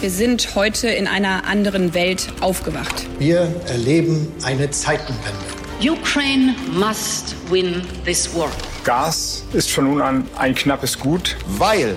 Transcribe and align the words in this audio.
Wir 0.00 0.10
sind 0.10 0.54
heute 0.54 0.88
in 0.88 1.06
einer 1.06 1.44
anderen 1.44 1.92
Welt 1.92 2.28
aufgewacht. 2.40 3.06
Wir 3.18 3.54
erleben 3.66 4.32
eine 4.42 4.70
Zeitenwende. 4.70 5.44
Ukraine 5.82 6.54
must 6.72 7.36
win 7.50 7.82
this 8.06 8.34
war. 8.34 8.48
Gas 8.84 9.44
ist 9.52 9.70
von 9.70 9.84
nun 9.84 10.00
an 10.00 10.26
ein 10.38 10.54
knappes 10.54 10.98
Gut. 10.98 11.36
Weil 11.58 11.96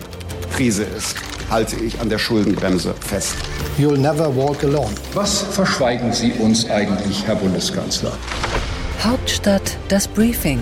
Krise 0.54 0.84
ist, 0.84 1.16
halte 1.50 1.78
ich 1.78 1.98
an 2.02 2.10
der 2.10 2.18
Schuldenbremse 2.20 2.94
fest. 3.00 3.36
You'll 3.80 3.98
never 3.98 4.36
walk 4.36 4.66
alone. 4.66 4.92
Was 5.14 5.42
verschweigen 5.42 6.12
Sie 6.12 6.34
uns 6.34 6.70
eigentlich, 6.70 7.26
Herr 7.26 7.36
Bundeskanzler? 7.36 8.12
Hauptstadt 9.02 9.78
das 9.88 10.10
Briefing 10.10 10.60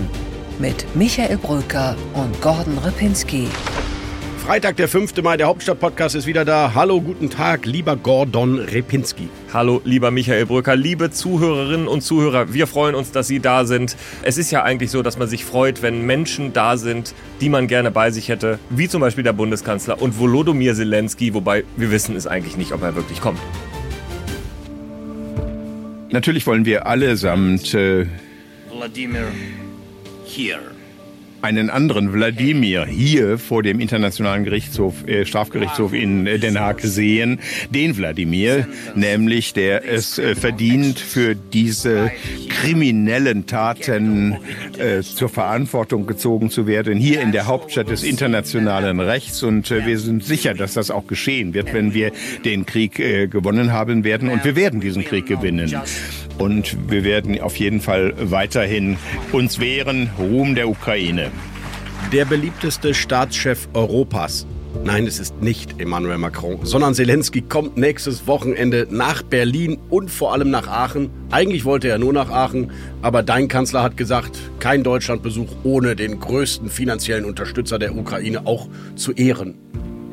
mit 0.60 0.86
Michael 0.94 1.38
Brücker 1.38 1.96
und 2.14 2.40
Gordon 2.40 2.78
Ripinski. 2.78 3.48
Freitag, 4.44 4.76
der 4.76 4.88
5. 4.88 5.22
Mai, 5.22 5.36
der 5.36 5.46
Hauptstadt-Podcast 5.46 6.16
ist 6.16 6.26
wieder 6.26 6.44
da. 6.44 6.72
Hallo, 6.74 7.00
guten 7.00 7.30
Tag, 7.30 7.64
lieber 7.64 7.94
Gordon 7.94 8.58
Repinski. 8.58 9.28
Hallo, 9.52 9.80
lieber 9.84 10.10
Michael 10.10 10.46
Brücker, 10.46 10.74
liebe 10.74 11.12
Zuhörerinnen 11.12 11.86
und 11.86 12.00
Zuhörer, 12.00 12.52
wir 12.52 12.66
freuen 12.66 12.96
uns, 12.96 13.12
dass 13.12 13.28
Sie 13.28 13.38
da 13.38 13.64
sind. 13.64 13.96
Es 14.22 14.38
ist 14.38 14.50
ja 14.50 14.64
eigentlich 14.64 14.90
so, 14.90 15.02
dass 15.02 15.16
man 15.16 15.28
sich 15.28 15.44
freut, 15.44 15.80
wenn 15.80 16.04
Menschen 16.04 16.52
da 16.52 16.76
sind, 16.76 17.14
die 17.40 17.48
man 17.48 17.68
gerne 17.68 17.92
bei 17.92 18.10
sich 18.10 18.28
hätte, 18.28 18.58
wie 18.68 18.88
zum 18.88 19.00
Beispiel 19.00 19.22
der 19.22 19.32
Bundeskanzler 19.32 20.02
und 20.02 20.18
Volodymyr 20.18 20.74
Zelensky, 20.74 21.34
wobei 21.34 21.62
wir 21.76 21.92
wissen 21.92 22.16
es 22.16 22.26
eigentlich 22.26 22.56
nicht, 22.56 22.72
ob 22.72 22.82
er 22.82 22.96
wirklich 22.96 23.20
kommt. 23.20 23.38
Natürlich 26.10 26.48
wollen 26.48 26.64
wir 26.64 26.86
allesamt 26.88 27.74
äh, 27.74 28.06
Wladimir 28.72 29.28
hier 30.24 30.58
einen 31.42 31.70
anderen 31.70 32.12
Wladimir 32.12 32.86
hier 32.86 33.36
vor 33.38 33.62
dem 33.62 33.80
Internationalen 33.80 34.44
Gerichtshof, 34.44 35.06
äh, 35.06 35.24
Strafgerichtshof 35.24 35.92
in 35.92 36.26
äh, 36.26 36.38
Den 36.38 36.58
Haag 36.58 36.80
sehen. 36.80 37.40
Den 37.70 37.96
Wladimir, 37.96 38.66
nämlich 38.94 39.52
der 39.52 39.84
es 39.84 40.18
äh, 40.18 40.34
verdient, 40.34 40.98
für 40.98 41.34
diese 41.34 42.12
kriminellen 42.48 43.46
Taten 43.46 44.36
äh, 44.78 45.02
zur 45.02 45.28
Verantwortung 45.28 46.06
gezogen 46.06 46.50
zu 46.50 46.66
werden, 46.66 46.98
hier 46.98 47.20
in 47.20 47.32
der 47.32 47.46
Hauptstadt 47.46 47.90
des 47.90 48.04
internationalen 48.04 49.00
Rechts. 49.00 49.42
Und 49.42 49.70
äh, 49.70 49.84
wir 49.84 49.98
sind 49.98 50.24
sicher, 50.24 50.54
dass 50.54 50.74
das 50.74 50.90
auch 50.92 51.08
geschehen 51.08 51.54
wird, 51.54 51.74
wenn 51.74 51.92
wir 51.92 52.12
den 52.44 52.66
Krieg 52.66 53.00
äh, 53.00 53.26
gewonnen 53.26 53.72
haben 53.72 54.04
werden. 54.04 54.28
Und 54.28 54.44
wir 54.44 54.54
werden 54.54 54.80
diesen 54.80 55.04
Krieg 55.04 55.26
gewinnen. 55.26 55.74
Und 56.38 56.76
wir 56.88 57.04
werden 57.04 57.40
auf 57.40 57.56
jeden 57.56 57.80
Fall 57.80 58.14
weiterhin 58.16 58.96
uns 59.32 59.58
wehren. 59.58 60.10
Ruhm 60.18 60.54
der 60.54 60.68
Ukraine. 60.68 61.31
Der 62.12 62.26
beliebteste 62.26 62.92
Staatschef 62.92 63.68
Europas. 63.72 64.46
Nein, 64.84 65.06
es 65.06 65.18
ist 65.18 65.40
nicht 65.40 65.80
Emmanuel 65.80 66.18
Macron, 66.18 66.58
sondern 66.62 66.92
Zelensky 66.92 67.40
kommt 67.40 67.78
nächstes 67.78 68.26
Wochenende 68.26 68.86
nach 68.90 69.22
Berlin 69.22 69.78
und 69.88 70.10
vor 70.10 70.34
allem 70.34 70.50
nach 70.50 70.68
Aachen. 70.68 71.08
Eigentlich 71.30 71.64
wollte 71.64 71.88
er 71.88 71.96
nur 71.96 72.12
nach 72.12 72.30
Aachen, 72.30 72.70
aber 73.00 73.22
dein 73.22 73.48
Kanzler 73.48 73.82
hat 73.82 73.96
gesagt, 73.96 74.38
kein 74.58 74.82
Deutschlandbesuch 74.82 75.48
ohne 75.62 75.96
den 75.96 76.20
größten 76.20 76.68
finanziellen 76.68 77.24
Unterstützer 77.24 77.78
der 77.78 77.96
Ukraine 77.96 78.46
auch 78.46 78.68
zu 78.94 79.12
ehren. 79.12 79.54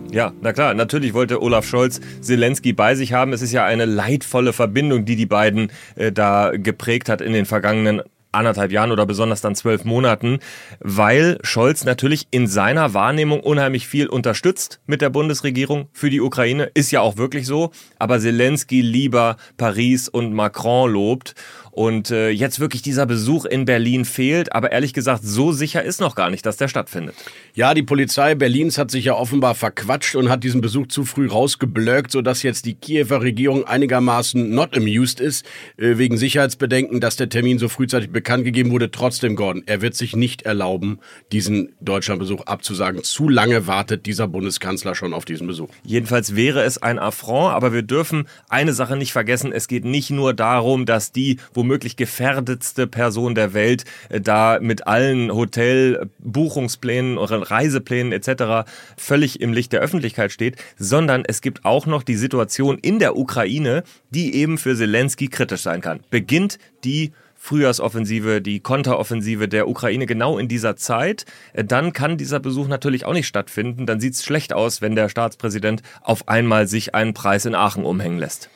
Ja, 0.10 0.32
na 0.42 0.54
klar, 0.54 0.74
natürlich 0.76 1.14
wollte 1.14 1.42
Olaf 1.42 1.68
Scholz 1.68 2.00
Zelensky 2.22 2.72
bei 2.72 2.96
sich 2.96 3.12
haben. 3.12 3.34
Es 3.34 3.42
ist 3.42 3.52
ja 3.52 3.66
eine 3.66 3.84
leidvolle 3.84 4.54
Verbindung, 4.54 5.04
die 5.04 5.18
die 5.18 5.26
beiden 5.26 5.70
äh, 5.98 6.14
da 6.14 6.52
geprägt 6.56 7.10
hat 7.10 7.20
in 7.20 7.34
den 7.34 7.46
vergangenen 7.46 8.04
anderthalb 8.32 8.72
Jahren 8.72 8.92
oder 8.92 9.06
besonders 9.06 9.42
dann 9.42 9.56
zwölf 9.56 9.86
Monaten, 9.86 10.40
weil 10.80 11.40
Scholz 11.44 11.84
natürlich 11.84 12.28
in 12.32 12.48
seiner 12.48 12.94
Wahrnehmung 12.94 13.40
unheimlich 13.40 13.88
viel 13.88 14.08
unterstützt 14.08 14.80
mit 14.86 15.02
der 15.02 15.10
Bundesregierung 15.10 15.90
für 15.94 16.10
die 16.10 16.22
Ukraine. 16.22 16.70
Ist 16.74 16.92
ja 16.92 17.02
auch 17.02 17.18
wirklich 17.18 17.48
so. 17.48 17.72
Aber 17.98 18.20
Zelensky 18.20 18.82
lieber 18.82 19.38
Paris 19.58 20.08
und 20.10 20.34
Macron 20.34 20.92
lobt. 20.92 21.34
Und 21.72 22.12
äh, 22.12 22.30
jetzt 22.30 22.60
wirklich 22.60 22.82
dieser 22.82 23.06
Besuch 23.06 23.46
in 23.46 23.66
Berlin 23.66 24.06
fehlt. 24.06 24.54
Aber 24.54 24.72
ehrlich 24.72 24.94
gesagt, 24.94 25.24
so 25.24 25.52
sicher 25.52 25.84
ist 25.84 26.02
noch 26.02 26.16
gar 26.16 26.30
nicht, 26.30 26.46
dass 26.46 26.58
der 26.58 26.68
stattfindet. 26.68 27.16
Ja, 27.54 27.74
die 27.74 27.84
Polizei 27.84 28.36
Berlins 28.36 28.78
hat 28.78 28.92
sich 28.92 29.06
ja 29.06 29.14
offenbar 29.14 29.56
verquatscht 29.56 30.16
und 30.16 30.30
hat 30.30 30.44
diesen 30.44 30.62
Besuch 30.62 30.88
zu 30.88 31.06
früh 31.06 31.28
rausgeblöckt, 31.28 32.12
sodass 32.12 32.44
jetzt 32.44 32.66
die 32.66 32.76
Kiewer 32.76 33.22
Regierung 33.22 33.66
einigermaßen 33.66 34.50
not 34.50 34.76
amused 34.76 35.20
ist, 35.20 35.46
äh, 35.78 35.98
wegen 35.98 36.18
Sicherheitsbedenken, 36.18 37.00
dass 37.00 37.16
der 37.16 37.30
Termin 37.30 37.60
so 37.60 37.70
frühzeitig 37.70 38.12
bekannt 38.12 38.46
gegeben 38.46 38.72
wurde. 38.72 38.92
Trotzdem, 38.92 39.36
Gordon, 39.36 39.64
er 39.66 39.82
wird 39.82 39.96
sich 39.96 40.16
nicht 40.16 40.44
erlauben, 40.44 41.00
diesen 41.32 41.74
Deutschlandbesuch 41.82 42.46
abzusagen. 42.46 43.04
Zu 43.04 43.30
lange 43.30 43.68
wartet 43.68 44.06
dieser 44.06 44.28
Bundeskanzler 44.28 44.96
schon 44.96 45.14
auf 45.14 45.26
diesen 45.26 45.48
Besuch. 45.48 45.70
Jedenfalls 45.84 46.36
wäre 46.36 46.64
es 46.64 46.82
ein 46.82 47.00
Affront, 47.00 47.54
aber 47.54 47.74
wir 47.74 47.84
dürfen 47.84 48.28
eine 48.50 48.74
Sache 48.74 48.96
nicht 48.96 49.12
vergessen. 49.12 49.52
Es 49.52 49.68
geht 49.68 49.86
nicht 49.86 50.10
nur 50.10 50.34
darum, 50.34 50.86
dass 50.86 51.12
die 51.12 51.38
womöglich 51.70 51.98
gefährdetste 51.98 52.88
Person 52.88 53.36
der 53.36 53.54
Welt 53.54 53.86
äh, 54.10 54.20
da 54.20 54.58
mit 54.60 54.88
allen 54.88 55.32
Hotelbuchungsplänen 55.32 57.20
Reiseplänen 57.20 58.12
etc. 58.12 58.68
völlig 58.98 59.40
im 59.40 59.54
Licht 59.54 59.72
der 59.72 59.82
Öffentlichkeit 59.82 60.32
steht, 60.32 60.56
sondern 60.80 61.24
es 61.28 61.42
gibt 61.42 61.66
auch 61.66 61.86
noch 61.86 62.02
die 62.02 62.16
Situation 62.16 62.80
in 62.80 62.98
der 62.98 63.16
Ukraine, 63.16 63.84
die 64.10 64.34
eben 64.34 64.58
für 64.58 64.76
Zelensky 64.76 65.28
kritisch 65.28 65.62
sein 65.62 65.82
kann. 65.82 66.00
Beginnt 66.10 66.58
die 66.84 67.12
Frühjahrsoffensive, 67.36 68.42
die 68.42 68.62
Konteroffensive 68.62 69.48
der 69.48 69.68
Ukraine 69.68 70.08
genau 70.08 70.40
in 70.40 70.48
dieser 70.48 70.76
Zeit, 70.76 71.26
äh, 71.54 71.64
dann 71.64 71.94
kann 71.94 72.18
dieser 72.18 72.40
Besuch 72.40 72.68
natürlich 72.68 73.06
auch 73.06 73.14
nicht 73.14 73.28
stattfinden. 73.28 73.86
Dann 73.86 74.00
sieht 74.00 74.16
es 74.16 74.26
schlecht 74.26 74.54
aus, 74.54 74.82
wenn 74.82 74.96
der 74.96 75.08
Staatspräsident 75.08 75.84
auf 76.02 76.28
einmal 76.28 76.68
sich 76.68 76.96
einen 76.96 77.14
Preis 77.14 77.46
in 77.46 77.54
Aachen 77.54 77.86
umhängen 77.86 78.18
lässt. 78.18 78.50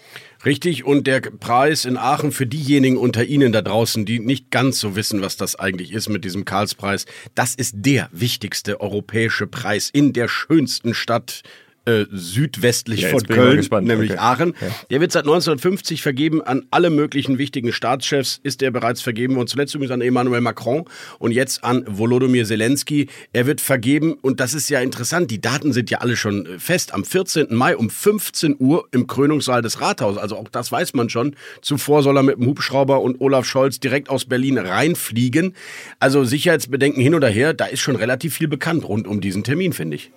Richtig, 0.45 0.83
und 0.83 1.07
der 1.07 1.21
Preis 1.21 1.85
in 1.85 1.95
Aachen 1.95 2.33
für 2.33 2.45
diejenigen 2.45 2.97
unter 2.97 3.23
Ihnen 3.23 3.53
da 3.53 3.61
draußen, 3.61 4.05
die 4.05 4.19
nicht 4.19 4.51
ganz 4.51 4.77
so 4.77 4.97
wissen, 4.97 5.21
was 5.21 5.37
das 5.37 5.55
eigentlich 5.55 5.93
ist 5.93 6.09
mit 6.09 6.25
diesem 6.25 6.43
Karlspreis, 6.43 7.05
das 7.33 7.55
ist 7.55 7.75
der 7.77 8.09
wichtigste 8.11 8.81
europäische 8.81 9.47
Preis 9.47 9.89
in 9.89 10.11
der 10.11 10.27
schönsten 10.27 10.93
Stadt 10.93 11.43
äh, 11.85 12.05
südwestlich 12.11 13.01
Ja, 13.01 13.09
von 13.09 13.23
Köln, 13.23 13.57
gespannt. 13.57 13.87
nämlich 13.87 14.11
Okay. 14.11 14.19
Aachen. 14.19 14.53
Ja. 14.61 14.67
Der 14.89 15.01
wird 15.01 15.11
seit 15.11 15.23
1950 15.25 16.01
vergeben 16.01 16.41
an 16.41 16.65
alle 16.71 16.89
möglichen 16.89 17.37
wichtigen 17.37 17.73
Staatschefs, 17.73 18.39
ist 18.43 18.61
er 18.61 18.71
bereits 18.71 19.01
vergeben 19.01 19.37
und 19.37 19.49
zuletzt 19.49 19.75
übrigens 19.75 19.91
an 19.93 20.01
Emmanuel 20.01 20.41
Macron 20.41 20.85
und 21.19 21.31
jetzt 21.31 21.63
an 21.63 21.83
Volodymyr 21.87 22.45
Zelensky. 22.45 23.07
Er 23.33 23.45
wird 23.47 23.61
vergeben 23.61 24.13
und 24.13 24.39
das 24.39 24.53
ist 24.53 24.69
ja 24.69 24.79
interessant, 24.81 25.29
die 25.31 25.41
Daten 25.41 25.73
sind 25.73 25.89
ja 25.91 25.99
alle 25.99 26.15
schon 26.15 26.45
äh, 26.45 26.59
fest. 26.59 26.93
Am 26.93 27.03
14. 27.03 27.47
Mai 27.55 27.75
um 27.75 27.89
15 27.89 28.55
Uhr 28.59 28.87
im 28.91 29.07
Krönungssaal 29.07 29.61
des 29.61 29.81
Rathauses, 29.81 30.21
also 30.21 30.37
auch 30.37 30.47
das 30.49 30.71
weiß 30.71 30.93
man 30.93 31.09
schon. 31.09 31.35
Zuvor 31.61 32.03
soll 32.03 32.17
er 32.17 32.23
mit 32.23 32.37
dem 32.37 32.45
Hubschrauber 32.45 33.01
und 33.01 33.19
Olaf 33.21 33.45
Scholz 33.45 33.79
direkt 33.79 34.09
aus 34.09 34.25
Berlin 34.25 34.57
reinfliegen. 34.57 35.53
Also 35.99 36.23
Sicherheitsbedenken 36.23 37.01
hin 37.01 37.15
oder 37.15 37.27
her, 37.29 37.53
da 37.53 37.65
ist 37.65 37.79
schon 37.81 37.95
relativ 37.95 38.35
viel 38.35 38.47
bekannt 38.47 38.87
rund 38.87 39.07
um 39.07 39.21
diesen 39.21 39.43
Termin, 39.43 39.73
finde 39.73 39.95
ich. 39.97 40.11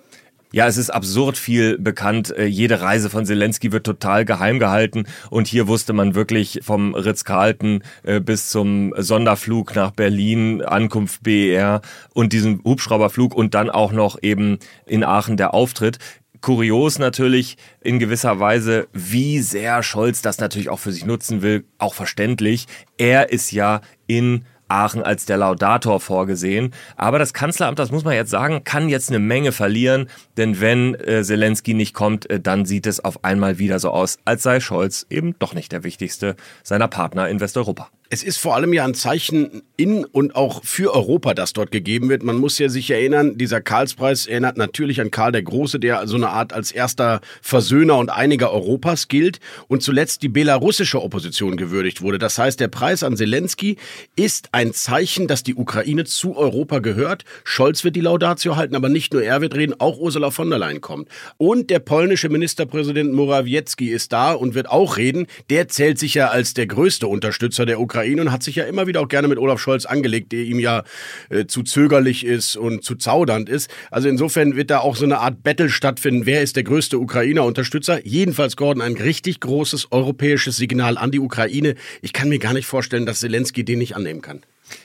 Ja, 0.53 0.65
es 0.65 0.77
ist 0.77 0.89
absurd 0.89 1.37
viel 1.37 1.77
bekannt. 1.77 2.35
Äh, 2.37 2.45
Jede 2.45 2.79
Reise 2.81 3.09
von 3.09 3.25
Zelensky 3.25 3.73
wird 3.73 3.85
total 3.85 4.23
geheim 4.23 4.59
gehalten. 4.59 5.05
Und 5.29 5.47
hier 5.47 5.67
wusste 5.67 5.91
man 5.91 6.15
wirklich 6.15 6.61
vom 6.63 6.95
Ritz-Carlton 6.95 7.83
äh, 8.03 8.21
bis 8.21 8.49
zum 8.49 8.93
Sonderflug 8.97 9.75
nach 9.75 9.91
Berlin, 9.91 10.61
Ankunft 10.61 11.23
BER 11.23 11.81
und 12.13 12.31
diesen 12.31 12.63
Hubschrauberflug 12.63 13.35
und 13.35 13.55
dann 13.55 13.69
auch 13.69 13.91
noch 13.91 14.17
eben 14.21 14.59
in 14.85 15.03
Aachen 15.03 15.35
der 15.35 15.53
Auftritt. 15.53 15.99
Kurios 16.39 16.97
natürlich 16.97 17.57
in 17.81 17.99
gewisser 17.99 18.39
Weise, 18.39 18.87
wie 18.93 19.39
sehr 19.39 19.83
Scholz 19.83 20.21
das 20.21 20.39
natürlich 20.39 20.69
auch 20.69 20.79
für 20.79 20.93
sich 20.93 21.05
nutzen 21.05 21.41
will, 21.41 21.65
auch 21.77 21.93
verständlich. 21.93 22.67
Er 22.97 23.31
ist 23.31 23.51
ja 23.51 23.81
in 24.05 24.45
Aachen 24.67 25.03
als 25.03 25.25
der 25.25 25.37
Laudator 25.37 25.99
vorgesehen. 25.99 26.73
Aber 26.95 27.19
das 27.19 27.33
Kanzleramt, 27.33 27.79
das 27.79 27.91
muss 27.91 28.03
man 28.03 28.13
jetzt 28.13 28.31
sagen, 28.31 28.63
kann 28.63 28.89
jetzt 28.89 29.09
eine 29.09 29.19
Menge 29.19 29.51
verlieren, 29.51 30.09
denn 30.37 30.59
wenn 30.61 30.95
äh, 30.95 31.23
Zelensky 31.23 31.73
nicht 31.73 31.93
kommt, 31.93 32.29
äh, 32.29 32.39
dann 32.39 32.65
sieht 32.65 32.87
es 32.87 33.03
auf 33.03 33.23
einmal 33.23 33.59
wieder 33.59 33.79
so 33.79 33.89
aus, 33.91 34.17
als 34.25 34.43
sei 34.43 34.59
Scholz 34.59 35.05
eben 35.09 35.37
doch 35.39 35.53
nicht 35.53 35.71
der 35.71 35.83
wichtigste 35.83 36.35
seiner 36.63 36.87
Partner 36.87 37.27
in 37.29 37.39
Westeuropa. 37.39 37.89
Es 38.09 38.23
ist 38.23 38.37
vor 38.37 38.55
allem 38.55 38.71
ja 38.71 38.85
ein 38.85 38.93
Zeichen 38.93 39.63
in 39.75 40.05
und 40.05 40.33
auch 40.33 40.63
für 40.63 40.93
Europa, 40.93 41.33
das 41.33 41.51
dort 41.51 41.71
gegeben 41.71 42.07
wird. 42.07 42.23
Man 42.23 42.37
muss 42.37 42.57
ja 42.57 42.69
sich 42.69 42.89
erinnern, 42.89 43.37
dieser 43.37 43.59
Karlspreis 43.59 44.27
erinnert 44.27 44.55
natürlich 44.55 45.01
an 45.01 45.11
Karl 45.11 45.33
der 45.33 45.43
Große, 45.43 45.77
der 45.77 46.07
so 46.07 46.15
eine 46.15 46.29
Art 46.29 46.53
als 46.53 46.71
erster 46.71 47.19
Versöhner 47.41 47.97
und 47.97 48.09
Einiger 48.09 48.53
Europas 48.53 49.09
gilt 49.09 49.41
und 49.67 49.83
zuletzt 49.83 50.23
die 50.23 50.29
belarussische 50.29 51.03
Opposition 51.03 51.57
gewürdigt 51.57 52.01
wurde. 52.01 52.17
Das 52.17 52.37
heißt, 52.37 52.61
der 52.61 52.69
Preis 52.69 53.03
an 53.03 53.17
Zelensky 53.17 53.75
ist 54.15 54.49
ein 54.53 54.71
Zeichen, 54.71 55.27
dass 55.27 55.43
die 55.43 55.55
Ukraine 55.55 56.05
zu 56.05 56.37
Europa 56.37 56.79
gehört. 56.79 57.25
Scholz 57.43 57.83
wird 57.83 57.97
die 57.97 58.01
Laudatio 58.01 58.55
halten, 58.55 58.75
aber 58.75 58.87
nicht 58.87 59.11
nur 59.11 59.21
er 59.21 59.41
wird 59.41 59.53
reden, 59.53 59.75
auch 59.79 59.97
Ursula 59.97 60.31
von 60.31 60.49
der 60.49 60.59
Leyen 60.59 60.79
kommt. 60.79 61.09
Und 61.35 61.69
der 61.69 61.79
polnische 61.79 62.29
Ministerpräsident 62.29 63.11
Morawiecki 63.11 63.89
ist 63.89 64.13
da 64.13 64.31
und 64.31 64.55
wird 64.55 64.69
auch 64.69 64.95
reden. 64.95 65.27
Der 65.49 65.67
zählt 65.67 65.99
sich 65.99 66.13
ja 66.13 66.29
als 66.29 66.53
der 66.53 66.67
größte 66.67 67.05
Unterstützer 67.07 67.65
der 67.65 67.81
Ukraine 67.81 67.96
Ukraine 67.97 68.21
und 68.21 68.31
hat 68.31 68.43
sich 68.43 68.55
ja 68.55 68.65
immer 68.65 68.85
wieder 68.85 69.01
auch 69.01 69.07
gerne 69.07 69.27
mit 69.27 69.39
Olaf 69.39 69.59
Scholz 69.59 69.85
angelegt, 69.85 70.31
der 70.31 70.41
ihm 70.41 70.59
ja 70.59 70.83
äh, 71.29 71.45
zu 71.45 71.63
zögerlich 71.63 72.25
ist 72.25 72.55
und 72.55 72.83
zu 72.83 72.95
zaudernd 72.95 73.49
ist. 73.49 73.71
Also 73.89 74.07
insofern 74.07 74.55
wird 74.55 74.69
da 74.69 74.79
auch 74.79 74.95
so 74.95 75.05
eine 75.05 75.17
Art 75.19 75.41
Battle 75.43 75.69
stattfinden. 75.69 76.25
Wer 76.25 76.43
ist 76.43 76.55
der 76.55 76.63
größte 76.63 76.99
Ukrainer-Unterstützer? 76.99 78.05
Jedenfalls, 78.05 78.55
Gordon, 78.55 78.83
ein 78.83 78.95
richtig 78.95 79.39
großes 79.39 79.91
europäisches 79.91 80.57
Signal 80.57 80.97
an 80.97 81.11
die 81.11 81.19
Ukraine. 81.19 81.75
Ich 82.01 82.13
kann 82.13 82.29
mir 82.29 82.39
gar 82.39 82.53
nicht 82.53 82.67
vorstellen, 82.67 83.05
dass 83.05 83.19
Zelensky 83.19 83.65
den 83.65 83.79
nicht 83.79 83.95
annehmen 83.95 84.21
kann. 84.21 84.41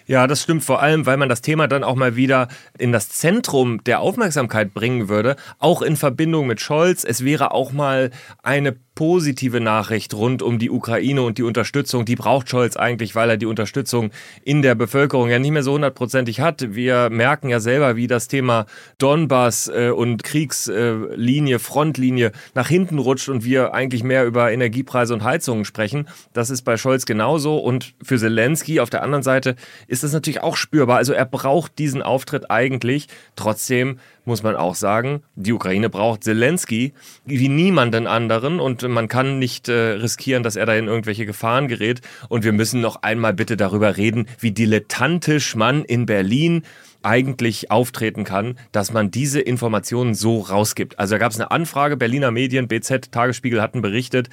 Ja, 0.07 0.27
das 0.27 0.43
stimmt 0.43 0.65
vor 0.65 0.83
allem, 0.83 1.07
weil 1.07 1.17
man 1.17 1.29
das 1.29 1.43
Thema 1.43 1.69
dann 1.69 1.85
auch 1.85 1.95
mal 1.95 2.17
wieder 2.17 2.49
in 2.79 2.93
das 2.93 3.09
Zentrum 3.09 3.83
der 3.85 4.01
Aufmerksamkeit 4.01 4.75
bringen 4.75 5.09
würde, 5.09 5.37
auch 5.59 5.83
in 5.83 5.97
Verbindung 5.97 6.47
mit 6.47 6.61
Scholz. 6.61 7.05
Es 7.05 7.25
wäre 7.25 7.53
auch 7.53 7.73
mal 7.73 8.11
eine 8.43 8.77
positive 8.95 9.61
Nachricht 9.61 10.13
rund 10.13 10.43
um 10.43 10.59
die 10.59 10.71
Ukraine 10.71 11.23
und 11.23 11.39
die 11.39 11.43
Unterstützung. 11.43 12.05
Die 12.05 12.15
braucht 12.15 12.51
Scholz 12.51 12.77
eigentlich, 12.77 13.15
weil 13.15 13.31
er 13.31 13.37
die 13.39 13.47
Unterstützung 13.47 14.11
in 14.45 14.61
der 14.61 14.75
Bevölkerung 14.75 15.31
ja 15.31 15.39
nicht 15.39 15.51
mehr 15.51 15.63
so 15.63 15.73
hundertprozentig 15.73 16.41
hat. 16.41 16.75
Wir 16.75 17.09
merken 17.09 17.49
ja 17.49 17.59
selber, 17.59 17.97
wie 17.97 18.07
das 18.07 18.29
Thema 18.29 18.67
Donbass 18.99 19.69
äh, 19.69 19.91
und 19.91 20.25
Kriegslinie, 20.25 21.59
Frontlinie 21.59 22.33
nach 22.55 22.69
hinten 22.69 22.99
rutscht 22.99 23.31
und 23.31 23.45
wir 23.45 23.73
eigentlich 23.73 24.05
mehr 24.05 24.27
über 24.27 24.53
Energiepreise 24.53 25.15
und 25.15 25.25
Heizungen 25.25 25.65
sprechen. 25.65 26.07
Das 26.35 26.51
ist 26.51 26.63
bei 26.63 26.77
Scholz 26.77 27.07
genauso 27.07 27.57
und 27.57 27.95
für 28.03 28.19
Zelensky 28.19 28.79
auf 28.81 28.91
der 28.91 29.03
anderen 29.03 29.23
Seite 29.23 29.57
ist 29.93 30.03
das 30.03 30.15
natürlich 30.15 30.41
auch 30.41 30.57
spürbar. 30.57 30.97
Also 30.97 31.13
er 31.13 31.27
braucht 31.27 31.79
diesen 31.79 32.01
Auftritt 32.01 32.51
eigentlich. 32.51 33.09
Trotzdem 33.37 33.99
muss 34.25 34.43
man 34.43 34.57
auch 34.57 34.75
sagen, 34.75 35.23
die 35.35 35.53
Ukraine 35.53 35.91
braucht 35.91 36.25
Zelensky 36.25 36.95
wie 37.27 37.51
niemanden 37.51 38.07
anderen 38.07 38.59
und 38.59 38.89
man 38.89 39.07
kann 39.07 39.39
nicht 39.39 39.69
äh, 39.69 39.73
riskieren, 39.73 40.43
dass 40.43 40.57
er 40.57 40.65
da 40.65 40.75
in 40.75 40.87
irgendwelche 40.87 41.27
Gefahren 41.27 41.69
gerät. 41.69 42.01
Und 42.31 42.43
wir 42.43 42.53
müssen 42.53 42.81
noch 42.81 43.03
einmal 43.03 43.35
bitte 43.35 43.59
darüber 43.59 43.99
reden, 43.99 44.29
wie 44.41 44.53
dilettantisch 44.53 45.57
man 45.57 45.85
in 45.85 46.07
Berlin 46.07 46.63
eigentlich 47.03 47.71
auftreten 47.71 48.25
kann, 48.25 48.57
dass 48.73 48.93
man 48.93 49.11
diese 49.11 49.41
Informationen 49.41 50.15
so 50.15 50.41
rausgibt. 50.41 50.99
Also 50.99 51.15
da 51.15 51.19
gab 51.19 51.33
es 51.33 51.41
eine 51.41 51.51
Anfrage, 51.51 51.97
Berliner 51.97 52.31
Medien, 52.31 52.69
BZ, 52.69 53.13
Tagesspiegel 53.13 53.61
hatten 53.61 53.83
berichtet, 53.83 54.29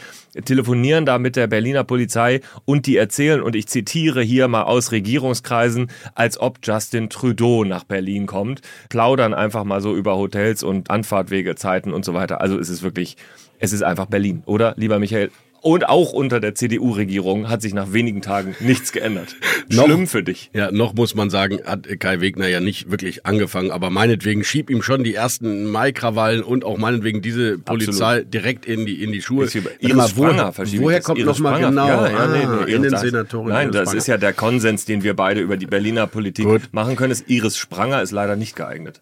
telefonieren 0.46 1.06
da 1.06 1.20
mit 1.20 1.36
der 1.36 1.48
Berliner 1.48 1.84
Polizei 1.84 2.42
und 2.66 2.86
die 2.86 2.98
erzählen, 2.98 3.42
und 3.42 3.56
ich 3.56 3.68
zitiere 3.68 4.22
hier 4.22 4.48
mal 4.48 4.64
aus 4.64 4.92
Regierungskreisen, 4.92 5.90
als 6.16 6.40
ob 6.40 6.60
Justin 6.64 7.10
Trudeau 7.10 7.64
nach 7.64 7.84
Berlin 7.84 8.26
kommt, 8.26 8.62
plaudern 8.90 9.34
einfach 9.34 9.64
mal 9.64 9.82
so 9.82 9.96
über 9.96 10.16
Hotels 10.18 10.64
und 10.64 10.90
Anfahrtwegezeiten 10.90 11.94
und 11.94 12.06
so 12.06 12.14
weiter. 12.14 12.42
Also 12.42 12.60
es 12.60 12.70
ist 12.70 12.84
wirklich, 12.84 13.18
es 13.60 13.74
ist 13.74 13.84
einfach 13.84 14.06
Berlin, 14.06 14.44
oder, 14.46 14.74
lieber 14.78 15.00
Michael? 15.00 15.32
Und 15.62 15.88
auch 15.88 16.14
unter 16.14 16.40
der 16.40 16.56
CDU-Regierung 16.56 17.50
hat 17.50 17.62
sich 17.62 17.74
nach 17.74 17.92
wenigen 17.92 18.22
Tagen 18.22 18.56
nichts 18.60 18.92
geändert. 18.92 19.36
Schlimm 19.70 20.08
für 20.08 20.24
dich. 20.24 20.50
Ja, 20.54 20.72
noch 20.72 20.94
muss 20.94 21.16
man 21.16 21.30
sagen, 21.30 21.60
hat 21.66 21.88
Kai 22.00 22.22
Wegner 22.22 22.48
ja 22.48 22.60
nicht 22.60 22.90
wirklich 22.92 23.26
angefangen, 23.26 23.72
aber 23.72 23.90
meinetwegen 23.90 24.44
schieb 24.44 24.70
ihm 24.70 24.82
schon 24.82 25.04
die 25.04 25.16
ersten 25.16 25.66
Maikrawallen 25.66 26.44
und 26.44 26.64
auch 26.64 26.78
meinetwegen 26.78 27.22
diese 27.22 27.58
Polizei 27.58 28.06
Absolut. 28.06 28.34
direkt 28.34 28.66
in 28.66 28.86
die 28.86 29.04
in 29.04 29.12
die 29.12 29.22
Schuhe. 29.22 29.48
Iris 29.80 30.10
Spranger, 30.10 30.54
woher, 30.56 30.82
woher 30.82 31.02
kommt 31.02 31.26
noch 31.26 31.40
mal 31.40 31.60
genau 31.60 31.88
ja, 31.88 32.10
ja, 32.10 32.28
nee, 32.28 32.44
ah, 32.44 32.64
nee, 32.66 32.74
in 32.74 32.84
den 32.84 32.98
Senatoren? 32.98 33.50
Nein, 33.50 33.72
das 33.72 33.94
ist 33.94 34.08
ja 34.08 34.18
der 34.18 34.34
Konsens, 34.34 34.86
den 34.86 35.04
wir 35.04 35.16
beide 35.16 35.42
über 35.42 35.58
die 35.58 35.66
Berliner 35.66 36.08
Politik 36.08 36.46
Gut. 36.46 36.62
machen 36.72 36.96
können. 36.96 37.12
Ist 37.12 37.30
Iris 37.30 37.58
Spranger 37.58 38.02
ist 38.02 38.12
leider 38.12 38.36
nicht 38.36 38.56
geeignet. 38.56 39.02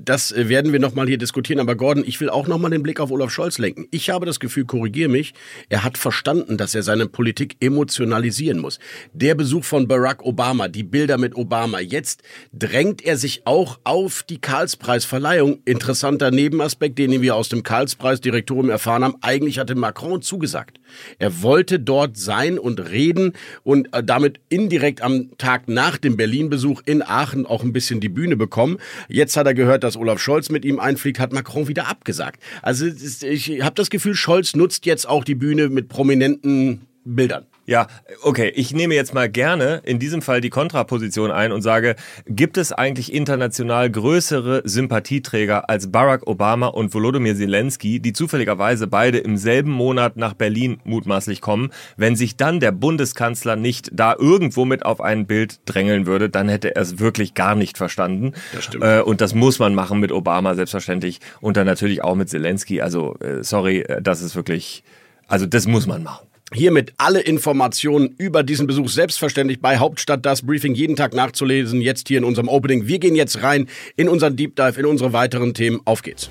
Das 0.00 0.32
äh, 0.32 0.48
werden 0.48 0.72
wir 0.72 0.80
nochmal 0.80 1.06
hier 1.06 1.18
diskutieren. 1.18 1.60
Aber 1.60 1.76
Gordon, 1.76 2.04
ich 2.06 2.20
will 2.20 2.30
auch 2.30 2.46
nochmal 2.46 2.70
den 2.70 2.82
Blick 2.82 3.00
auf 3.00 3.10
Olaf 3.10 3.30
Scholz 3.30 3.58
lenken. 3.58 3.86
Ich 3.90 4.10
habe 4.10 4.26
das 4.26 4.40
Gefühl, 4.40 4.64
korrigiere 4.64 5.08
mich, 5.08 5.34
er 5.68 5.84
hat 5.84 5.98
verstanden, 5.98 6.56
dass 6.56 6.74
er 6.74 6.82
seine 6.82 7.06
Politik 7.06 7.56
emotionalisieren 7.60 8.58
muss. 8.58 8.78
Der 9.12 9.34
Besuch 9.34 9.64
von 9.64 9.88
Barack 9.88 10.24
Obama, 10.24 10.68
die 10.68 10.82
Bilder 10.82 11.18
mit 11.18 11.36
Obama, 11.36 11.80
jetzt 11.80 12.22
drängt 12.52 13.04
er 13.04 13.16
sich 13.16 13.46
auch 13.46 13.78
auf 13.84 14.22
die 14.22 14.38
Karlspreisverleihung. 14.38 15.60
Interessanter 15.64 16.30
Nebenaspekt, 16.30 16.98
den 16.98 17.22
wir 17.22 17.36
aus 17.36 17.48
dem 17.48 17.62
Karlspreisdirektorium 17.62 18.70
erfahren 18.70 19.04
haben. 19.04 19.16
Eigentlich 19.20 19.58
hatte 19.58 19.74
Macron 19.74 20.22
zugesagt. 20.22 20.78
Er 21.18 21.42
wollte 21.42 21.80
dort 21.80 22.16
sein 22.16 22.58
und 22.58 22.90
reden 22.90 23.32
und 23.62 23.92
äh, 23.92 24.02
damit 24.02 24.40
indirekt 24.48 25.02
am 25.02 25.36
Tag 25.38 25.68
nach 25.68 25.98
dem 25.98 26.16
Berlin-Besuch 26.16 26.82
in 26.84 27.02
Aachen 27.02 27.46
auch 27.46 27.62
ein 27.62 27.72
bisschen 27.72 28.00
die 28.00 28.08
Bühne 28.08 28.36
bekommen. 28.36 28.78
Jetzt 29.08 29.36
hat 29.36 29.46
er 29.46 29.54
gehört, 29.54 29.65
dass 29.84 29.96
Olaf 29.96 30.20
Scholz 30.20 30.50
mit 30.50 30.64
ihm 30.64 30.80
einfliegt, 30.80 31.18
hat 31.18 31.32
Macron 31.32 31.68
wieder 31.68 31.88
abgesagt. 31.88 32.42
Also 32.62 32.86
ich 32.86 33.62
habe 33.62 33.74
das 33.74 33.90
Gefühl, 33.90 34.14
Scholz 34.14 34.54
nutzt 34.54 34.86
jetzt 34.86 35.08
auch 35.08 35.24
die 35.24 35.34
Bühne 35.34 35.68
mit 35.68 35.88
prominenten 35.88 36.86
Bildern. 37.04 37.46
Ja, 37.66 37.88
okay, 38.22 38.52
ich 38.54 38.72
nehme 38.72 38.94
jetzt 38.94 39.12
mal 39.12 39.28
gerne 39.28 39.82
in 39.84 39.98
diesem 39.98 40.22
Fall 40.22 40.40
die 40.40 40.50
Kontraposition 40.50 41.32
ein 41.32 41.50
und 41.50 41.62
sage, 41.62 41.96
gibt 42.26 42.58
es 42.58 42.72
eigentlich 42.72 43.12
international 43.12 43.90
größere 43.90 44.62
Sympathieträger 44.64 45.68
als 45.68 45.90
Barack 45.90 46.28
Obama 46.28 46.68
und 46.68 46.94
Volodymyr 46.94 47.34
Zelensky, 47.34 47.98
die 47.98 48.12
zufälligerweise 48.12 48.86
beide 48.86 49.18
im 49.18 49.36
selben 49.36 49.72
Monat 49.72 50.16
nach 50.16 50.34
Berlin 50.34 50.78
mutmaßlich 50.84 51.40
kommen? 51.40 51.70
Wenn 51.96 52.14
sich 52.14 52.36
dann 52.36 52.60
der 52.60 52.70
Bundeskanzler 52.70 53.56
nicht 53.56 53.90
da 53.92 54.14
irgendwo 54.16 54.64
mit 54.64 54.86
auf 54.86 55.00
ein 55.00 55.26
Bild 55.26 55.58
drängeln 55.64 56.06
würde, 56.06 56.30
dann 56.30 56.48
hätte 56.48 56.76
er 56.76 56.82
es 56.82 57.00
wirklich 57.00 57.34
gar 57.34 57.56
nicht 57.56 57.78
verstanden. 57.78 58.32
Das 58.52 58.64
stimmt. 58.64 58.84
Äh, 58.84 59.00
und 59.00 59.20
das 59.20 59.34
muss 59.34 59.58
man 59.58 59.74
machen 59.74 59.98
mit 59.98 60.12
Obama 60.12 60.54
selbstverständlich 60.54 61.20
und 61.40 61.56
dann 61.56 61.66
natürlich 61.66 62.04
auch 62.04 62.14
mit 62.14 62.28
Zelensky. 62.28 62.80
Also 62.80 63.16
äh, 63.18 63.42
sorry, 63.42 63.80
äh, 63.80 64.00
das 64.00 64.22
ist 64.22 64.36
wirklich, 64.36 64.84
also 65.26 65.46
das 65.46 65.66
muss 65.66 65.88
man 65.88 66.04
machen. 66.04 66.28
Hiermit 66.52 66.92
alle 66.96 67.20
Informationen 67.20 68.14
über 68.18 68.44
diesen 68.44 68.68
Besuch 68.68 68.88
selbstverständlich 68.88 69.60
bei 69.60 69.78
Hauptstadt 69.78 70.24
das 70.24 70.42
Briefing 70.42 70.76
jeden 70.76 70.94
Tag 70.94 71.12
nachzulesen, 71.12 71.80
jetzt 71.80 72.06
hier 72.06 72.18
in 72.18 72.24
unserem 72.24 72.48
Opening. 72.48 72.86
Wir 72.86 73.00
gehen 73.00 73.16
jetzt 73.16 73.42
rein 73.42 73.66
in 73.96 74.08
unseren 74.08 74.36
Deep 74.36 74.54
Dive, 74.54 74.78
in 74.78 74.86
unsere 74.86 75.12
weiteren 75.12 75.54
Themen. 75.54 75.80
Auf 75.84 76.02
geht's. 76.02 76.30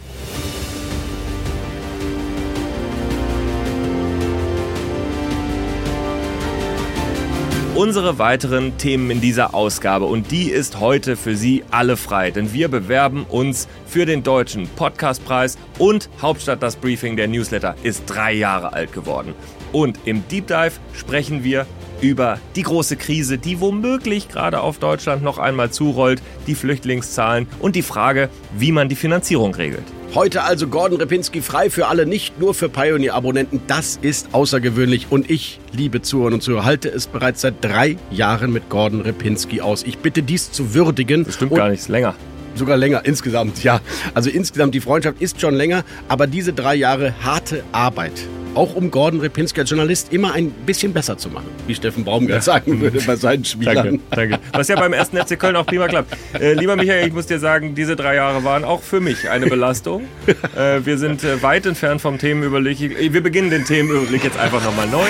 unsere 7.75 8.19
weiteren 8.19 8.77
Themen 8.77 9.11
in 9.11 9.19
dieser 9.19 9.53
Ausgabe 9.53 10.05
und 10.05 10.31
die 10.31 10.49
ist 10.49 10.79
heute 10.79 11.17
für 11.17 11.35
Sie 11.35 11.65
alle 11.71 11.97
frei, 11.97 12.31
denn 12.31 12.53
wir 12.53 12.69
bewerben 12.69 13.25
uns 13.25 13.67
für 13.85 14.05
den 14.05 14.23
deutschen 14.23 14.69
Podcastpreis 14.69 15.57
und 15.77 16.09
Hauptstadt 16.21 16.63
das 16.63 16.77
Briefing 16.77 17.17
der 17.17 17.27
Newsletter 17.27 17.75
ist 17.83 18.03
drei 18.05 18.31
Jahre 18.31 18.71
alt 18.71 18.93
geworden. 18.93 19.33
Und 19.75 19.99
im 20.05 20.25
Deep 20.29 20.47
Dive 20.47 20.71
sprechen 20.93 21.43
wir 21.43 21.65
über 21.99 22.39
die 22.55 22.61
große 22.61 22.95
Krise, 22.95 23.37
die 23.37 23.59
womöglich 23.59 24.29
gerade 24.29 24.61
auf 24.61 24.77
Deutschland 24.79 25.21
noch 25.21 25.37
einmal 25.37 25.69
zurollt, 25.69 26.21
die 26.47 26.55
Flüchtlingszahlen 26.55 27.45
und 27.59 27.75
die 27.75 27.81
Frage, 27.81 28.29
wie 28.57 28.71
man 28.71 28.87
die 28.87 28.95
Finanzierung 28.95 29.53
regelt. 29.53 29.83
Heute 30.13 30.43
also 30.43 30.69
Gordon 30.69 30.99
Repinski 30.99 31.41
frei 31.41 31.69
für 31.69 31.87
alle, 31.87 32.05
nicht 32.05 32.39
nur 32.39 32.53
für 32.53 32.69
Pioneer-Abonnenten. 32.69 33.63
Das 33.67 33.99
ist 34.01 34.29
außergewöhnlich 34.31 35.07
und 35.09 35.29
ich, 35.29 35.59
liebe 35.73 36.01
Zuhörer 36.01 36.35
und 36.35 36.41
Zuhörer, 36.41 36.63
halte 36.63 36.87
es 36.87 37.07
bereits 37.07 37.41
seit 37.41 37.55
drei 37.61 37.97
Jahren 38.11 38.53
mit 38.53 38.69
Gordon 38.69 39.01
Repinski 39.01 39.59
aus. 39.59 39.83
Ich 39.83 39.97
bitte 39.97 40.23
dies 40.23 40.53
zu 40.53 40.73
würdigen. 40.73 41.25
Das 41.25 41.35
stimmt 41.35 41.53
gar 41.53 41.67
nicht, 41.67 41.85
länger 41.89 42.15
sogar 42.57 42.77
länger 42.77 43.03
insgesamt, 43.03 43.65
ja. 43.65 43.81
Also 44.13 44.29
insgesamt 44.29 44.73
die 44.73 44.79
Freundschaft 44.79 45.21
ist 45.21 45.41
schon 45.41 45.55
länger, 45.55 45.83
aber 46.07 46.25
diese 46.25 46.53
drei 46.53 46.75
Jahre 46.75 47.13
harte 47.21 47.65
Arbeit 47.73 48.13
auch 48.55 48.75
um 48.75 48.91
Gordon 48.91 49.19
Repinski 49.19 49.61
als 49.61 49.69
Journalist 49.69 50.11
immer 50.11 50.33
ein 50.33 50.51
bisschen 50.51 50.93
besser 50.93 51.17
zu 51.17 51.29
machen, 51.29 51.47
wie 51.67 51.75
Steffen 51.75 52.03
Baumgart 52.03 52.43
sagen 52.43 52.79
würde 52.81 52.99
bei 53.01 53.15
seinen 53.15 53.45
Spielern. 53.45 53.99
Danke, 54.09 54.29
danke. 54.31 54.39
Was 54.53 54.67
ja 54.67 54.75
beim 54.75 54.93
ersten 54.93 55.17
FC 55.17 55.39
Köln 55.39 55.55
auch 55.55 55.65
prima 55.65 55.87
klappt. 55.87 56.15
Äh, 56.39 56.53
lieber 56.53 56.75
Michael, 56.75 57.07
ich 57.07 57.13
muss 57.13 57.27
dir 57.27 57.39
sagen, 57.39 57.75
diese 57.75 57.95
drei 57.95 58.15
Jahre 58.15 58.43
waren 58.43 58.63
auch 58.63 58.81
für 58.81 58.99
mich 58.99 59.29
eine 59.29 59.47
Belastung. 59.47 60.03
Äh, 60.55 60.85
wir 60.85 60.97
sind 60.97 61.23
äh, 61.23 61.41
weit 61.41 61.65
entfernt 61.65 62.01
vom 62.01 62.17
Themenüberblick. 62.17 62.79
Wir 62.79 63.23
beginnen 63.23 63.49
den 63.49 63.65
Themenüberblick 63.65 64.23
jetzt 64.23 64.37
einfach 64.37 64.63
nochmal 64.63 64.87
neu. 64.87 65.07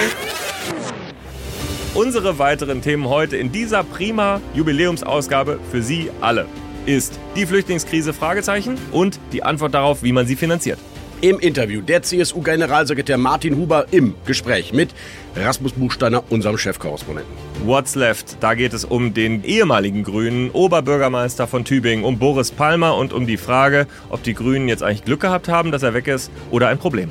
Unsere 1.93 2.39
weiteren 2.39 2.81
Themen 2.81 3.07
heute 3.07 3.37
in 3.37 3.51
dieser 3.51 3.83
prima 3.83 4.41
Jubiläumsausgabe 4.53 5.59
für 5.71 5.81
Sie 5.81 6.09
alle 6.21 6.45
ist 6.85 7.19
die 7.35 7.45
Flüchtlingskrise 7.45 8.13
Fragezeichen 8.13 8.77
und 8.91 9.19
die 9.33 9.43
Antwort 9.43 9.73
darauf, 9.73 10.03
wie 10.03 10.11
man 10.11 10.27
sie 10.27 10.35
finanziert. 10.35 10.79
Im 11.21 11.39
Interview 11.39 11.81
der 11.81 12.03
CSU-Generalsekretär 12.03 13.17
Martin 13.17 13.55
Huber 13.55 13.85
im 13.91 14.15
Gespräch 14.25 14.73
mit 14.73 14.89
Rasmus 15.35 15.71
Buchsteiner, 15.71 16.23
unserem 16.29 16.57
Chefkorrespondenten. 16.57 17.33
What's 17.65 17.95
Left? 17.95 18.35
Da 18.41 18.53
geht 18.53 18.73
es 18.73 18.83
um 18.83 19.13
den 19.13 19.43
ehemaligen 19.45 20.03
Grünen 20.03 20.51
Oberbürgermeister 20.51 21.47
von 21.47 21.63
Tübingen, 21.63 22.03
um 22.03 22.19
Boris 22.19 22.51
Palmer 22.51 22.97
und 22.97 23.13
um 23.13 23.25
die 23.25 23.37
Frage, 23.37 23.87
ob 24.09 24.23
die 24.23 24.33
Grünen 24.33 24.67
jetzt 24.67 24.83
eigentlich 24.83 25.05
Glück 25.05 25.21
gehabt 25.21 25.47
haben, 25.47 25.71
dass 25.71 25.83
er 25.83 25.93
weg 25.93 26.07
ist 26.07 26.31
oder 26.51 26.67
ein 26.67 26.77
Problem. 26.77 27.09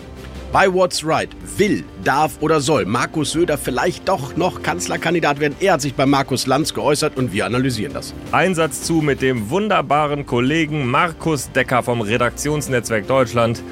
Bei 0.53 0.73
What's 0.73 1.05
Right 1.05 1.31
will, 1.57 1.83
darf 2.05 2.41
oder 2.41 2.61
soll 2.61 2.85
Markus 2.85 3.33
Söder 3.33 3.59
vielleicht 3.59 4.09
doch 4.09 4.37
noch 4.37 4.63
Kanzlerkandidat 4.63 5.41
werden. 5.41 5.57
Er 5.59 5.73
hat 5.73 5.81
sich 5.81 5.95
bei 5.95 6.07
Markus 6.07 6.47
Lanz 6.47 6.73
geäußert 6.73 7.17
und 7.17 7.33
wir 7.33 7.47
analysieren 7.47 7.93
das. 7.93 8.15
Einsatz 8.31 8.83
zu 8.83 9.01
mit 9.01 9.21
dem 9.21 9.51
wunderbaren 9.51 10.27
Kollegen 10.27 10.89
Markus 10.89 11.51
Decker 11.51 11.83
vom 11.83 12.03
Redaktionsnetzwerk 12.03 13.09
Deutschland 13.09 13.65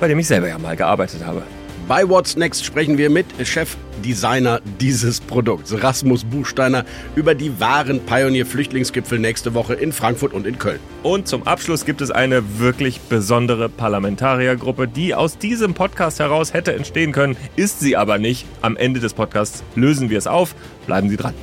bei 0.00 0.08
dem 0.08 0.18
ich 0.18 0.26
selber 0.26 0.48
ja 0.48 0.58
mal 0.58 0.76
gearbeitet 0.76 1.24
habe. 1.24 1.42
Bei 1.88 2.08
What's 2.08 2.36
Next 2.36 2.64
sprechen 2.64 2.98
wir 2.98 3.10
mit 3.10 3.26
Chefdesigner 3.46 4.60
dieses 4.80 5.20
Produkts, 5.20 5.72
Rasmus 5.84 6.24
Buchsteiner, 6.24 6.84
über 7.14 7.36
die 7.36 7.60
wahren 7.60 8.00
Pioneer-Flüchtlingsgipfel 8.00 9.20
nächste 9.20 9.54
Woche 9.54 9.74
in 9.74 9.92
Frankfurt 9.92 10.32
und 10.32 10.48
in 10.48 10.58
Köln. 10.58 10.80
Und 11.04 11.28
zum 11.28 11.46
Abschluss 11.46 11.84
gibt 11.84 12.00
es 12.00 12.10
eine 12.10 12.58
wirklich 12.58 12.98
besondere 13.02 13.68
Parlamentariergruppe, 13.68 14.88
die 14.88 15.14
aus 15.14 15.38
diesem 15.38 15.74
Podcast 15.74 16.18
heraus 16.18 16.52
hätte 16.52 16.74
entstehen 16.74 17.12
können, 17.12 17.36
ist 17.54 17.78
sie 17.78 17.96
aber 17.96 18.18
nicht. 18.18 18.46
Am 18.62 18.76
Ende 18.76 18.98
des 18.98 19.14
Podcasts 19.14 19.62
lösen 19.76 20.10
wir 20.10 20.18
es 20.18 20.26
auf. 20.26 20.56
Bleiben 20.86 21.08
Sie 21.08 21.16
dran. 21.16 21.34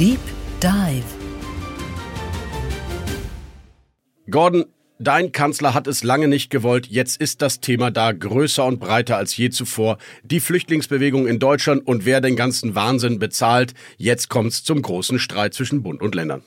Deep 0.00 0.18
Dive. 0.60 1.04
Gordon, 4.28 4.64
Dein 5.02 5.32
Kanzler 5.32 5.72
hat 5.72 5.86
es 5.86 6.04
lange 6.04 6.28
nicht 6.28 6.50
gewollt. 6.50 6.86
Jetzt 6.86 7.18
ist 7.18 7.40
das 7.40 7.60
Thema 7.60 7.90
da 7.90 8.12
größer 8.12 8.66
und 8.66 8.80
breiter 8.80 9.16
als 9.16 9.34
je 9.34 9.48
zuvor. 9.48 9.96
Die 10.24 10.40
Flüchtlingsbewegung 10.40 11.26
in 11.26 11.38
Deutschland 11.38 11.86
und 11.86 12.04
wer 12.04 12.20
den 12.20 12.36
ganzen 12.36 12.74
Wahnsinn 12.74 13.18
bezahlt. 13.18 13.72
Jetzt 13.96 14.28
kommt's 14.28 14.62
zum 14.62 14.82
großen 14.82 15.18
Streit 15.18 15.54
zwischen 15.54 15.82
Bund 15.82 16.02
und 16.02 16.14
Ländern. 16.14 16.42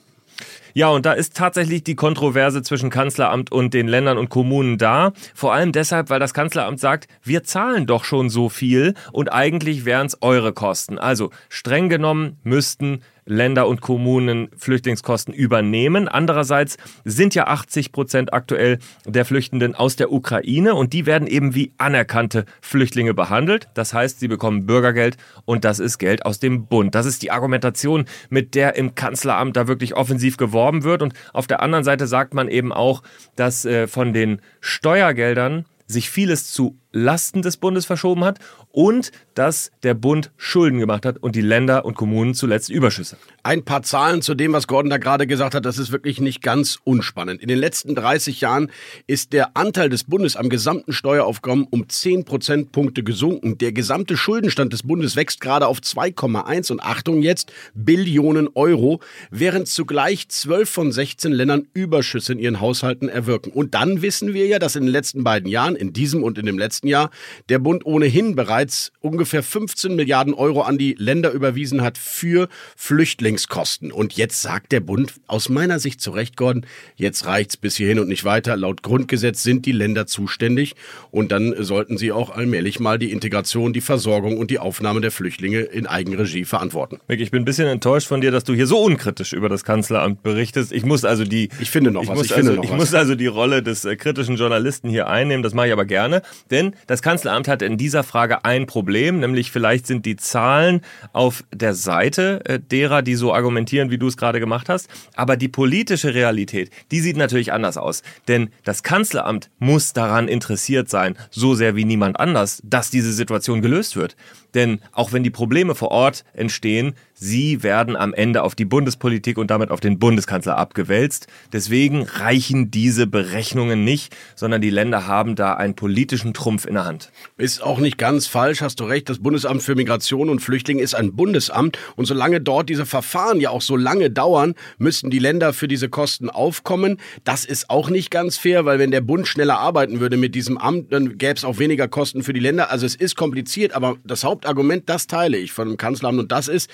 Ja, 0.72 0.88
und 0.88 1.04
da 1.04 1.14
ist 1.14 1.36
tatsächlich 1.36 1.82
die 1.82 1.96
Kontroverse 1.96 2.62
zwischen 2.62 2.90
Kanzleramt 2.90 3.50
und 3.50 3.74
den 3.74 3.88
Ländern 3.88 4.18
und 4.18 4.28
Kommunen 4.28 4.78
da. 4.78 5.12
Vor 5.34 5.52
allem 5.52 5.72
deshalb, 5.72 6.08
weil 6.08 6.20
das 6.20 6.32
Kanzleramt 6.32 6.78
sagt, 6.78 7.08
wir 7.24 7.42
zahlen 7.42 7.86
doch 7.86 8.04
schon 8.04 8.30
so 8.30 8.48
viel 8.48 8.94
und 9.10 9.32
eigentlich 9.32 9.84
wären 9.84 10.06
es 10.06 10.18
eure 10.20 10.52
Kosten. 10.52 10.98
Also 10.98 11.30
streng 11.48 11.88
genommen 11.88 12.38
müssten 12.44 13.00
Länder 13.26 13.66
und 13.68 13.80
Kommunen 13.80 14.48
Flüchtlingskosten 14.56 15.32
übernehmen. 15.32 16.08
Andererseits 16.08 16.76
sind 17.04 17.34
ja 17.34 17.46
80 17.46 17.92
Prozent 17.92 18.32
aktuell 18.32 18.78
der 19.06 19.24
Flüchtenden 19.24 19.74
aus 19.74 19.96
der 19.96 20.12
Ukraine 20.12 20.74
und 20.74 20.92
die 20.92 21.06
werden 21.06 21.26
eben 21.26 21.54
wie 21.54 21.72
anerkannte 21.78 22.44
Flüchtlinge 22.60 23.14
behandelt. 23.14 23.68
Das 23.74 23.94
heißt, 23.94 24.20
sie 24.20 24.28
bekommen 24.28 24.66
Bürgergeld 24.66 25.16
und 25.44 25.64
das 25.64 25.78
ist 25.78 25.98
Geld 25.98 26.26
aus 26.26 26.38
dem 26.38 26.66
Bund. 26.66 26.94
Das 26.94 27.06
ist 27.06 27.22
die 27.22 27.30
Argumentation, 27.30 28.04
mit 28.30 28.54
der 28.54 28.76
im 28.76 28.94
Kanzleramt 28.94 29.56
da 29.56 29.66
wirklich 29.68 29.94
offensiv 29.94 30.36
geworben 30.36 30.84
wird. 30.84 31.02
Und 31.02 31.14
auf 31.32 31.46
der 31.46 31.62
anderen 31.62 31.84
Seite 31.84 32.06
sagt 32.06 32.34
man 32.34 32.48
eben 32.48 32.72
auch, 32.72 33.02
dass 33.36 33.64
äh, 33.64 33.86
von 33.86 34.12
den 34.12 34.40
Steuergeldern 34.60 35.64
sich 35.86 36.10
vieles 36.10 36.50
zu 36.52 36.78
Lasten 36.94 37.42
des 37.42 37.56
Bundes 37.56 37.84
verschoben 37.84 38.24
hat 38.24 38.38
und 38.70 39.10
dass 39.34 39.72
der 39.82 39.94
Bund 39.94 40.30
Schulden 40.36 40.78
gemacht 40.78 41.04
hat 41.04 41.18
und 41.18 41.34
die 41.36 41.40
Länder 41.40 41.84
und 41.84 41.94
Kommunen 41.94 42.34
zuletzt 42.34 42.70
Überschüsse. 42.70 43.16
Ein 43.42 43.64
paar 43.64 43.82
Zahlen 43.82 44.22
zu 44.22 44.34
dem, 44.34 44.52
was 44.52 44.66
Gordon 44.66 44.90
da 44.90 44.98
gerade 44.98 45.26
gesagt 45.26 45.54
hat, 45.54 45.66
das 45.66 45.78
ist 45.78 45.92
wirklich 45.92 46.20
nicht 46.20 46.40
ganz 46.40 46.78
unspannend. 46.84 47.42
In 47.42 47.48
den 47.48 47.58
letzten 47.58 47.94
30 47.94 48.40
Jahren 48.40 48.70
ist 49.06 49.32
der 49.32 49.56
Anteil 49.56 49.88
des 49.88 50.04
Bundes 50.04 50.36
am 50.36 50.48
gesamten 50.48 50.92
Steueraufkommen 50.92 51.66
um 51.68 51.88
10 51.88 52.24
Prozentpunkte 52.24 53.02
gesunken. 53.02 53.58
Der 53.58 53.72
gesamte 53.72 54.16
Schuldenstand 54.16 54.72
des 54.72 54.84
Bundes 54.84 55.16
wächst 55.16 55.40
gerade 55.40 55.66
auf 55.66 55.80
2,1 55.80 56.70
und 56.70 56.80
Achtung 56.80 57.22
jetzt 57.22 57.52
Billionen 57.74 58.48
Euro, 58.54 59.00
während 59.30 59.68
zugleich 59.68 60.28
12 60.28 60.70
von 60.70 60.92
16 60.92 61.32
Ländern 61.32 61.66
Überschüsse 61.74 62.32
in 62.32 62.38
ihren 62.38 62.60
Haushalten 62.60 63.08
erwirken. 63.08 63.52
Und 63.52 63.74
dann 63.74 64.00
wissen 64.00 64.32
wir 64.32 64.46
ja, 64.46 64.58
dass 64.58 64.76
in 64.76 64.84
den 64.84 64.92
letzten 64.92 65.24
beiden 65.24 65.48
Jahren, 65.48 65.74
in 65.74 65.92
diesem 65.92 66.22
und 66.22 66.38
in 66.38 66.46
dem 66.46 66.58
letzten 66.58 66.83
Jahr, 66.86 67.10
der 67.48 67.58
Bund 67.58 67.84
ohnehin 67.86 68.34
bereits 68.34 68.92
ungefähr 69.00 69.42
15 69.42 69.94
Milliarden 69.96 70.34
Euro 70.34 70.62
an 70.62 70.78
die 70.78 70.94
Länder 70.98 71.30
überwiesen 71.30 71.82
hat 71.82 71.98
für 71.98 72.48
Flüchtlingskosten. 72.76 73.92
Und 73.92 74.14
jetzt 74.14 74.42
sagt 74.42 74.72
der 74.72 74.80
Bund 74.80 75.14
aus 75.26 75.48
meiner 75.48 75.78
Sicht 75.78 76.00
zu 76.00 76.10
Recht, 76.10 76.36
Gordon, 76.36 76.66
jetzt 76.96 77.26
reicht's 77.26 77.56
bis 77.56 77.76
hierhin 77.76 77.98
und 77.98 78.08
nicht 78.08 78.24
weiter. 78.24 78.56
Laut 78.56 78.82
Grundgesetz 78.82 79.42
sind 79.42 79.66
die 79.66 79.72
Länder 79.72 80.06
zuständig 80.06 80.74
und 81.10 81.32
dann 81.32 81.54
sollten 81.58 81.98
sie 81.98 82.12
auch 82.12 82.30
allmählich 82.30 82.80
mal 82.80 82.98
die 82.98 83.10
Integration, 83.10 83.72
die 83.72 83.80
Versorgung 83.80 84.38
und 84.38 84.50
die 84.50 84.58
Aufnahme 84.58 85.00
der 85.00 85.10
Flüchtlinge 85.10 85.60
in 85.60 85.86
Eigenregie 85.86 86.44
verantworten. 86.44 87.00
Mick, 87.08 87.20
ich 87.20 87.30
bin 87.30 87.42
ein 87.42 87.44
bisschen 87.44 87.68
enttäuscht 87.68 88.08
von 88.08 88.20
dir, 88.20 88.30
dass 88.30 88.44
du 88.44 88.54
hier 88.54 88.66
so 88.66 88.78
unkritisch 88.78 89.32
über 89.32 89.48
das 89.48 89.64
Kanzleramt 89.64 90.22
berichtest. 90.22 90.72
Ich 90.72 90.84
muss 90.84 91.04
also 91.04 91.24
die 91.24 91.48
Ich 91.60 91.70
finde 91.70 91.90
noch 91.90 92.02
ich 92.02 92.08
was, 92.08 92.22
ich 92.22 92.32
finde 92.32 92.50
also, 92.50 92.56
noch 92.56 92.64
ich 92.64 92.70
was. 92.70 92.78
muss 92.78 92.94
also 92.94 93.14
die 93.14 93.26
Rolle 93.26 93.62
des 93.62 93.84
äh, 93.84 93.96
kritischen 93.96 94.36
Journalisten 94.36 94.88
hier 94.88 95.08
einnehmen, 95.08 95.42
das 95.42 95.54
mache 95.54 95.68
ich 95.68 95.72
aber 95.72 95.84
gerne, 95.84 96.22
denn 96.50 96.73
das 96.86 97.02
Kanzleramt 97.02 97.48
hat 97.48 97.62
in 97.62 97.76
dieser 97.76 98.02
Frage 98.02 98.44
ein 98.44 98.66
Problem, 98.66 99.20
nämlich 99.20 99.50
vielleicht 99.50 99.86
sind 99.86 100.06
die 100.06 100.16
Zahlen 100.16 100.80
auf 101.12 101.44
der 101.52 101.74
Seite 101.74 102.40
äh, 102.44 102.60
derer, 102.60 103.02
die 103.02 103.14
so 103.14 103.32
argumentieren, 103.32 103.90
wie 103.90 103.98
du 103.98 104.06
es 104.06 104.16
gerade 104.16 104.40
gemacht 104.40 104.68
hast, 104.68 104.88
aber 105.14 105.36
die 105.36 105.48
politische 105.48 106.14
Realität, 106.14 106.70
die 106.90 107.00
sieht 107.00 107.16
natürlich 107.16 107.52
anders 107.52 107.76
aus, 107.76 108.02
denn 108.28 108.50
das 108.64 108.82
Kanzleramt 108.82 109.50
muss 109.58 109.92
daran 109.92 110.28
interessiert 110.28 110.88
sein, 110.88 111.16
so 111.30 111.54
sehr 111.54 111.76
wie 111.76 111.84
niemand 111.84 112.18
anders, 112.18 112.60
dass 112.64 112.90
diese 112.90 113.12
Situation 113.12 113.62
gelöst 113.62 113.96
wird. 113.96 114.16
Denn 114.54 114.80
auch 114.92 115.12
wenn 115.12 115.24
die 115.24 115.30
Probleme 115.30 115.74
vor 115.74 115.90
Ort 115.90 116.24
entstehen, 116.32 116.94
sie 117.24 117.62
werden 117.62 117.96
am 117.96 118.12
Ende 118.12 118.42
auf 118.42 118.54
die 118.54 118.64
Bundespolitik 118.64 119.38
und 119.38 119.50
damit 119.50 119.70
auf 119.70 119.80
den 119.80 119.98
Bundeskanzler 119.98 120.58
abgewälzt. 120.58 121.26
Deswegen 121.52 122.02
reichen 122.02 122.70
diese 122.70 123.06
Berechnungen 123.06 123.82
nicht, 123.84 124.14
sondern 124.36 124.60
die 124.60 124.70
Länder 124.70 125.06
haben 125.06 125.34
da 125.34 125.54
einen 125.54 125.74
politischen 125.74 126.34
Trumpf 126.34 126.66
in 126.66 126.74
der 126.74 126.84
Hand. 126.84 127.10
Ist 127.38 127.62
auch 127.62 127.80
nicht 127.80 127.98
ganz 127.98 128.26
falsch, 128.26 128.60
hast 128.60 128.80
du 128.80 128.84
recht. 128.84 129.08
Das 129.08 129.20
Bundesamt 129.20 129.62
für 129.62 129.74
Migration 129.74 130.28
und 130.28 130.40
Flüchtlinge 130.40 130.82
ist 130.82 130.94
ein 130.94 131.16
Bundesamt 131.16 131.78
und 131.96 132.04
solange 132.04 132.40
dort 132.40 132.68
diese 132.68 132.86
Verfahren 132.86 133.40
ja 133.40 133.50
auch 133.50 133.62
so 133.62 133.76
lange 133.76 134.10
dauern, 134.10 134.54
müssten 134.78 135.10
die 135.10 135.18
Länder 135.18 135.52
für 135.52 135.68
diese 135.68 135.88
Kosten 135.88 136.28
aufkommen. 136.28 136.98
Das 137.24 137.44
ist 137.44 137.70
auch 137.70 137.88
nicht 137.88 138.10
ganz 138.10 138.36
fair, 138.36 138.66
weil 138.66 138.78
wenn 138.78 138.90
der 138.90 139.00
Bund 139.00 139.26
schneller 139.26 139.58
arbeiten 139.58 140.00
würde 140.00 140.18
mit 140.18 140.34
diesem 140.34 140.58
Amt, 140.58 140.92
dann 140.92 141.16
gäbe 141.16 141.34
es 141.34 141.44
auch 141.44 141.58
weniger 141.58 141.88
Kosten 141.88 142.22
für 142.22 142.34
die 142.34 142.40
Länder. 142.40 142.70
Also 142.70 142.84
es 142.84 142.94
ist 142.94 143.16
kompliziert, 143.16 143.72
aber 143.72 143.96
das 144.04 144.24
Hauptargument, 144.24 144.88
das 144.88 145.06
teile 145.06 145.38
ich 145.38 145.52
von 145.52 145.68
dem 145.68 145.76
Kanzleramt 145.78 146.18
und 146.18 146.32
das 146.32 146.48
ist, 146.48 146.68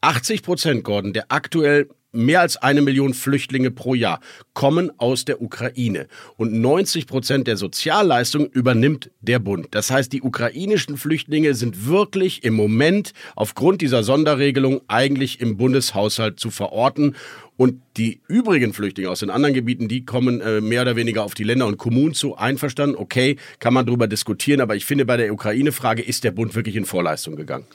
80 0.00 0.42
Prozent, 0.42 0.84
Gordon, 0.84 1.12
der 1.12 1.26
aktuell 1.28 1.88
mehr 2.12 2.40
als 2.40 2.56
eine 2.56 2.80
Million 2.80 3.12
Flüchtlinge 3.12 3.70
pro 3.70 3.94
Jahr 3.94 4.20
kommen 4.54 4.90
aus 4.98 5.24
der 5.24 5.42
Ukraine 5.42 6.08
und 6.36 6.52
90 6.52 7.06
Prozent 7.06 7.46
der 7.46 7.56
Sozialleistungen 7.56 8.48
übernimmt 8.48 9.10
der 9.20 9.38
Bund. 9.38 9.68
Das 9.72 9.90
heißt, 9.90 10.12
die 10.12 10.22
ukrainischen 10.22 10.96
Flüchtlinge 10.96 11.54
sind 11.54 11.86
wirklich 11.86 12.44
im 12.44 12.54
Moment 12.54 13.12
aufgrund 13.36 13.82
dieser 13.82 14.02
Sonderregelung 14.02 14.80
eigentlich 14.88 15.40
im 15.40 15.56
Bundeshaushalt 15.56 16.40
zu 16.40 16.50
verorten. 16.50 17.14
Und 17.56 17.82
die 17.96 18.20
übrigen 18.28 18.72
Flüchtlinge 18.72 19.10
aus 19.10 19.18
den 19.18 19.30
anderen 19.30 19.52
Gebieten, 19.52 19.88
die 19.88 20.04
kommen 20.04 20.40
äh, 20.40 20.60
mehr 20.60 20.82
oder 20.82 20.94
weniger 20.94 21.24
auf 21.24 21.34
die 21.34 21.42
Länder 21.42 21.66
und 21.66 21.76
Kommunen 21.76 22.14
zu. 22.14 22.36
Einverstanden, 22.36 22.94
okay, 22.96 23.36
kann 23.58 23.74
man 23.74 23.84
darüber 23.84 24.06
diskutieren. 24.06 24.60
Aber 24.60 24.76
ich 24.76 24.84
finde, 24.84 25.04
bei 25.04 25.16
der 25.16 25.32
Ukraine-Frage 25.32 26.02
ist 26.02 26.22
der 26.22 26.30
Bund 26.30 26.54
wirklich 26.54 26.76
in 26.76 26.84
Vorleistung 26.84 27.34
gegangen. 27.34 27.66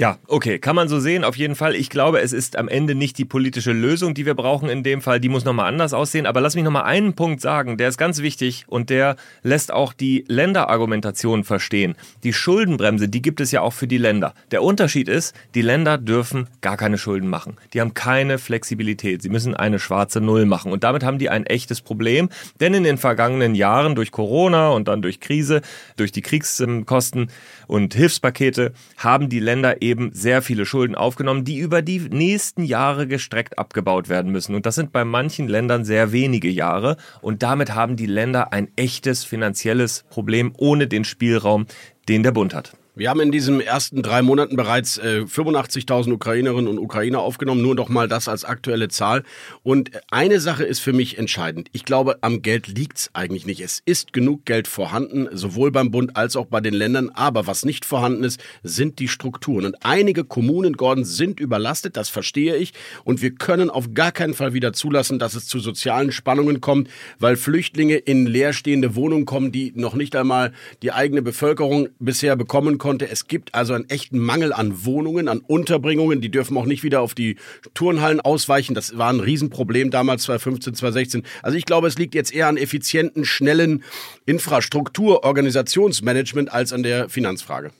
Ja, 0.00 0.16
okay, 0.28 0.58
kann 0.58 0.76
man 0.76 0.88
so 0.88 0.98
sehen, 0.98 1.24
auf 1.24 1.36
jeden 1.36 1.54
Fall. 1.54 1.74
Ich 1.74 1.90
glaube, 1.90 2.22
es 2.22 2.32
ist 2.32 2.56
am 2.56 2.68
Ende 2.68 2.94
nicht 2.94 3.18
die 3.18 3.26
politische 3.26 3.72
Lösung, 3.72 4.14
die 4.14 4.24
wir 4.24 4.32
brauchen 4.32 4.70
in 4.70 4.82
dem 4.82 5.02
Fall. 5.02 5.20
Die 5.20 5.28
muss 5.28 5.44
nochmal 5.44 5.68
anders 5.68 5.92
aussehen. 5.92 6.24
Aber 6.24 6.40
lass 6.40 6.54
mich 6.54 6.64
nochmal 6.64 6.84
einen 6.84 7.12
Punkt 7.12 7.42
sagen, 7.42 7.76
der 7.76 7.90
ist 7.90 7.98
ganz 7.98 8.22
wichtig 8.22 8.64
und 8.66 8.88
der 8.88 9.16
lässt 9.42 9.70
auch 9.70 9.92
die 9.92 10.24
Länderargumentation 10.26 11.44
verstehen. 11.44 11.96
Die 12.22 12.32
Schuldenbremse, 12.32 13.10
die 13.10 13.20
gibt 13.20 13.42
es 13.42 13.50
ja 13.50 13.60
auch 13.60 13.74
für 13.74 13.86
die 13.86 13.98
Länder. 13.98 14.32
Der 14.52 14.62
Unterschied 14.62 15.06
ist, 15.06 15.34
die 15.54 15.60
Länder 15.60 15.98
dürfen 15.98 16.48
gar 16.62 16.78
keine 16.78 16.96
Schulden 16.96 17.28
machen. 17.28 17.58
Die 17.74 17.82
haben 17.82 17.92
keine 17.92 18.38
Flexibilität. 18.38 19.20
Sie 19.20 19.28
müssen 19.28 19.54
eine 19.54 19.78
schwarze 19.78 20.22
Null 20.22 20.46
machen. 20.46 20.72
Und 20.72 20.82
damit 20.82 21.04
haben 21.04 21.18
die 21.18 21.28
ein 21.28 21.44
echtes 21.44 21.82
Problem. 21.82 22.30
Denn 22.58 22.72
in 22.72 22.84
den 22.84 22.96
vergangenen 22.96 23.54
Jahren 23.54 23.94
durch 23.96 24.12
Corona 24.12 24.70
und 24.70 24.88
dann 24.88 25.02
durch 25.02 25.20
Krise, 25.20 25.60
durch 25.98 26.10
die 26.10 26.22
Kriegskosten 26.22 27.30
und 27.66 27.92
Hilfspakete 27.92 28.72
haben 28.96 29.28
die 29.28 29.40
Länder 29.40 29.82
eben 29.82 29.89
sehr 30.12 30.42
viele 30.42 30.66
Schulden 30.66 30.94
aufgenommen, 30.94 31.44
die 31.44 31.58
über 31.58 31.82
die 31.82 32.00
nächsten 32.00 32.64
Jahre 32.64 33.06
gestreckt 33.06 33.58
abgebaut 33.58 34.08
werden 34.08 34.32
müssen. 34.32 34.54
Und 34.54 34.66
das 34.66 34.74
sind 34.74 34.92
bei 34.92 35.04
manchen 35.04 35.48
Ländern 35.48 35.84
sehr 35.84 36.12
wenige 36.12 36.48
Jahre. 36.48 36.96
Und 37.20 37.42
damit 37.42 37.74
haben 37.74 37.96
die 37.96 38.06
Länder 38.06 38.52
ein 38.52 38.68
echtes 38.76 39.24
finanzielles 39.24 40.04
Problem 40.10 40.52
ohne 40.56 40.86
den 40.86 41.04
Spielraum, 41.04 41.66
den 42.08 42.22
der 42.22 42.32
Bund 42.32 42.54
hat. 42.54 42.72
Wir 42.96 43.08
haben 43.08 43.20
in 43.20 43.30
diesen 43.30 43.60
ersten 43.60 44.02
drei 44.02 44.20
Monaten 44.20 44.56
bereits 44.56 44.98
äh, 44.98 45.22
85.000 45.24 46.12
Ukrainerinnen 46.12 46.66
und 46.66 46.80
Ukrainer 46.80 47.20
aufgenommen, 47.20 47.62
nur 47.62 47.76
noch 47.76 47.88
mal 47.88 48.08
das 48.08 48.26
als 48.26 48.44
aktuelle 48.44 48.88
Zahl. 48.88 49.22
Und 49.62 49.92
eine 50.10 50.40
Sache 50.40 50.64
ist 50.64 50.80
für 50.80 50.92
mich 50.92 51.16
entscheidend. 51.16 51.68
Ich 51.72 51.84
glaube, 51.84 52.18
am 52.22 52.42
Geld 52.42 52.66
liegt's 52.66 53.08
eigentlich 53.12 53.46
nicht. 53.46 53.60
Es 53.60 53.80
ist 53.84 54.12
genug 54.12 54.44
Geld 54.44 54.66
vorhanden, 54.66 55.28
sowohl 55.30 55.70
beim 55.70 55.92
Bund 55.92 56.16
als 56.16 56.34
auch 56.34 56.46
bei 56.46 56.60
den 56.60 56.74
Ländern. 56.74 57.10
Aber 57.10 57.46
was 57.46 57.64
nicht 57.64 57.84
vorhanden 57.84 58.24
ist, 58.24 58.40
sind 58.64 58.98
die 58.98 59.06
Strukturen. 59.06 59.66
Und 59.66 59.76
einige 59.84 60.24
Kommunen, 60.24 60.76
Gordon, 60.76 61.04
sind 61.04 61.38
überlastet, 61.38 61.96
das 61.96 62.08
verstehe 62.08 62.56
ich. 62.56 62.72
Und 63.04 63.22
wir 63.22 63.36
können 63.36 63.70
auf 63.70 63.94
gar 63.94 64.10
keinen 64.10 64.34
Fall 64.34 64.52
wieder 64.52 64.72
zulassen, 64.72 65.20
dass 65.20 65.34
es 65.34 65.46
zu 65.46 65.60
sozialen 65.60 66.10
Spannungen 66.10 66.60
kommt, 66.60 66.90
weil 67.20 67.36
Flüchtlinge 67.36 67.96
in 67.98 68.26
leerstehende 68.26 68.96
Wohnungen 68.96 69.26
kommen, 69.26 69.52
die 69.52 69.72
noch 69.76 69.94
nicht 69.94 70.16
einmal 70.16 70.52
die 70.82 70.90
eigene 70.90 71.22
Bevölkerung 71.22 71.88
bisher 72.00 72.34
bekommen 72.34 72.79
konnte. 72.80 73.08
Es 73.08 73.28
gibt 73.28 73.54
also 73.54 73.74
einen 73.74 73.88
echten 73.88 74.18
Mangel 74.18 74.52
an 74.52 74.84
Wohnungen, 74.84 75.28
an 75.28 75.38
Unterbringungen. 75.38 76.20
Die 76.20 76.32
dürfen 76.32 76.56
auch 76.56 76.64
nicht 76.64 76.82
wieder 76.82 77.00
auf 77.00 77.14
die 77.14 77.36
Turnhallen 77.74 78.20
ausweichen. 78.20 78.74
Das 78.74 78.98
war 78.98 79.12
ein 79.12 79.20
Riesenproblem 79.20 79.92
damals 79.92 80.24
2015, 80.24 80.74
2016. 80.74 81.22
Also 81.42 81.56
ich 81.56 81.64
glaube, 81.64 81.86
es 81.86 81.96
liegt 81.96 82.16
jetzt 82.16 82.34
eher 82.34 82.48
an 82.48 82.56
effizienten, 82.56 83.24
schnellen 83.24 83.84
Infrastruktur, 84.26 85.22
Organisationsmanagement 85.22 86.52
als 86.52 86.72
an 86.72 86.82
der 86.82 87.08
Finanzfrage. 87.08 87.70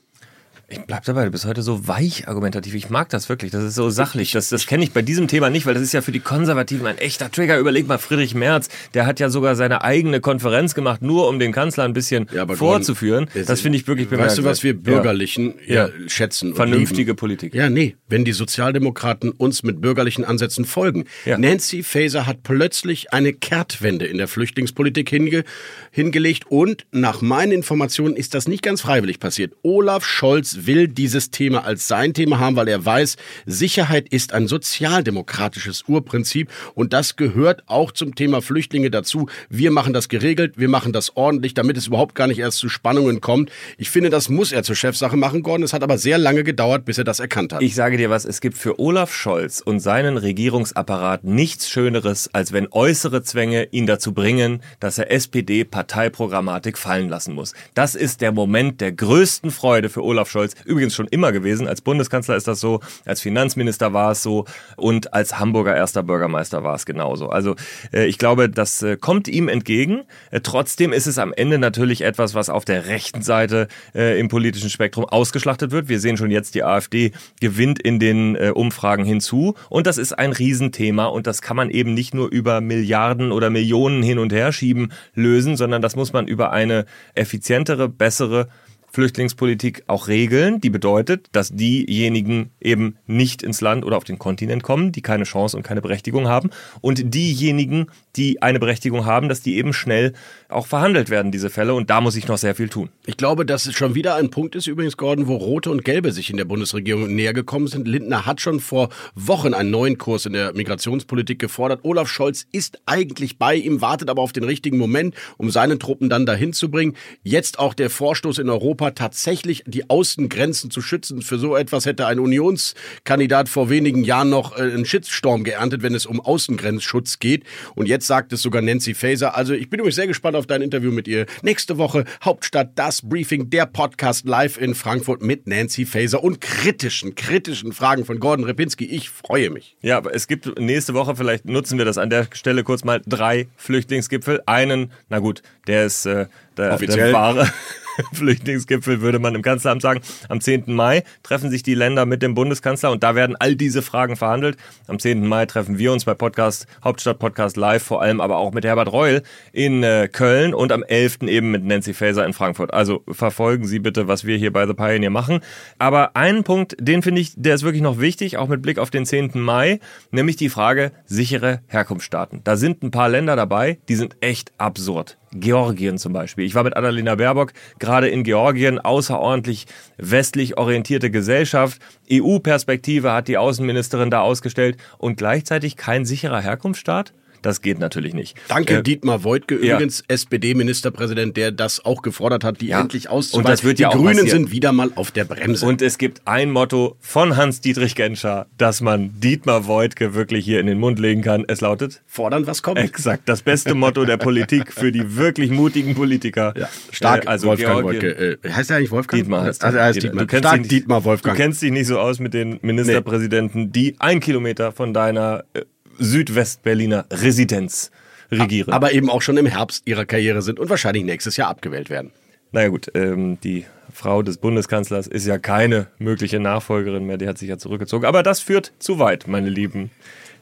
Ich 0.71 0.79
bleib 0.79 1.03
dabei, 1.03 1.25
du 1.25 1.31
bist 1.31 1.43
heute 1.43 1.63
so 1.63 1.85
weich 1.89 2.29
argumentativ. 2.29 2.73
Ich 2.75 2.89
mag 2.89 3.09
das 3.09 3.27
wirklich. 3.27 3.51
Das 3.51 3.61
ist 3.61 3.75
so 3.75 3.89
sachlich. 3.89 4.31
Das, 4.31 4.47
das 4.47 4.65
kenne 4.65 4.85
ich 4.85 4.93
bei 4.93 5.01
diesem 5.01 5.27
Thema 5.27 5.49
nicht, 5.49 5.65
weil 5.65 5.73
das 5.73 5.83
ist 5.83 5.91
ja 5.91 6.01
für 6.01 6.13
die 6.13 6.21
Konservativen 6.21 6.87
ein 6.87 6.97
echter 6.97 7.29
Trigger. 7.29 7.59
Überleg 7.59 7.87
mal, 7.87 7.97
Friedrich 7.97 8.35
Merz, 8.35 8.69
der 8.93 9.05
hat 9.05 9.19
ja 9.19 9.29
sogar 9.29 9.57
seine 9.57 9.83
eigene 9.83 10.21
Konferenz 10.21 10.73
gemacht, 10.73 11.01
nur 11.01 11.27
um 11.27 11.39
den 11.39 11.51
Kanzler 11.51 11.83
ein 11.83 11.91
bisschen 11.91 12.27
ja, 12.33 12.47
vorzuführen. 12.47 13.25
Gordon, 13.25 13.45
das 13.47 13.59
finde 13.59 13.79
ich 13.79 13.87
wirklich 13.87 14.07
bemerkenswert. 14.07 14.45
Weißt 14.45 14.45
du, 14.45 14.59
was 14.59 14.63
wir 14.63 14.81
Bürgerlichen 14.81 15.55
ja. 15.67 15.87
Ja, 15.87 15.89
schätzen? 16.07 16.55
Vernünftige 16.55 17.15
Politik. 17.15 17.53
Ja, 17.53 17.69
nee. 17.69 17.97
Wenn 18.07 18.23
die 18.23 18.31
Sozialdemokraten 18.31 19.31
uns 19.31 19.63
mit 19.63 19.81
bürgerlichen 19.81 20.23
Ansätzen 20.23 20.63
folgen. 20.63 21.03
Nancy 21.25 21.83
Faeser 21.83 22.25
hat 22.27 22.43
plötzlich 22.43 23.11
eine 23.11 23.33
Kehrtwende 23.33 24.05
in 24.05 24.17
der 24.17 24.29
Flüchtlingspolitik 24.29 25.09
hinge 25.09 25.43
hingelegt 25.91 26.45
und 26.49 26.85
nach 26.91 27.21
meinen 27.21 27.51
Informationen 27.51 28.15
ist 28.15 28.33
das 28.33 28.47
nicht 28.47 28.63
ganz 28.63 28.79
freiwillig 28.79 29.19
passiert. 29.19 29.53
Olaf 29.63 30.05
Scholz 30.05 30.60
will 30.65 30.87
dieses 30.87 31.31
Thema 31.31 31.63
als 31.63 31.87
sein 31.87 32.13
Thema 32.13 32.39
haben, 32.39 32.55
weil 32.55 32.67
er 32.67 32.85
weiß, 32.85 33.17
Sicherheit 33.45 34.09
ist 34.09 34.33
ein 34.33 34.47
sozialdemokratisches 34.47 35.83
Urprinzip 35.87 36.49
und 36.73 36.93
das 36.93 37.15
gehört 37.15 37.63
auch 37.67 37.91
zum 37.91 38.15
Thema 38.15 38.41
Flüchtlinge 38.41 38.91
dazu. 38.91 39.27
Wir 39.49 39.71
machen 39.71 39.93
das 39.93 40.09
geregelt, 40.09 40.53
wir 40.57 40.69
machen 40.69 40.93
das 40.93 41.15
ordentlich, 41.15 41.53
damit 41.53 41.77
es 41.77 41.87
überhaupt 41.87 42.15
gar 42.15 42.27
nicht 42.27 42.39
erst 42.39 42.57
zu 42.57 42.69
Spannungen 42.69 43.21
kommt. 43.21 43.51
Ich 43.77 43.89
finde, 43.89 44.09
das 44.09 44.29
muss 44.29 44.51
er 44.51 44.63
zur 44.63 44.75
Chefsache 44.75 45.17
machen, 45.17 45.43
Gordon. 45.43 45.63
Es 45.63 45.73
hat 45.73 45.83
aber 45.83 45.97
sehr 45.97 46.17
lange 46.17 46.43
gedauert, 46.43 46.85
bis 46.85 46.97
er 46.97 47.03
das 47.03 47.19
erkannt 47.19 47.53
hat. 47.53 47.61
Ich 47.61 47.75
sage 47.75 47.97
dir 47.97 48.09
was, 48.09 48.25
es 48.25 48.41
gibt 48.41 48.57
für 48.57 48.79
Olaf 48.79 49.13
Scholz 49.13 49.61
und 49.61 49.79
seinen 49.79 50.17
Regierungsapparat 50.17 51.23
nichts 51.23 51.69
Schöneres, 51.69 52.29
als 52.33 52.51
wenn 52.51 52.67
äußere 52.71 53.23
Zwänge 53.23 53.67
ihn 53.71 53.85
dazu 53.85 54.13
bringen, 54.13 54.61
dass 54.79 54.97
er 54.97 55.11
SPD-Parteiprogrammatik 55.11 56.77
fallen 56.77 57.09
lassen 57.09 57.33
muss. 57.33 57.53
Das 57.73 57.95
ist 57.95 58.21
der 58.21 58.31
Moment 58.31 58.81
der 58.81 58.91
größten 58.91 59.51
Freude 59.51 59.89
für 59.89 60.03
Olaf 60.03 60.29
Scholz 60.29 60.50
Scholz 60.51 60.65
übrigens 60.65 60.95
schon 60.95 61.07
immer 61.07 61.31
gewesen. 61.31 61.67
Als 61.67 61.81
Bundeskanzler 61.81 62.35
ist 62.35 62.47
das 62.47 62.59
so, 62.59 62.79
als 63.05 63.21
Finanzminister 63.21 63.93
war 63.93 64.11
es 64.11 64.23
so 64.23 64.45
und 64.77 65.13
als 65.13 65.39
Hamburger 65.39 65.75
erster 65.75 66.03
Bürgermeister 66.03 66.63
war 66.63 66.75
es 66.75 66.85
genauso. 66.85 67.29
Also 67.29 67.55
äh, 67.93 68.05
ich 68.05 68.17
glaube, 68.17 68.49
das 68.49 68.81
äh, 68.81 68.97
kommt 68.97 69.27
ihm 69.27 69.47
entgegen. 69.47 70.03
Äh, 70.31 70.41
trotzdem 70.41 70.93
ist 70.93 71.07
es 71.07 71.17
am 71.17 71.33
Ende 71.33 71.57
natürlich 71.57 72.01
etwas, 72.01 72.35
was 72.35 72.49
auf 72.49 72.65
der 72.65 72.87
rechten 72.87 73.21
Seite 73.21 73.67
im 73.93 74.27
politischen 74.27 74.69
Spektrum 74.69 75.05
ausgeschlachtet 75.05 75.71
wird. 75.71 75.89
Wir 75.89 75.99
sehen 75.99 76.17
schon 76.17 76.31
jetzt, 76.31 76.55
die 76.55 76.63
AfD 76.63 77.11
gewinnt 77.39 77.81
in 77.81 77.99
den 77.99 78.35
Umfragen 78.35 79.05
hinzu 79.05 79.55
und 79.69 79.87
das 79.87 79.97
ist 79.97 80.17
ein 80.17 80.31
Riesenthema 80.31 81.05
und 81.05 81.27
das 81.27 81.41
kann 81.41 81.55
man 81.55 81.69
eben 81.69 81.93
nicht 81.93 82.13
nur 82.13 82.29
über 82.29 82.61
Milliarden 82.61 83.31
oder 83.31 83.49
Millionen 83.49 84.03
hin 84.03 84.19
und 84.19 84.33
her 84.33 84.51
schieben 84.51 84.91
lösen, 85.13 85.57
sondern 85.57 85.81
das 85.81 85.95
muss 85.95 86.13
man 86.13 86.27
über 86.27 86.51
eine 86.51 86.85
effizientere, 87.13 87.89
bessere 87.89 88.47
Flüchtlingspolitik 88.91 89.83
auch 89.87 90.07
regeln, 90.07 90.59
die 90.61 90.69
bedeutet, 90.69 91.27
dass 91.31 91.49
diejenigen 91.49 92.51
eben 92.59 92.97
nicht 93.07 93.41
ins 93.43 93.61
Land 93.61 93.85
oder 93.85 93.97
auf 93.97 94.03
den 94.03 94.19
Kontinent 94.19 94.63
kommen, 94.63 94.91
die 94.91 95.01
keine 95.01 95.23
Chance 95.23 95.55
und 95.55 95.63
keine 95.63 95.81
Berechtigung 95.81 96.27
haben 96.27 96.49
und 96.81 97.13
diejenigen, 97.13 97.87
die 98.15 98.41
eine 98.41 98.59
Berechtigung 98.59 99.05
haben, 99.05 99.29
dass 99.29 99.41
die 99.41 99.57
eben 99.57 99.73
schnell 99.73 100.13
auch 100.49 100.67
verhandelt 100.67 101.09
werden, 101.09 101.31
diese 101.31 101.49
Fälle. 101.49 101.73
Und 101.73 101.89
da 101.89 102.01
muss 102.01 102.15
ich 102.15 102.27
noch 102.27 102.37
sehr 102.37 102.55
viel 102.55 102.69
tun. 102.69 102.89
Ich 103.05 103.17
glaube, 103.17 103.45
dass 103.45 103.65
es 103.65 103.75
schon 103.75 103.95
wieder 103.95 104.15
ein 104.15 104.29
Punkt 104.29 104.55
ist, 104.55 104.67
übrigens, 104.67 104.97
Gordon, 104.97 105.27
wo 105.27 105.35
Rote 105.35 105.71
und 105.71 105.85
Gelbe 105.85 106.11
sich 106.11 106.29
in 106.29 106.37
der 106.37 106.45
Bundesregierung 106.45 107.15
näher 107.15 107.33
gekommen 107.33 107.67
sind. 107.67 107.87
Lindner 107.87 108.25
hat 108.25 108.41
schon 108.41 108.59
vor 108.59 108.89
Wochen 109.15 109.53
einen 109.53 109.71
neuen 109.71 109.97
Kurs 109.97 110.25
in 110.25 110.33
der 110.33 110.53
Migrationspolitik 110.53 111.39
gefordert. 111.39 111.81
Olaf 111.83 112.09
Scholz 112.09 112.45
ist 112.51 112.81
eigentlich 112.85 113.37
bei 113.37 113.55
ihm, 113.55 113.81
wartet 113.81 114.09
aber 114.09 114.21
auf 114.21 114.33
den 114.33 114.43
richtigen 114.43 114.77
Moment, 114.77 115.15
um 115.37 115.49
seine 115.49 115.79
Truppen 115.79 116.09
dann 116.09 116.25
dahin 116.25 116.53
zu 116.53 116.69
bringen. 116.69 116.95
Jetzt 117.23 117.59
auch 117.59 117.73
der 117.73 117.89
Vorstoß 117.89 118.39
in 118.39 118.49
Europa, 118.49 118.80
tatsächlich 118.89 119.63
die 119.65 119.89
Außengrenzen 119.89 120.69
zu 120.69 120.81
schützen. 120.81 121.21
Für 121.21 121.39
so 121.39 121.55
etwas 121.55 121.85
hätte 121.85 122.07
ein 122.07 122.19
Unionskandidat 122.19 123.47
vor 123.47 123.69
wenigen 123.69 124.03
Jahren 124.03 124.29
noch 124.29 124.57
äh, 124.57 124.63
einen 124.63 124.85
Shitstorm 124.85 125.45
geerntet, 125.45 125.81
wenn 125.81 125.95
es 125.95 126.05
um 126.05 126.19
Außengrenzschutz 126.19 127.19
geht. 127.19 127.45
Und 127.75 127.87
jetzt 127.87 128.01
Jetzt 128.01 128.07
sagt 128.07 128.33
es 128.33 128.41
sogar 128.41 128.63
Nancy 128.63 128.95
Faeser. 128.95 129.35
Also 129.35 129.53
ich 129.53 129.69
bin 129.69 129.79
übrigens 129.79 129.95
sehr 129.95 130.07
gespannt 130.07 130.35
auf 130.35 130.47
dein 130.47 130.63
Interview 130.63 130.91
mit 130.91 131.07
ihr. 131.07 131.27
Nächste 131.43 131.77
Woche 131.77 132.05
Hauptstadt, 132.23 132.71
das 132.73 133.07
Briefing, 133.07 133.51
der 133.51 133.67
Podcast 133.67 134.25
live 134.25 134.59
in 134.59 134.73
Frankfurt 134.73 135.21
mit 135.21 135.45
Nancy 135.45 135.85
Faeser 135.85 136.23
und 136.23 136.41
kritischen, 136.41 137.13
kritischen 137.13 137.73
Fragen 137.73 138.03
von 138.03 138.19
Gordon 138.19 138.45
Repinski. 138.45 138.85
Ich 138.85 139.11
freue 139.11 139.51
mich. 139.51 139.77
Ja, 139.83 139.97
aber 139.97 140.15
es 140.15 140.25
gibt 140.25 140.59
nächste 140.59 140.95
Woche, 140.95 141.15
vielleicht 141.15 141.45
nutzen 141.45 141.77
wir 141.77 141.85
das 141.85 141.99
an 141.99 142.09
der 142.09 142.25
Stelle 142.33 142.63
kurz 142.63 142.83
mal, 142.83 143.03
drei 143.05 143.49
Flüchtlingsgipfel. 143.55 144.41
Einen, 144.47 144.91
na 145.09 145.19
gut, 145.19 145.43
der 145.67 145.85
ist 145.85 146.07
äh, 146.07 146.25
der, 146.57 146.73
Offiziell. 146.73 147.11
der 147.11 147.13
wahre. 147.13 147.53
Flüchtlingsgipfel, 148.13 149.01
würde 149.01 149.19
man 149.19 149.35
im 149.35 149.41
Kanzleramt 149.41 149.81
sagen. 149.81 150.01
Am 150.29 150.41
10. 150.41 150.63
Mai 150.67 151.03
treffen 151.23 151.49
sich 151.49 151.63
die 151.63 151.75
Länder 151.75 152.05
mit 152.05 152.21
dem 152.21 152.33
Bundeskanzler 152.33 152.91
und 152.91 153.03
da 153.03 153.15
werden 153.15 153.35
all 153.39 153.55
diese 153.55 153.81
Fragen 153.81 154.15
verhandelt. 154.15 154.57
Am 154.87 154.99
10. 154.99 155.25
Mai 155.27 155.45
treffen 155.45 155.77
wir 155.77 155.91
uns 155.91 156.05
bei 156.05 156.13
Podcast, 156.13 156.67
Hauptstadt 156.83 157.19
Podcast 157.19 157.57
Live, 157.57 157.83
vor 157.83 158.01
allem 158.01 158.21
aber 158.21 158.37
auch 158.37 158.51
mit 158.51 158.65
Herbert 158.65 158.91
Reul 158.91 159.23
in 159.51 159.83
äh, 159.83 160.09
Köln 160.11 160.53
und 160.53 160.71
am 160.71 160.83
11. 160.83 161.23
eben 161.23 161.51
mit 161.51 161.63
Nancy 161.63 161.93
Faeser 161.93 162.25
in 162.25 162.33
Frankfurt. 162.33 162.73
Also 162.73 163.03
verfolgen 163.09 163.65
Sie 163.65 163.79
bitte, 163.79 164.07
was 164.07 164.25
wir 164.25 164.37
hier 164.37 164.53
bei 164.53 164.65
The 164.65 164.73
Pioneer 164.73 165.09
machen. 165.09 165.41
Aber 165.79 166.15
einen 166.15 166.43
Punkt, 166.43 166.75
den 166.79 167.01
finde 167.01 167.21
ich, 167.21 167.33
der 167.35 167.55
ist 167.55 167.63
wirklich 167.63 167.83
noch 167.83 167.99
wichtig, 167.99 168.37
auch 168.37 168.47
mit 168.47 168.61
Blick 168.61 168.79
auf 168.79 168.89
den 168.89 169.05
10. 169.05 169.31
Mai, 169.35 169.79
nämlich 170.11 170.35
die 170.35 170.49
Frage 170.49 170.91
sichere 171.05 171.61
Herkunftsstaaten. 171.67 172.41
Da 172.43 172.55
sind 172.55 172.83
ein 172.83 172.91
paar 172.91 173.09
Länder 173.09 173.35
dabei, 173.35 173.79
die 173.89 173.95
sind 173.95 174.17
echt 174.21 174.51
absurd. 174.57 175.17
Georgien 175.33 175.97
zum 175.97 176.13
Beispiel. 176.13 176.45
Ich 176.45 176.55
war 176.55 176.63
mit 176.63 176.75
Annalena 176.75 177.15
Baerbock 177.15 177.53
gerade 177.79 178.09
in 178.09 178.23
Georgien, 178.23 178.79
außerordentlich 178.79 179.67
westlich 179.97 180.57
orientierte 180.57 181.09
Gesellschaft. 181.11 181.81
EU-Perspektive 182.11 183.13
hat 183.13 183.27
die 183.27 183.37
Außenministerin 183.37 184.11
da 184.11 184.21
ausgestellt 184.21 184.77
und 184.97 185.17
gleichzeitig 185.17 185.77
kein 185.77 186.05
sicherer 186.05 186.41
Herkunftsstaat. 186.41 187.13
Das 187.41 187.61
geht 187.61 187.79
natürlich 187.79 188.13
nicht. 188.13 188.37
Danke, 188.47 188.77
äh, 188.77 188.83
Dietmar 188.83 189.23
Woidke, 189.23 189.63
ja. 189.63 189.75
übrigens 189.75 190.03
SPD-Ministerpräsident, 190.07 191.37
der 191.37 191.51
das 191.51 191.83
auch 191.83 192.01
gefordert 192.01 192.43
hat, 192.43 192.61
die 192.61 192.67
ja. 192.67 192.81
endlich 192.81 193.09
auszuweisen. 193.09 193.45
Und 193.45 193.49
das 193.49 193.63
wird 193.63 193.79
die 193.79 193.83
ja 193.83 193.89
auch 193.89 193.93
Grünen 193.93 194.17
passieren. 194.17 194.29
sind 194.29 194.51
wieder 194.51 194.71
mal 194.71 194.91
auf 194.95 195.11
der 195.11 195.25
Bremse. 195.25 195.65
Und 195.65 195.81
es 195.81 195.97
gibt 195.97 196.21
ein 196.25 196.51
Motto 196.51 196.97
von 196.99 197.37
Hans-Dietrich 197.37 197.95
Genscher, 197.95 198.47
dass 198.57 198.81
man 198.81 199.11
Dietmar 199.19 199.67
Woidke 199.67 200.13
wirklich 200.13 200.45
hier 200.45 200.59
in 200.59 200.67
den 200.67 200.79
Mund 200.79 200.99
legen 200.99 201.21
kann. 201.21 201.45
Es 201.47 201.61
lautet: 201.61 202.01
Fordern, 202.05 202.47
was 202.47 202.61
kommt. 202.61 202.77
Exakt. 202.77 203.27
Das 203.27 203.41
beste 203.41 203.73
Motto 203.73 204.05
der 204.05 204.17
Politik 204.17 204.71
für 204.71 204.91
die 204.91 205.15
wirklich 205.17 205.51
mutigen 205.51 205.95
Politiker. 205.95 206.53
Ja. 206.57 206.69
Stark, 206.91 207.25
äh, 207.25 207.29
also 207.29 207.47
Wolfgang 207.47 207.83
Woidke. 207.83 208.37
Äh, 208.43 208.49
heißt 208.49 208.69
er 208.69 208.77
eigentlich 208.77 208.91
Wolfgang? 208.91 209.21
Dietmar. 209.21 209.43
Heißt 209.43 209.63
also 209.63 209.77
er 209.77 209.85
heißt 209.85 210.03
Dietmar. 210.03 210.25
Du 210.25 210.37
Stark 210.37 210.59
nicht, 210.59 210.71
Dietmar 210.71 211.03
Wolfgang. 211.03 211.35
Du 211.35 211.41
kennst 211.41 211.61
dich 211.61 211.71
nicht 211.71 211.87
so 211.87 211.99
aus 211.99 212.19
mit 212.19 212.33
den 212.33 212.59
Ministerpräsidenten, 212.61 213.71
die 213.71 213.95
ein 213.99 214.19
Kilometer 214.19 214.71
von 214.71 214.93
deiner 214.93 215.43
äh, 215.53 215.61
Südwestberliner 216.01 217.05
Residenz 217.11 217.91
regieren. 218.31 218.73
Aber 218.73 218.91
eben 218.91 219.09
auch 219.09 219.21
schon 219.21 219.37
im 219.37 219.45
Herbst 219.45 219.83
ihrer 219.85 220.05
Karriere 220.05 220.41
sind 220.41 220.59
und 220.59 220.69
wahrscheinlich 220.69 221.03
nächstes 221.03 221.37
Jahr 221.37 221.49
abgewählt 221.49 221.89
werden. 221.89 222.11
Naja 222.51 222.67
gut, 222.67 222.91
ähm, 222.95 223.39
die 223.41 223.65
Frau 223.93 224.23
des 224.23 224.37
Bundeskanzlers 224.37 225.07
ist 225.07 225.25
ja 225.25 225.37
keine 225.37 225.87
mögliche 225.99 226.39
Nachfolgerin 226.39 227.05
mehr, 227.05 227.17
die 227.17 227.27
hat 227.27 227.37
sich 227.37 227.49
ja 227.49 227.57
zurückgezogen. 227.57 228.05
Aber 228.05 228.23
das 228.23 228.41
führt 228.41 228.73
zu 228.79 228.99
weit, 228.99 229.27
meine 229.27 229.49
lieben 229.49 229.89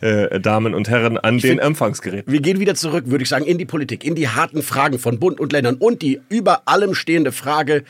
äh, 0.02 0.40
Damen 0.40 0.74
und 0.74 0.90
Herren 0.90 1.18
an 1.18 1.36
ich 1.36 1.42
den 1.42 1.52
find, 1.52 1.62
Empfangsgeräten. 1.62 2.32
Wir 2.32 2.42
gehen 2.42 2.60
wieder 2.60 2.76
zurück, 2.76 3.06
würde 3.08 3.24
ich 3.24 3.30
sagen, 3.30 3.46
in 3.46 3.58
die 3.58 3.66
Politik, 3.66 4.04
in 4.04 4.16
die 4.16 4.28
harten 4.28 4.64
Fragen 4.64 4.98
von 4.98 5.20
Bund 5.20 5.40
und 5.40 5.52
Ländern 5.52 5.76
und 5.76 6.02
die 6.02 6.22
über 6.30 6.68
allem 6.68 6.96
stehende 6.96 7.32
Frage, 7.32 7.84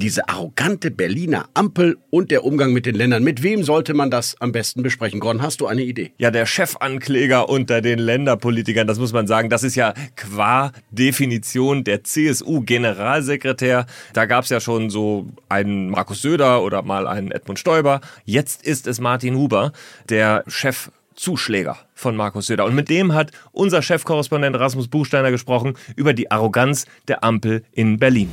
diese 0.00 0.28
arrogante 0.28 0.90
Berliner 0.90 1.48
Ampel 1.54 1.98
und 2.10 2.30
der 2.30 2.44
Umgang 2.44 2.72
mit 2.72 2.86
den 2.86 2.94
Ländern. 2.94 3.22
Mit 3.22 3.42
wem 3.42 3.62
sollte 3.62 3.94
man 3.94 4.10
das 4.10 4.34
am 4.40 4.50
besten 4.50 4.82
besprechen? 4.82 5.20
Gordon, 5.20 5.42
hast 5.42 5.60
du 5.60 5.66
eine 5.66 5.82
Idee? 5.82 6.12
Ja, 6.18 6.30
der 6.30 6.46
Chefankläger 6.46 7.48
unter 7.48 7.80
den 7.82 7.98
Länderpolitikern, 7.98 8.86
das 8.86 8.98
muss 8.98 9.12
man 9.12 9.26
sagen, 9.26 9.50
das 9.50 9.62
ist 9.62 9.76
ja 9.76 9.94
qua 10.16 10.72
Definition 10.90 11.84
der 11.84 12.02
CSU-Generalsekretär. 12.02 13.86
Da 14.14 14.24
gab 14.24 14.44
es 14.44 14.50
ja 14.50 14.60
schon 14.60 14.90
so 14.90 15.28
einen 15.48 15.90
Markus 15.90 16.22
Söder 16.22 16.62
oder 16.62 16.82
mal 16.82 17.06
einen 17.06 17.30
Edmund 17.30 17.58
Stoiber. 17.58 18.00
Jetzt 18.24 18.66
ist 18.66 18.86
es 18.86 19.00
Martin 19.00 19.36
Huber, 19.36 19.72
der 20.08 20.44
Chef 20.46 20.90
Zuschläger 21.14 21.76
von 21.94 22.16
Markus 22.16 22.46
Söder. 22.46 22.64
Und 22.64 22.74
mit 22.74 22.88
dem 22.88 23.12
hat 23.12 23.32
unser 23.52 23.82
Chefkorrespondent 23.82 24.58
Rasmus 24.58 24.88
Buchsteiner 24.88 25.30
gesprochen 25.30 25.74
über 25.94 26.14
die 26.14 26.30
Arroganz 26.30 26.86
der 27.08 27.22
Ampel 27.22 27.62
in 27.72 27.98
Berlin. 27.98 28.30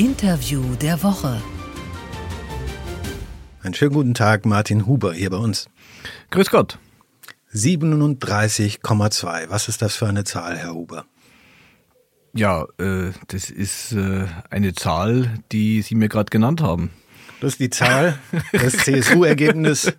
Interview 0.00 0.62
der 0.76 1.02
Woche. 1.02 1.42
Einen 3.62 3.74
schönen 3.74 3.92
guten 3.92 4.14
Tag, 4.14 4.46
Martin 4.46 4.86
Huber 4.86 5.12
hier 5.12 5.28
bei 5.28 5.36
uns. 5.36 5.68
Grüß 6.30 6.48
Gott. 6.48 6.78
37,2. 7.52 9.50
Was 9.50 9.68
ist 9.68 9.82
das 9.82 9.96
für 9.96 10.06
eine 10.06 10.24
Zahl, 10.24 10.56
Herr 10.56 10.72
Huber? 10.72 11.04
Ja, 12.32 12.64
äh, 12.78 13.10
das 13.28 13.50
ist 13.50 13.92
äh, 13.92 14.26
eine 14.48 14.72
Zahl, 14.72 15.38
die 15.52 15.82
Sie 15.82 15.96
mir 15.96 16.08
gerade 16.08 16.30
genannt 16.30 16.62
haben. 16.62 16.88
Das 17.42 17.52
ist 17.52 17.60
die 17.60 17.68
Zahl 17.68 18.18
des 18.54 18.78
CSU-Ergebnisses 18.78 19.92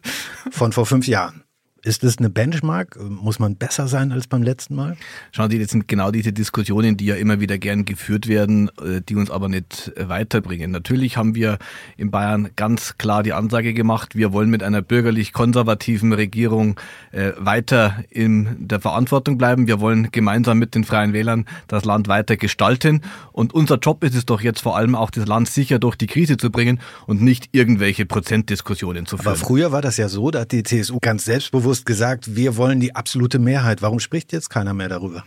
von 0.50 0.72
vor 0.72 0.88
fünf 0.88 1.06
Jahren. 1.06 1.44
Ist 1.84 2.04
das 2.04 2.20
eine 2.20 2.30
Benchmark? 2.30 3.00
Muss 3.02 3.40
man 3.40 3.56
besser 3.56 3.88
sein 3.88 4.12
als 4.12 4.28
beim 4.28 4.44
letzten 4.44 4.76
Mal? 4.76 4.98
Schauen 5.32 5.50
Sie, 5.50 5.58
das 5.58 5.72
sind 5.72 5.88
genau 5.88 6.12
diese 6.12 6.32
Diskussionen, 6.32 6.96
die 6.96 7.08
ja 7.08 7.16
immer 7.16 7.40
wieder 7.40 7.58
gern 7.58 7.86
geführt 7.86 8.28
werden, 8.28 8.70
äh, 8.78 9.02
die 9.02 9.16
uns 9.16 9.32
aber 9.32 9.50
nicht 9.50 9.92
äh, 9.96 10.08
weiterbringen. 10.08 10.70
Natürlich 10.70 11.18
haben 11.18 11.34
wir 11.34 11.58
in 11.98 12.12
Bayern 12.12 12.50
ganz 12.56 13.00
klar 13.00 13.24
die 13.24 13.34
Ansage 13.34 13.74
gemacht, 13.74 14.16
wir 14.16 14.32
wollen 14.32 14.52
mit 14.52 14.62
einer 14.62 14.84
bürgerlich-konservativen 14.84 16.14
Regierung 16.14 16.80
äh, 17.12 17.32
weiter 17.38 18.04
in 18.12 18.68
der 18.68 18.80
Verantwortung 18.80 19.40
bleiben. 19.40 19.66
Wir 19.66 19.80
wollen 19.80 20.12
gemeinsam 20.12 20.60
mit 20.60 20.76
den 20.76 20.84
Freien 20.84 21.14
Wählern 21.14 21.46
das 21.68 21.84
Land 21.84 22.08
weiter 22.08 22.38
gestalten. 22.38 23.02
Und 23.32 23.56
unser 23.56 23.80
Job 23.80 24.04
ist 24.04 24.14
es 24.14 24.28
doch 24.28 24.42
jetzt 24.42 24.62
vor 24.62 24.78
allem 24.78 24.94
auch, 24.94 25.10
das 25.10 25.26
Land 25.26 25.50
sicher 25.50 25.80
durch 25.80 25.96
die 25.96 26.08
Krise 26.08 26.38
zu 26.38 26.52
bringen 26.52 26.80
und 27.08 27.24
nicht 27.24 27.50
irgendwelche 27.54 28.06
Prozentdiskussionen 28.06 29.08
zu 29.08 29.18
führen. 29.18 29.30
Aber 29.30 29.36
früher 29.36 29.72
war 29.72 29.82
das 29.82 29.98
ja 29.98 30.10
so, 30.10 30.30
da 30.30 30.42
hat 30.42 30.52
die 30.52 30.62
CSU 30.62 31.00
ganz 31.02 31.26
selbstbewusst 31.26 31.71
selbstbewusst 31.72 31.86
gesagt, 31.86 32.36
wir 32.36 32.58
wollen 32.58 32.80
die 32.80 32.96
absolute 32.96 33.40
Mehrheit. 33.40 33.82
Warum 33.82 34.00
spricht 34.00 34.34
jetzt 34.34 34.50
keiner 34.50 34.74
mehr 34.74 34.90
darüber? 34.90 35.24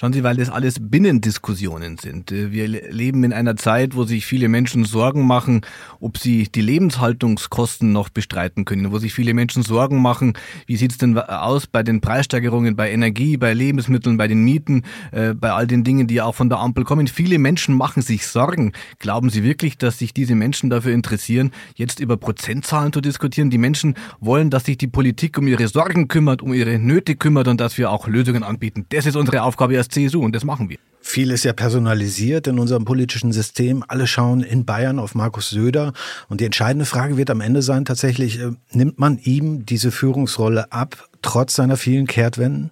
Schauen 0.00 0.12
Sie, 0.12 0.24
weil 0.24 0.36
das 0.36 0.50
alles 0.50 0.78
Binnendiskussionen 0.80 1.98
sind. 1.98 2.30
Wir 2.30 2.68
leben 2.68 3.22
in 3.24 3.32
einer 3.32 3.56
Zeit, 3.56 3.94
wo 3.94 4.04
sich 4.04 4.26
viele 4.26 4.48
Menschen 4.48 4.84
Sorgen 4.84 5.26
machen, 5.26 5.60
ob 6.00 6.18
sie 6.18 6.48
die 6.52 6.60
Lebenshaltungskosten 6.60 7.92
noch 7.92 8.08
bestreiten 8.08 8.64
können, 8.64 8.90
wo 8.90 8.98
sich 8.98 9.14
viele 9.14 9.34
Menschen 9.34 9.62
Sorgen 9.62 10.02
machen, 10.02 10.34
wie 10.66 10.76
sieht 10.76 10.92
es 10.92 10.98
denn 10.98 11.16
aus 11.18 11.66
bei 11.66 11.82
den 11.82 12.00
Preissteigerungen, 12.00 12.76
bei 12.76 12.90
Energie, 12.90 13.36
bei 13.36 13.54
Lebensmitteln, 13.54 14.16
bei 14.16 14.26
den 14.26 14.42
Mieten, 14.42 14.82
äh, 15.12 15.34
bei 15.34 15.52
all 15.52 15.66
den 15.66 15.84
Dingen, 15.84 16.06
die 16.06 16.20
auch 16.20 16.34
von 16.34 16.48
der 16.48 16.58
Ampel 16.58 16.84
kommen. 16.84 17.06
Viele 17.06 17.38
Menschen 17.38 17.76
machen 17.76 18.02
sich 18.02 18.26
Sorgen. 18.26 18.72
Glauben 18.98 19.30
Sie 19.30 19.44
wirklich, 19.44 19.78
dass 19.78 19.98
sich 19.98 20.12
diese 20.12 20.34
Menschen 20.34 20.70
dafür 20.70 20.92
interessieren, 20.92 21.52
jetzt 21.76 22.00
über 22.00 22.16
Prozentzahlen 22.16 22.92
zu 22.92 23.00
diskutieren? 23.00 23.50
Die 23.50 23.58
Menschen 23.58 23.94
wollen, 24.20 24.50
dass 24.50 24.64
sich 24.64 24.76
die 24.76 24.88
Politik 24.88 25.38
um 25.38 25.46
ihre 25.46 25.68
Sorgen 25.68 26.08
kümmert, 26.08 26.42
um 26.42 26.52
ihre 26.52 26.78
Nöte 26.78 27.14
kümmert 27.14 27.48
und 27.48 27.60
dass 27.60 27.78
wir 27.78 27.90
auch 27.90 28.08
Lösungen 28.08 28.42
anbieten. 28.42 28.86
Das 28.88 29.06
ist 29.06 29.16
unsere 29.16 29.42
Aufgabe 29.42 29.74
als 29.84 29.94
CSU 29.94 30.22
und 30.22 30.34
das 30.34 30.44
machen 30.44 30.68
wir. 30.68 30.78
Viel 31.06 31.30
ist 31.30 31.44
ja 31.44 31.52
personalisiert 31.52 32.46
in 32.46 32.58
unserem 32.58 32.86
politischen 32.86 33.30
System. 33.30 33.84
Alle 33.86 34.06
schauen 34.06 34.42
in 34.42 34.64
Bayern 34.64 34.98
auf 34.98 35.14
Markus 35.14 35.50
Söder. 35.50 35.92
Und 36.28 36.40
die 36.40 36.46
entscheidende 36.46 36.86
Frage 36.86 37.18
wird 37.18 37.28
am 37.28 37.42
Ende 37.42 37.60
sein, 37.60 37.84
tatsächlich, 37.84 38.40
äh, 38.40 38.52
nimmt 38.72 38.98
man 38.98 39.18
ihm 39.18 39.66
diese 39.66 39.92
Führungsrolle 39.92 40.72
ab, 40.72 41.08
trotz 41.20 41.56
seiner 41.56 41.76
vielen 41.76 42.06
Kehrtwenden? 42.06 42.70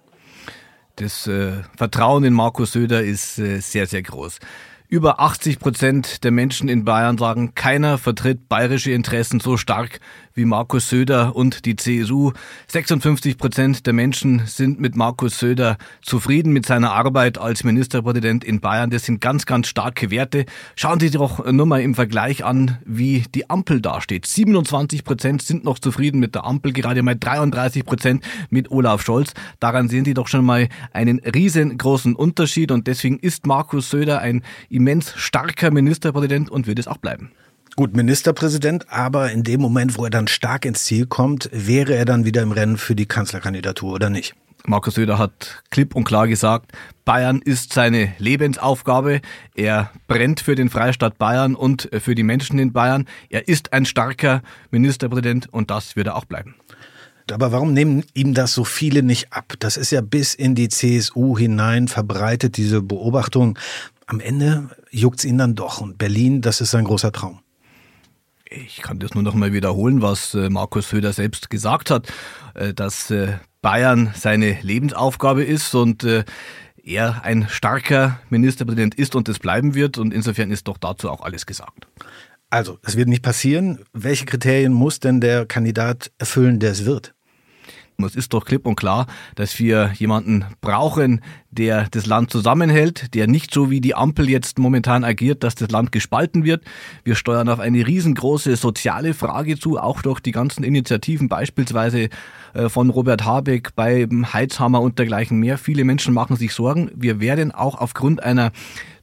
Das 0.95 1.27
äh, 1.27 1.53
Vertrauen 1.77 2.23
in 2.23 2.33
Markus 2.33 2.71
Söder 2.71 3.03
ist 3.03 3.37
äh, 3.37 3.59
sehr, 3.59 3.85
sehr 3.85 4.01
groß. 4.01 4.39
Über 4.89 5.19
80 5.19 5.59
Prozent 5.59 6.23
der 6.23 6.31
Menschen 6.31 6.69
in 6.69 6.85
Bayern 6.85 7.17
sagen, 7.17 7.53
keiner 7.55 7.97
vertritt 7.97 8.49
bayerische 8.49 8.91
Interessen 8.91 9.39
so 9.39 9.57
stark 9.57 9.99
wie 10.35 10.45
Markus 10.45 10.89
Söder 10.89 11.35
und 11.35 11.65
die 11.65 11.75
CSU. 11.75 12.31
56 12.67 13.37
Prozent 13.37 13.85
der 13.85 13.93
Menschen 13.93 14.41
sind 14.45 14.79
mit 14.79 14.95
Markus 14.95 15.39
Söder 15.39 15.77
zufrieden 16.01 16.53
mit 16.53 16.65
seiner 16.65 16.91
Arbeit 16.91 17.37
als 17.37 17.63
Ministerpräsident 17.63 18.43
in 18.43 18.59
Bayern. 18.59 18.89
Das 18.89 19.05
sind 19.05 19.21
ganz, 19.21 19.45
ganz 19.45 19.67
starke 19.67 20.11
Werte. 20.11 20.45
Schauen 20.75 20.99
Sie 20.99 21.07
sich 21.07 21.17
doch 21.17 21.45
nur 21.51 21.65
mal 21.65 21.81
im 21.81 21.95
Vergleich 21.95 22.43
an, 22.43 22.79
wie 22.85 23.23
die 23.35 23.49
Ampel 23.49 23.81
dasteht. 23.81 24.25
27 24.25 25.03
Prozent 25.03 25.41
sind 25.41 25.63
noch 25.63 25.79
zufrieden 25.79 26.19
mit 26.19 26.35
der 26.35 26.45
Ampel, 26.45 26.73
gerade 26.73 27.03
mal 27.03 27.15
33 27.15 27.85
Prozent 27.85 28.23
mit 28.49 28.71
Olaf 28.71 29.03
Scholz. 29.03 29.33
Daran 29.59 29.89
sehen 29.89 30.05
Sie 30.05 30.13
doch 30.13 30.27
schon 30.27 30.45
mal 30.45 30.67
einen 30.91 31.19
riesengroßen 31.19 32.15
Unterschied 32.15 32.71
und 32.71 32.87
deswegen 32.87 33.19
ist 33.19 33.45
Markus 33.45 33.89
Söder 33.89 34.19
ein 34.19 34.43
immens 34.69 35.13
starker 35.15 35.71
Ministerpräsident 35.71 36.49
und 36.49 36.67
wird 36.67 36.79
es 36.79 36.87
auch 36.87 36.97
bleiben. 36.97 37.31
Gut, 37.75 37.95
Ministerpräsident, 37.95 38.85
aber 38.89 39.31
in 39.31 39.41
dem 39.41 39.59
Moment, 39.59 39.97
wo 39.97 40.03
er 40.03 40.11
dann 40.11 40.27
stark 40.27 40.63
ins 40.63 40.83
Ziel 40.83 41.07
kommt, 41.07 41.49
wäre 41.51 41.95
er 41.95 42.05
dann 42.05 42.23
wieder 42.23 42.43
im 42.43 42.51
Rennen 42.51 42.77
für 42.77 42.93
die 42.93 43.07
Kanzlerkandidatur 43.07 43.93
oder 43.93 44.11
nicht? 44.11 44.35
Markus 44.65 44.93
Söder 44.93 45.17
hat 45.17 45.63
klipp 45.71 45.95
und 45.95 46.03
klar 46.03 46.27
gesagt, 46.27 46.71
Bayern 47.03 47.41
ist 47.43 47.73
seine 47.73 48.13
Lebensaufgabe. 48.19 49.21
Er 49.55 49.91
brennt 50.07 50.39
für 50.39 50.53
den 50.53 50.69
Freistaat 50.69 51.17
Bayern 51.17 51.55
und 51.55 51.89
für 51.99 52.13
die 52.13 52.21
Menschen 52.21 52.59
in 52.59 52.73
Bayern. 52.73 53.07
Er 53.29 53.47
ist 53.47 53.73
ein 53.73 53.85
starker 53.85 54.43
Ministerpräsident 54.69 55.51
und 55.51 55.71
das 55.71 55.95
wird 55.95 56.07
er 56.07 56.15
auch 56.15 56.25
bleiben. 56.25 56.55
Aber 57.31 57.51
warum 57.51 57.73
nehmen 57.73 58.03
ihm 58.13 58.35
das 58.35 58.53
so 58.53 58.63
viele 58.63 59.01
nicht 59.01 59.33
ab? 59.33 59.53
Das 59.59 59.77
ist 59.77 59.91
ja 59.91 60.01
bis 60.01 60.35
in 60.35 60.53
die 60.53 60.69
CSU 60.69 61.37
hinein 61.37 61.87
verbreitet, 61.87 62.55
diese 62.55 62.83
Beobachtung. 62.83 63.57
Am 64.05 64.19
Ende 64.19 64.69
juckt 64.91 65.19
es 65.19 65.25
ihn 65.25 65.39
dann 65.39 65.55
doch. 65.55 65.81
Und 65.81 65.97
Berlin, 65.97 66.41
das 66.41 66.61
ist 66.61 66.71
sein 66.71 66.85
großer 66.85 67.11
Traum. 67.11 67.42
Ich 68.55 68.81
kann 68.81 68.99
das 68.99 69.15
nur 69.15 69.23
noch 69.23 69.33
mal 69.33 69.51
wiederholen, 69.51 70.01
was 70.01 70.35
äh, 70.35 70.49
Markus 70.49 70.89
Söder 70.89 71.11
selbst 71.11 71.49
gesagt 71.49 71.89
hat, 71.89 72.11
äh, 72.53 72.73
dass 72.73 73.09
äh, 73.09 73.33
Bayern 73.61 74.11
seine 74.15 74.57
Lebensaufgabe 74.61 75.43
ist 75.43 75.73
und 75.73 76.05
er 76.83 77.23
ein 77.23 77.47
starker 77.47 78.19
Ministerpräsident 78.29 78.95
ist 78.95 79.15
und 79.15 79.29
es 79.29 79.39
bleiben 79.39 79.73
wird. 79.73 79.97
Und 79.97 80.13
insofern 80.13 80.51
ist 80.51 80.67
doch 80.67 80.77
dazu 80.77 81.09
auch 81.09 81.21
alles 81.21 81.45
gesagt. 81.45 81.87
Also, 82.49 82.77
es 82.83 82.97
wird 82.97 83.07
nicht 83.07 83.23
passieren. 83.23 83.79
Welche 83.93 84.25
Kriterien 84.25 84.73
muss 84.73 84.99
denn 84.99 85.21
der 85.21 85.45
Kandidat 85.45 86.11
erfüllen, 86.17 86.59
der 86.59 86.71
es 86.71 86.83
wird? 86.83 87.13
Es 87.97 88.15
ist 88.15 88.33
doch 88.33 88.45
klipp 88.45 88.65
und 88.65 88.75
klar, 88.75 89.07
dass 89.35 89.59
wir 89.59 89.91
jemanden 89.95 90.45
brauchen, 90.61 91.21
der 91.51 91.87
das 91.91 92.05
Land 92.05 92.31
zusammenhält, 92.31 93.13
der 93.13 93.27
nicht 93.27 93.53
so 93.53 93.69
wie 93.69 93.81
die 93.81 93.95
Ampel 93.95 94.29
jetzt 94.29 94.59
momentan 94.59 95.03
agiert, 95.03 95.43
dass 95.43 95.55
das 95.55 95.69
Land 95.69 95.91
gespalten 95.91 96.43
wird. 96.43 96.63
Wir 97.03 97.15
steuern 97.15 97.49
auf 97.49 97.59
eine 97.59 97.85
riesengroße 97.85 98.55
soziale 98.55 99.13
Frage 99.13 99.59
zu, 99.59 99.79
auch 99.79 100.01
durch 100.01 100.19
die 100.19 100.31
ganzen 100.31 100.63
Initiativen, 100.63 101.29
beispielsweise 101.29 102.09
äh, 102.53 102.69
von 102.69 102.89
Robert 102.89 103.25
Habeck 103.25 103.75
beim 103.75 104.33
Heizhammer 104.33 104.81
und 104.81 104.99
dergleichen 104.99 105.39
mehr. 105.39 105.57
Viele 105.57 105.83
Menschen 105.83 106.13
machen 106.13 106.35
sich 106.35 106.53
Sorgen. 106.53 106.91
Wir 106.95 107.19
werden 107.19 107.51
auch 107.51 107.75
aufgrund 107.75 108.23
einer 108.23 108.51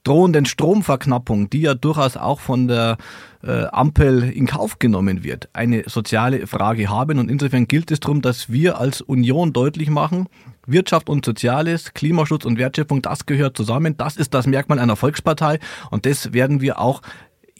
drohenden 0.04 0.46
Stromverknappung, 0.46 1.50
die 1.50 1.62
ja 1.62 1.74
durchaus 1.74 2.16
auch 2.16 2.40
von 2.40 2.68
der 2.68 2.96
äh, 3.42 3.64
Ampel 3.66 4.22
in 4.30 4.46
Kauf 4.46 4.78
genommen 4.78 5.24
wird, 5.24 5.48
eine 5.52 5.84
soziale 5.86 6.46
Frage 6.46 6.88
haben. 6.88 7.18
Und 7.18 7.30
insofern 7.30 7.68
gilt 7.68 7.90
es 7.90 8.00
darum, 8.00 8.22
dass 8.22 8.50
wir 8.50 8.78
als 8.78 9.00
Union 9.02 9.52
deutlich 9.52 9.90
machen, 9.90 10.28
Wirtschaft 10.66 11.08
und 11.08 11.24
Soziales, 11.24 11.94
Klimaschutz 11.94 12.44
und 12.44 12.58
Wertschöpfung, 12.58 13.02
das 13.02 13.26
gehört 13.26 13.56
zusammen. 13.56 13.96
Das 13.96 14.16
ist 14.16 14.34
das 14.34 14.46
Merkmal 14.46 14.78
einer 14.78 14.96
Volkspartei 14.96 15.58
und 15.90 16.06
das 16.06 16.32
werden 16.32 16.60
wir 16.60 16.80
auch 16.80 17.02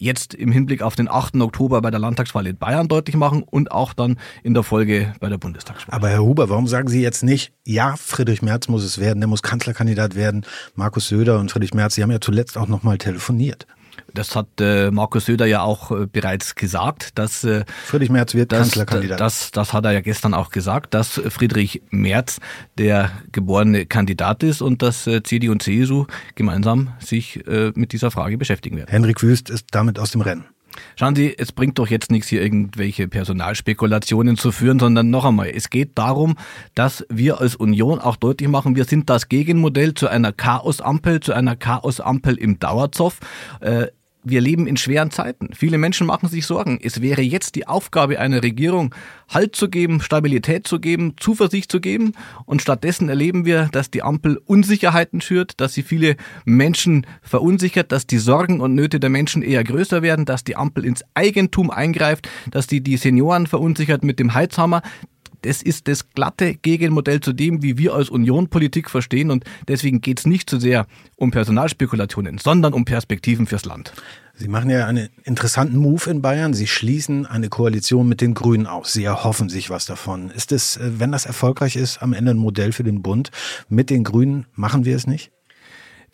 jetzt 0.00 0.34
im 0.34 0.50
Hinblick 0.50 0.82
auf 0.82 0.96
den 0.96 1.08
8. 1.08 1.36
Oktober 1.36 1.80
bei 1.82 1.90
der 1.90 2.00
Landtagswahl 2.00 2.46
in 2.46 2.56
Bayern 2.56 2.88
deutlich 2.88 3.16
machen 3.16 3.42
und 3.42 3.70
auch 3.70 3.92
dann 3.92 4.18
in 4.42 4.54
der 4.54 4.62
Folge 4.62 5.12
bei 5.20 5.28
der 5.28 5.38
Bundestagswahl. 5.38 5.94
Aber 5.94 6.08
Herr 6.08 6.22
Huber, 6.22 6.48
warum 6.48 6.66
sagen 6.66 6.88
Sie 6.88 7.02
jetzt 7.02 7.22
nicht, 7.22 7.52
ja, 7.64 7.94
Friedrich 7.96 8.42
Merz 8.42 8.68
muss 8.68 8.82
es 8.82 8.98
werden, 8.98 9.20
der 9.20 9.28
muss 9.28 9.42
Kanzlerkandidat 9.42 10.14
werden, 10.14 10.44
Markus 10.74 11.08
Söder 11.08 11.38
und 11.38 11.50
Friedrich 11.50 11.74
Merz, 11.74 11.94
Sie 11.94 12.02
haben 12.02 12.10
ja 12.10 12.20
zuletzt 12.20 12.56
auch 12.58 12.68
nochmal 12.68 12.98
telefoniert. 12.98 13.66
Das 14.14 14.36
hat 14.36 14.46
äh, 14.60 14.90
Markus 14.90 15.26
Söder 15.26 15.46
ja 15.46 15.62
auch 15.62 15.90
äh, 15.90 16.06
bereits 16.06 16.54
gesagt, 16.54 17.18
dass 17.18 17.44
äh, 17.44 17.64
Friedrich 17.84 18.10
Merz 18.10 18.34
wird 18.34 18.52
dass, 18.52 18.60
Kanzlerkandidat. 18.60 19.20
Das, 19.20 19.50
das 19.50 19.72
hat 19.72 19.84
er 19.84 19.92
ja 19.92 20.00
gestern 20.00 20.34
auch 20.34 20.50
gesagt, 20.50 20.94
dass 20.94 21.20
Friedrich 21.28 21.82
Merz 21.90 22.40
der 22.78 23.10
geborene 23.32 23.86
Kandidat 23.86 24.42
ist 24.42 24.62
und 24.62 24.82
dass 24.82 25.06
äh, 25.06 25.22
CDU 25.22 25.52
und 25.52 25.62
CSU 25.62 26.06
gemeinsam 26.34 26.92
sich 26.98 27.46
äh, 27.46 27.72
mit 27.74 27.92
dieser 27.92 28.10
Frage 28.10 28.38
beschäftigen 28.38 28.76
werden. 28.76 28.90
Henrik 28.90 29.22
Wüst 29.22 29.50
ist 29.50 29.66
damit 29.70 29.98
aus 29.98 30.10
dem 30.12 30.20
Rennen. 30.20 30.44
Schauen 30.96 31.14
Sie, 31.14 31.34
es 31.36 31.52
bringt 31.52 31.78
doch 31.78 31.88
jetzt 31.88 32.10
nichts, 32.10 32.28
hier 32.28 32.42
irgendwelche 32.42 33.08
Personalspekulationen 33.08 34.36
zu 34.36 34.52
führen, 34.52 34.78
sondern 34.78 35.10
noch 35.10 35.24
einmal, 35.24 35.50
es 35.50 35.70
geht 35.70 35.96
darum, 35.96 36.36
dass 36.74 37.04
wir 37.08 37.40
als 37.40 37.56
Union 37.56 37.98
auch 37.98 38.16
deutlich 38.16 38.48
machen, 38.48 38.76
wir 38.76 38.84
sind 38.84 39.10
das 39.10 39.28
Gegenmodell 39.28 39.94
zu 39.94 40.08
einer 40.08 40.32
Chaosampel, 40.32 41.20
zu 41.20 41.32
einer 41.32 41.56
Chaosampel 41.56 42.36
im 42.36 42.58
Dauerzoff. 42.58 43.18
Äh, 43.60 43.88
wir 44.22 44.40
leben 44.40 44.66
in 44.66 44.76
schweren 44.76 45.10
Zeiten. 45.10 45.50
Viele 45.54 45.78
Menschen 45.78 46.06
machen 46.06 46.28
sich 46.28 46.46
Sorgen. 46.46 46.78
Es 46.82 47.00
wäre 47.00 47.22
jetzt 47.22 47.54
die 47.54 47.66
Aufgabe 47.66 48.18
einer 48.18 48.42
Regierung, 48.42 48.94
Halt 49.28 49.54
zu 49.54 49.68
geben, 49.68 50.00
Stabilität 50.00 50.66
zu 50.66 50.80
geben, 50.80 51.14
Zuversicht 51.18 51.70
zu 51.70 51.80
geben. 51.80 52.12
Und 52.46 52.62
stattdessen 52.62 53.08
erleben 53.08 53.44
wir, 53.44 53.68
dass 53.70 53.90
die 53.90 54.02
Ampel 54.02 54.40
Unsicherheiten 54.44 55.20
schürt, 55.20 55.60
dass 55.60 55.72
sie 55.72 55.82
viele 55.82 56.16
Menschen 56.44 57.06
verunsichert, 57.22 57.92
dass 57.92 58.06
die 58.06 58.18
Sorgen 58.18 58.60
und 58.60 58.74
Nöte 58.74 58.98
der 58.98 59.10
Menschen 59.10 59.42
eher 59.42 59.62
größer 59.62 60.02
werden, 60.02 60.24
dass 60.24 60.42
die 60.42 60.56
Ampel 60.56 60.84
ins 60.84 61.04
Eigentum 61.14 61.70
eingreift, 61.70 62.28
dass 62.50 62.66
die 62.66 62.82
die 62.82 62.96
Senioren 62.96 63.46
verunsichert 63.46 64.02
mit 64.02 64.18
dem 64.18 64.34
Heizhammer 64.34 64.82
das 65.42 65.62
ist 65.62 65.88
das 65.88 66.10
glatte 66.10 66.54
Gegenmodell 66.54 67.20
zu 67.20 67.32
dem, 67.32 67.62
wie 67.62 67.78
wir 67.78 67.94
als 67.94 68.10
Union 68.10 68.48
Politik 68.48 68.90
verstehen. 68.90 69.30
Und 69.30 69.44
deswegen 69.68 70.00
geht 70.00 70.20
es 70.20 70.26
nicht 70.26 70.50
so 70.50 70.58
sehr 70.58 70.86
um 71.16 71.30
Personalspekulationen, 71.30 72.38
sondern 72.38 72.72
um 72.72 72.84
Perspektiven 72.84 73.46
fürs 73.46 73.64
Land. 73.64 73.92
Sie 74.34 74.48
machen 74.48 74.70
ja 74.70 74.86
einen 74.86 75.10
interessanten 75.24 75.76
Move 75.76 76.10
in 76.10 76.22
Bayern. 76.22 76.54
Sie 76.54 76.66
schließen 76.66 77.26
eine 77.26 77.50
Koalition 77.50 78.08
mit 78.08 78.22
den 78.22 78.32
Grünen 78.32 78.66
aus. 78.66 78.92
Sie 78.92 79.04
erhoffen 79.04 79.50
sich 79.50 79.68
was 79.68 79.84
davon. 79.84 80.30
Ist 80.30 80.50
es, 80.52 80.78
äh, 80.78 80.98
wenn 80.98 81.12
das 81.12 81.26
erfolgreich 81.26 81.76
ist, 81.76 82.02
am 82.02 82.14
Ende 82.14 82.30
ein 82.30 82.38
Modell 82.38 82.72
für 82.72 82.84
den 82.84 83.02
Bund? 83.02 83.30
Mit 83.68 83.90
den 83.90 84.02
Grünen 84.02 84.46
machen 84.54 84.84
wir 84.84 84.96
es 84.96 85.06
nicht? 85.06 85.30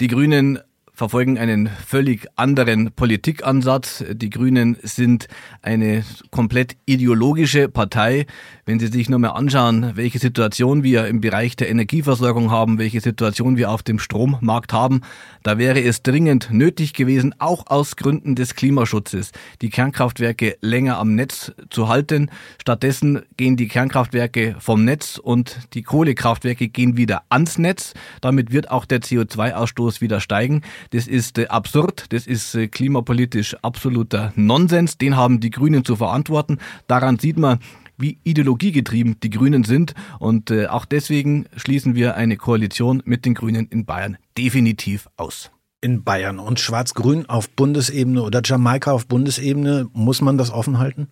Die 0.00 0.08
Grünen 0.08 0.58
verfolgen 0.96 1.36
einen 1.36 1.68
völlig 1.68 2.26
anderen 2.36 2.90
Politikansatz. 2.90 4.02
Die 4.10 4.30
Grünen 4.30 4.78
sind 4.82 5.28
eine 5.60 6.04
komplett 6.30 6.78
ideologische 6.86 7.68
Partei. 7.68 8.24
Wenn 8.64 8.80
Sie 8.80 8.86
sich 8.86 9.10
nur 9.10 9.18
mal 9.18 9.28
anschauen, 9.28 9.92
welche 9.94 10.18
Situation 10.18 10.82
wir 10.82 11.06
im 11.06 11.20
Bereich 11.20 11.54
der 11.54 11.68
Energieversorgung 11.68 12.50
haben, 12.50 12.78
welche 12.78 13.02
Situation 13.02 13.58
wir 13.58 13.70
auf 13.70 13.82
dem 13.82 13.98
Strommarkt 13.98 14.72
haben, 14.72 15.02
da 15.42 15.58
wäre 15.58 15.82
es 15.82 16.02
dringend 16.02 16.48
nötig 16.50 16.94
gewesen, 16.94 17.34
auch 17.38 17.66
aus 17.66 17.96
Gründen 17.96 18.34
des 18.34 18.54
Klimaschutzes, 18.54 19.32
die 19.60 19.68
Kernkraftwerke 19.68 20.56
länger 20.62 20.98
am 20.98 21.14
Netz 21.14 21.52
zu 21.68 21.88
halten. 21.88 22.30
Stattdessen 22.58 23.20
gehen 23.36 23.58
die 23.58 23.68
Kernkraftwerke 23.68 24.56
vom 24.60 24.86
Netz 24.86 25.18
und 25.22 25.58
die 25.74 25.82
Kohlekraftwerke 25.82 26.68
gehen 26.68 26.96
wieder 26.96 27.24
ans 27.28 27.58
Netz. 27.58 27.92
Damit 28.22 28.50
wird 28.50 28.70
auch 28.70 28.86
der 28.86 29.02
CO2-Ausstoß 29.02 30.00
wieder 30.00 30.20
steigen. 30.20 30.62
Das 30.90 31.06
ist 31.06 31.38
äh, 31.38 31.46
absurd, 31.46 32.06
das 32.10 32.26
ist 32.26 32.54
äh, 32.54 32.68
klimapolitisch 32.68 33.56
absoluter 33.62 34.32
Nonsens. 34.36 34.98
Den 34.98 35.16
haben 35.16 35.40
die 35.40 35.50
Grünen 35.50 35.84
zu 35.84 35.96
verantworten. 35.96 36.58
Daran 36.86 37.18
sieht 37.18 37.38
man, 37.38 37.58
wie 37.98 38.18
ideologiegetrieben 38.24 39.20
die 39.20 39.30
Grünen 39.30 39.64
sind. 39.64 39.94
Und 40.18 40.50
äh, 40.50 40.66
auch 40.66 40.84
deswegen 40.84 41.46
schließen 41.56 41.94
wir 41.94 42.16
eine 42.16 42.36
Koalition 42.36 43.02
mit 43.04 43.24
den 43.24 43.34
Grünen 43.34 43.66
in 43.68 43.84
Bayern 43.84 44.18
definitiv 44.36 45.08
aus. 45.16 45.50
In 45.80 46.04
Bayern 46.04 46.38
und 46.38 46.58
Schwarz-Grün 46.58 47.26
auf 47.26 47.50
Bundesebene 47.50 48.22
oder 48.22 48.40
Jamaika 48.44 48.92
auf 48.92 49.06
Bundesebene, 49.06 49.88
muss 49.92 50.20
man 50.20 50.38
das 50.38 50.50
offen 50.50 50.78
halten? 50.78 51.08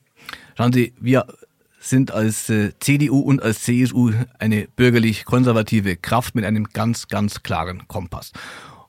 Schauen 0.57 0.73
Sie, 0.73 0.95
wir 1.01 1.27
sind 1.79 2.13
als 2.13 2.49
äh, 2.49 2.73
CDU 2.81 3.21
und 3.21 3.43
als 3.43 3.63
CSU 3.63 4.13
eine 4.39 4.67
bürgerlich-konservative 4.75 5.97
Kraft 5.97 6.35
mit 6.35 6.45
einem 6.45 6.65
ganz, 6.73 7.09
ganz 7.09 7.43
klaren 7.43 7.87
Kompass. 7.89 8.33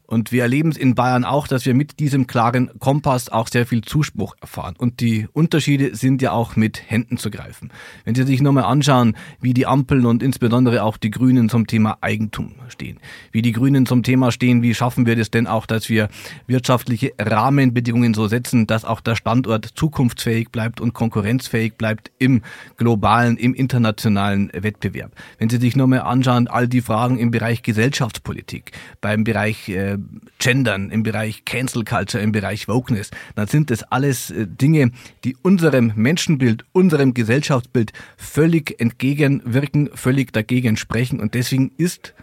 Und 0.07 0.31
wir 0.31 0.43
erleben 0.43 0.69
es 0.69 0.77
in 0.77 0.95
Bayern 0.95 1.25
auch, 1.25 1.47
dass 1.47 1.65
wir 1.65 1.73
mit 1.73 1.99
diesem 1.99 2.27
klaren 2.27 2.69
Kompass 2.79 3.29
auch 3.29 3.47
sehr 3.47 3.65
viel 3.65 3.81
Zuspruch 3.81 4.35
erfahren. 4.39 4.75
Und 4.77 4.99
die 4.99 5.27
Unterschiede 5.33 5.95
sind 5.95 6.21
ja 6.21 6.31
auch 6.31 6.55
mit 6.55 6.81
Händen 6.89 7.17
zu 7.17 7.31
greifen. 7.31 7.71
Wenn 8.03 8.15
Sie 8.15 8.23
sich 8.23 8.41
nochmal 8.41 8.65
anschauen, 8.65 9.15
wie 9.41 9.53
die 9.53 9.65
Ampeln 9.65 10.05
und 10.05 10.21
insbesondere 10.21 10.83
auch 10.83 10.97
die 10.97 11.11
Grünen 11.11 11.49
zum 11.49 11.67
Thema 11.67 11.97
Eigentum 12.01 12.53
stehen, 12.67 12.99
wie 13.31 13.41
die 13.41 13.51
Grünen 13.51 13.85
zum 13.85 14.03
Thema 14.03 14.31
stehen, 14.31 14.61
wie 14.61 14.75
schaffen 14.75 15.05
wir 15.05 15.15
das 15.15 15.31
denn 15.31 15.47
auch, 15.47 15.65
dass 15.65 15.89
wir 15.89 16.09
wirtschaftliche 16.47 17.13
Rahmenbedingungen 17.19 18.13
so 18.13 18.27
setzen, 18.27 18.67
dass 18.67 18.85
auch 18.85 19.01
der 19.01 19.15
Standort 19.15 19.65
zukunftsfähig 19.65 20.49
bleibt 20.49 20.81
und 20.81 20.93
konkurrenzfähig 20.93 21.75
bleibt 21.75 22.11
im 22.19 22.41
globalen, 22.77 23.37
im 23.37 23.53
internationalen 23.53 24.51
Wettbewerb. 24.53 25.11
Wenn 25.39 25.49
Sie 25.49 25.57
sich 25.57 25.75
nochmal 25.75 26.01
anschauen, 26.01 26.47
all 26.47 26.67
die 26.67 26.81
Fragen 26.81 27.17
im 27.17 27.31
Bereich 27.31 27.63
Gesellschaftspolitik, 27.63 28.71
beim 29.01 29.23
Bereich 29.23 29.69
äh, 29.69 29.94
Gendern, 30.39 30.89
im 30.89 31.03
Bereich 31.03 31.45
Cancel 31.45 31.83
Culture, 31.83 32.23
im 32.23 32.31
Bereich 32.31 32.67
Wokeness, 32.67 33.11
dann 33.35 33.47
sind 33.47 33.71
das 33.71 33.83
alles 33.83 34.31
äh, 34.31 34.47
Dinge, 34.47 34.91
die 35.23 35.35
unserem 35.41 35.91
Menschenbild, 35.95 36.65
unserem 36.71 37.13
Gesellschaftsbild 37.13 37.93
völlig 38.17 38.79
entgegenwirken, 38.79 39.89
völlig 39.93 40.33
dagegen 40.33 40.77
sprechen. 40.77 41.19
Und 41.19 41.33
deswegen 41.33 41.71
ist 41.77 42.13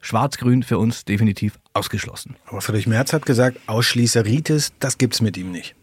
Schwarz-Grün 0.00 0.62
für 0.62 0.78
uns 0.78 1.04
definitiv 1.04 1.58
ausgeschlossen. 1.72 2.36
Aber 2.46 2.60
Friedrich 2.60 2.86
Merz 2.86 3.12
hat 3.12 3.24
gesagt, 3.24 3.58
Ausschließeritis, 3.66 4.72
das 4.78 4.98
gibt's 4.98 5.20
mit 5.20 5.36
ihm 5.36 5.50
nicht. 5.50 5.74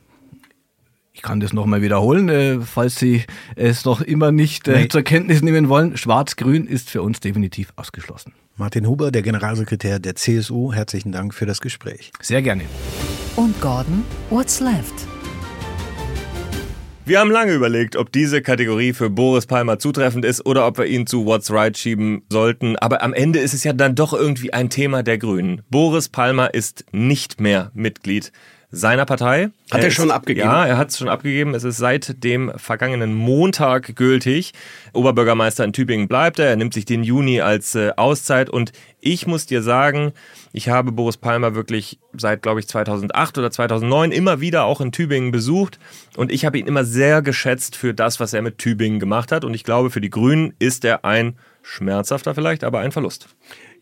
Ich 1.13 1.21
kann 1.21 1.39
das 1.39 1.53
nochmal 1.53 1.81
wiederholen, 1.81 2.29
äh, 2.29 2.61
falls 2.61 2.95
Sie 2.95 3.25
es 3.55 3.83
noch 3.83 4.01
immer 4.01 4.31
nicht 4.31 4.67
äh, 4.67 4.81
nee. 4.81 4.87
zur 4.87 5.01
Kenntnis 5.01 5.41
nehmen 5.41 5.69
wollen. 5.69 5.97
Schwarz-Grün 5.97 6.67
ist 6.67 6.89
für 6.89 7.01
uns 7.01 7.19
definitiv 7.19 7.73
ausgeschlossen. 7.75 8.33
Martin 8.57 8.85
Huber, 8.85 9.11
der 9.11 9.21
Generalsekretär 9.21 9.99
der 9.99 10.15
CSU, 10.15 10.73
herzlichen 10.73 11.11
Dank 11.11 11.33
für 11.33 11.45
das 11.45 11.61
Gespräch. 11.61 12.11
Sehr 12.21 12.41
gerne. 12.41 12.63
Und 13.35 13.59
Gordon, 13.61 14.03
what's 14.29 14.59
left? 14.59 14.93
Wir 17.05 17.19
haben 17.19 17.31
lange 17.31 17.53
überlegt, 17.53 17.95
ob 17.95 18.11
diese 18.11 18.41
Kategorie 18.41 18.93
für 18.93 19.09
Boris 19.09 19.47
Palmer 19.47 19.79
zutreffend 19.79 20.23
ist 20.23 20.45
oder 20.45 20.67
ob 20.67 20.77
wir 20.77 20.85
ihn 20.85 21.07
zu 21.07 21.25
What's 21.25 21.51
Right 21.51 21.75
schieben 21.77 22.21
sollten. 22.29 22.75
Aber 22.75 23.01
am 23.01 23.13
Ende 23.13 23.39
ist 23.39 23.53
es 23.53 23.63
ja 23.63 23.73
dann 23.73 23.95
doch 23.95 24.13
irgendwie 24.13 24.53
ein 24.53 24.69
Thema 24.69 25.01
der 25.01 25.17
Grünen. 25.17 25.63
Boris 25.69 26.09
Palmer 26.09 26.53
ist 26.53 26.85
nicht 26.91 27.41
mehr 27.41 27.71
Mitglied 27.73 28.31
seiner 28.71 29.05
Partei. 29.05 29.49
Hat 29.69 29.79
er, 29.79 29.85
er 29.85 29.91
schon 29.91 30.07
ist, 30.07 30.13
abgegeben? 30.13 30.47
Ja, 30.47 30.65
er 30.65 30.77
hat 30.77 30.89
es 30.89 30.97
schon 30.97 31.09
abgegeben. 31.09 31.53
Es 31.53 31.63
ist 31.63 31.77
seit 31.77 32.23
dem 32.23 32.51
vergangenen 32.55 33.13
Montag 33.13 33.95
gültig. 33.95 34.53
Oberbürgermeister 34.93 35.63
in 35.63 35.73
Tübingen 35.73 36.07
bleibt 36.07 36.39
er. 36.39 36.47
Er 36.47 36.55
nimmt 36.55 36.73
sich 36.73 36.85
den 36.85 37.03
Juni 37.03 37.41
als 37.41 37.75
äh, 37.75 37.91
Auszeit. 37.97 38.49
Und 38.49 38.71
ich 39.01 39.27
muss 39.27 39.45
dir 39.45 39.61
sagen, 39.61 40.13
ich 40.53 40.69
habe 40.69 40.91
Boris 40.91 41.17
Palmer 41.17 41.53
wirklich 41.53 41.99
seit, 42.13 42.41
glaube 42.41 42.61
ich, 42.61 42.67
2008 42.67 43.37
oder 43.37 43.51
2009 43.51 44.11
immer 44.11 44.39
wieder 44.39 44.63
auch 44.63 44.79
in 44.79 44.91
Tübingen 44.91 45.31
besucht. 45.31 45.79
Und 46.15 46.31
ich 46.31 46.45
habe 46.45 46.57
ihn 46.57 46.67
immer 46.67 46.85
sehr 46.85 47.21
geschätzt 47.21 47.75
für 47.75 47.93
das, 47.93 48.19
was 48.19 48.33
er 48.33 48.41
mit 48.41 48.57
Tübingen 48.57 48.99
gemacht 48.99 49.31
hat. 49.31 49.43
Und 49.43 49.53
ich 49.53 49.63
glaube, 49.65 49.89
für 49.89 50.01
die 50.01 50.09
Grünen 50.09 50.53
ist 50.59 50.85
er 50.85 51.03
ein 51.03 51.35
schmerzhafter 51.61 52.35
vielleicht, 52.35 52.63
aber 52.63 52.79
ein 52.79 52.91
Verlust. 52.91 53.27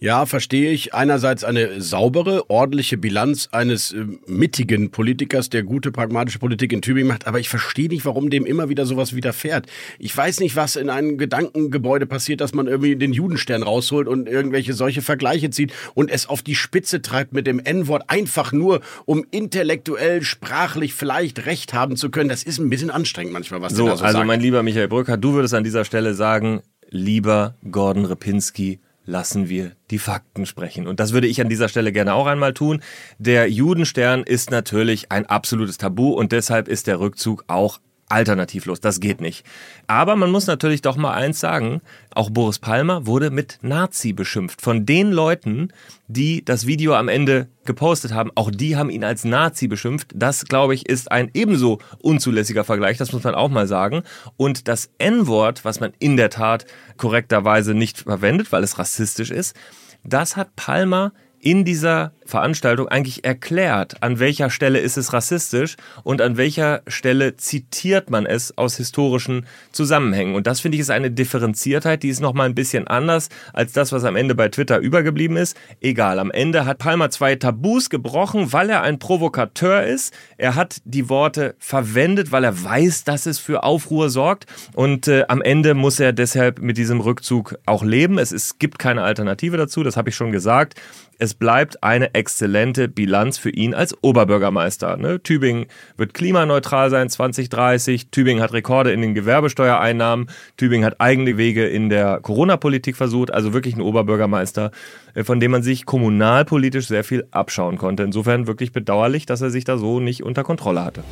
Ja, 0.02 0.26
verstehe 0.26 0.72
ich. 0.72 0.94
Einerseits 0.94 1.44
eine 1.44 1.82
saubere, 1.82 2.50
ordentliche 2.50 2.98
Bilanz 2.98 3.50
eines 3.52 3.92
äh, 3.92 4.06
mittigen 4.28 4.92
Politikers, 4.92 5.50
der 5.50 5.63
gute, 5.63 5.92
pragmatische 5.92 6.39
Politik 6.39 6.72
in 6.72 6.82
Tübingen 6.82 7.10
macht. 7.10 7.28
Aber 7.28 7.42
ich 7.42 7.50
verstehe 7.50 7.89
nicht, 7.89 8.06
warum 8.06 8.30
dem 8.30 8.46
immer 8.46 8.70
wieder 8.70 8.86
sowas 8.86 9.13
widerfährt. 9.13 9.68
Ich 9.98 10.15
weiß 10.15 10.39
nicht, 10.39 10.56
was 10.56 10.78
in 10.78 10.89
einem 10.89 11.18
Gedankengebäude 11.18 12.06
passiert, 12.06 12.39
dass 12.39 12.54
man 12.54 12.68
irgendwie 12.68 12.96
den 12.96 13.12
Judenstern 13.12 13.62
rausholt 13.62 14.08
und 14.08 14.30
irgendwelche 14.30 14.72
solche 14.74 15.02
Vergleiche 15.02 15.50
zieht 15.50 15.74
und 15.96 16.10
es 16.10 16.30
auf 16.30 16.42
die 16.44 16.56
Spitze 16.56 17.02
treibt 17.02 17.34
mit 17.34 17.46
dem 17.46 17.60
N-Wort 17.60 18.04
einfach 18.08 18.54
nur, 18.54 18.80
um 19.04 19.26
intellektuell, 19.32 20.22
sprachlich 20.24 20.94
vielleicht 20.94 21.46
recht 21.46 21.74
haben 21.74 21.98
zu 21.98 22.10
können. 22.10 22.30
Das 22.30 22.44
ist 22.44 22.58
ein 22.58 22.70
bisschen 22.70 22.89
anstrengend 22.89 23.34
manchmal, 23.34 23.62
was 23.62 23.74
so, 23.74 23.86
da 23.86 23.98
so 23.98 24.04
also 24.06 24.20
sagt. 24.20 24.28
mein 24.28 24.39
lieber 24.39 24.63
Michael 24.63 24.88
Brücker, 24.88 25.18
du 25.18 25.34
würdest 25.34 25.54
an 25.54 25.65
dieser 25.65 25.84
Stelle 25.84 26.13
sagen, 26.13 26.62
lieber 26.89 27.56
Gordon 27.69 28.06
Repinski, 28.06 28.80
lassen 29.06 29.49
wir 29.49 29.71
die 29.89 29.97
Fakten 29.97 30.45
sprechen. 30.45 30.88
Und 30.88 30.99
das 30.99 31.13
würde 31.13 31.28
ich 31.28 31.41
an 31.41 31.49
dieser 31.49 31.67
Stelle 31.67 31.91
gerne 31.91 32.13
auch 32.13 32.28
einmal 32.28 32.54
tun. 32.54 32.82
Der 33.17 33.49
Judenstern 33.49 34.23
ist 34.23 34.52
natürlich 34.52 35.12
ein 35.12 35.25
absolutes 35.25 35.78
Tabu 35.78 36.12
und 36.12 36.32
deshalb 36.32 36.67
ist 36.67 36.88
der 36.88 36.99
Rückzug 36.99 37.43
auch 37.47 37.80
alternativlos. 38.10 38.82
Das 38.82 39.00
geht 39.00 39.22
nicht. 39.22 39.45
Aber 39.88 40.15
man 40.15 40.32
muss 40.32 40.48
natürlich 40.48 40.82
doch 40.82 40.98
mal 40.98 41.13
eins 41.13 41.39
sagen. 41.39 41.82
Auch 42.13 42.30
Boris 42.30 42.60
Palmer 42.60 43.06
wurde 43.06 43.30
mit 43.30 43.60
Nazi 43.62 44.13
beschimpft. 44.13 44.62
Von 44.62 44.86
den 44.86 45.12
Leuten, 45.12 45.72
die 46.08 46.43
das 46.43 46.65
Video 46.65 46.95
am 46.95 47.08
Ende 47.08 47.48
gepostet 47.65 48.13
haben, 48.13 48.32
auch 48.36 48.52
die 48.52 48.76
haben 48.76 48.89
ihn 48.89 49.04
als 49.04 49.24
Nazi 49.24 49.67
beschimpft. 49.67 50.10
Das, 50.15 50.45
glaube 50.45 50.74
ich, 50.74 50.89
ist 50.89 51.12
ein 51.12 51.30
ebenso 51.34 51.80
unzulässiger 52.00 52.63
Vergleich. 52.63 52.98
Das 52.98 53.13
muss 53.13 53.24
man 53.24 53.36
auch 53.36 53.50
mal 53.50 53.67
sagen. 53.67 54.04
Und 54.38 54.67
das 54.67 54.89
N-Wort, 54.98 55.63
was 55.63 55.80
man 55.80 55.93
in 56.00 56.17
der 56.17 56.32
Tat 56.32 56.65
korrekterweise 56.98 57.74
nicht 57.76 58.00
verwendet, 58.00 58.52
weil 58.52 58.63
es 58.63 58.80
rassistisch 58.80 59.30
ist, 59.30 59.56
das 60.04 60.36
hat 60.36 60.56
Palmer 60.56 61.13
in 61.39 61.63
dieser 61.63 62.12
Veranstaltung 62.30 62.88
eigentlich 62.88 63.26
erklärt, 63.26 64.02
an 64.02 64.20
welcher 64.20 64.50
Stelle 64.50 64.80
ist 64.80 64.98
es 64.98 65.13
rassistisch 65.13 65.76
und 66.04 66.22
an 66.22 66.38
welcher 66.38 66.82
Stelle 66.88 67.36
zitiert 67.36 68.10
man 68.10 68.26
es 68.26 68.58
aus 68.58 68.78
historischen 68.78 69.46
Zusammenhängen. 69.72 70.36
Und 70.36 70.48
das 70.48 70.62
finde 70.62 70.76
ich 70.76 70.82
ist 70.82 70.92
eine 70.92 71.12
Differenziertheit, 71.12 72.04
die 72.04 72.10
ist 72.10 72.22
nochmal 72.22 72.48
ein 72.48 72.56
bisschen 72.56 72.88
anders 72.88 73.30
als 73.54 73.74
das, 73.74 73.92
was 73.92 74.04
am 74.04 74.15
Ende 74.15 74.36
bei 74.36 74.50
Twitter 74.50 74.80
übergeblieben 74.80 75.38
ist. 75.38 75.58
Egal, 75.82 76.20
am 76.20 76.32
Ende 76.32 76.65
hat 76.65 76.78
Palmer 76.78 77.10
zwei 77.10 77.36
Tabus 77.36 77.89
gebrochen, 77.89 78.54
weil 78.54 78.70
er 78.70 78.82
ein 78.82 79.00
Provokateur 79.00 79.84
ist. 79.84 80.13
Er 80.38 80.56
hat 80.56 80.78
die 80.86 81.10
Worte 81.10 81.56
verwendet, 81.60 82.32
weil 82.32 82.44
er 82.44 82.63
weiß, 82.63 83.04
dass 83.04 83.26
es 83.26 83.39
für 83.39 83.63
Aufruhr 83.63 84.10
sorgt. 84.10 84.46
Und 84.74 85.08
äh, 85.08 85.26
am 85.28 85.42
Ende 85.42 85.74
muss 85.74 86.00
er 86.00 86.13
deshalb 86.13 86.60
mit 86.60 86.78
diesem 86.78 87.02
Rückzug 87.02 87.56
auch 87.65 87.84
leben. 87.84 88.18
Es 88.18 88.32
ist, 88.32 88.60
gibt 88.60 88.80
keine 88.80 89.04
Alternative 89.04 89.58
dazu, 89.58 89.84
das 89.84 89.98
habe 89.98 90.10
ich 90.10 90.15
schon 90.15 90.32
gesagt. 90.32 90.76
Es 91.22 91.34
bleibt 91.34 91.84
eine 91.84 92.15
exzellente 92.19 92.89
Bilanz 92.89 93.38
für 93.38 93.49
ihn 93.49 93.73
als 93.73 93.95
Oberbürgermeister. 94.03 94.97
Ne? 94.97 95.23
Tübingen 95.23 95.67
wird 95.95 96.13
klimaneutral 96.13 96.89
sein 96.89 97.10
2030. 97.10 98.10
Tübingen 98.12 98.43
hat 98.43 98.51
Rekorde 98.51 98.91
in 98.91 99.01
den 99.01 99.15
Gewerbesteuereinnahmen. 99.15 100.29
Tübingen 100.58 100.86
hat 100.86 100.99
eigene 100.99 101.38
Wege 101.38 101.65
in 101.65 101.89
der 101.89 102.19
Corona-Politik 102.19 102.97
versucht. 102.97 103.34
Also 103.34 103.53
wirklich 103.53 103.75
ein 103.77 103.82
Oberbürgermeister, 103.82 104.71
äh, 105.15 105.23
von 105.23 105.39
dem 105.39 105.51
man 105.51 105.63
sich 105.63 105.86
kommunalpolitisch 105.86 106.88
sehr 106.88 107.05
viel 107.05 107.25
abschauen 107.32 107.77
konnte. 107.77 108.03
Insofern 108.03 108.45
wirklich 108.45 108.73
bedauerlich, 108.73 109.25
dass 109.25 109.41
er 109.41 109.49
sich 109.49 109.63
da 109.63 109.77
so 109.77 110.01
nicht 110.01 110.21
unter 110.21 110.43
Kontrolle 110.43 110.84
hatte. 110.84 111.03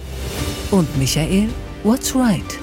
Und 0.71 0.97
Michael, 0.97 1.47
what's 1.83 2.13
right? 2.13 2.59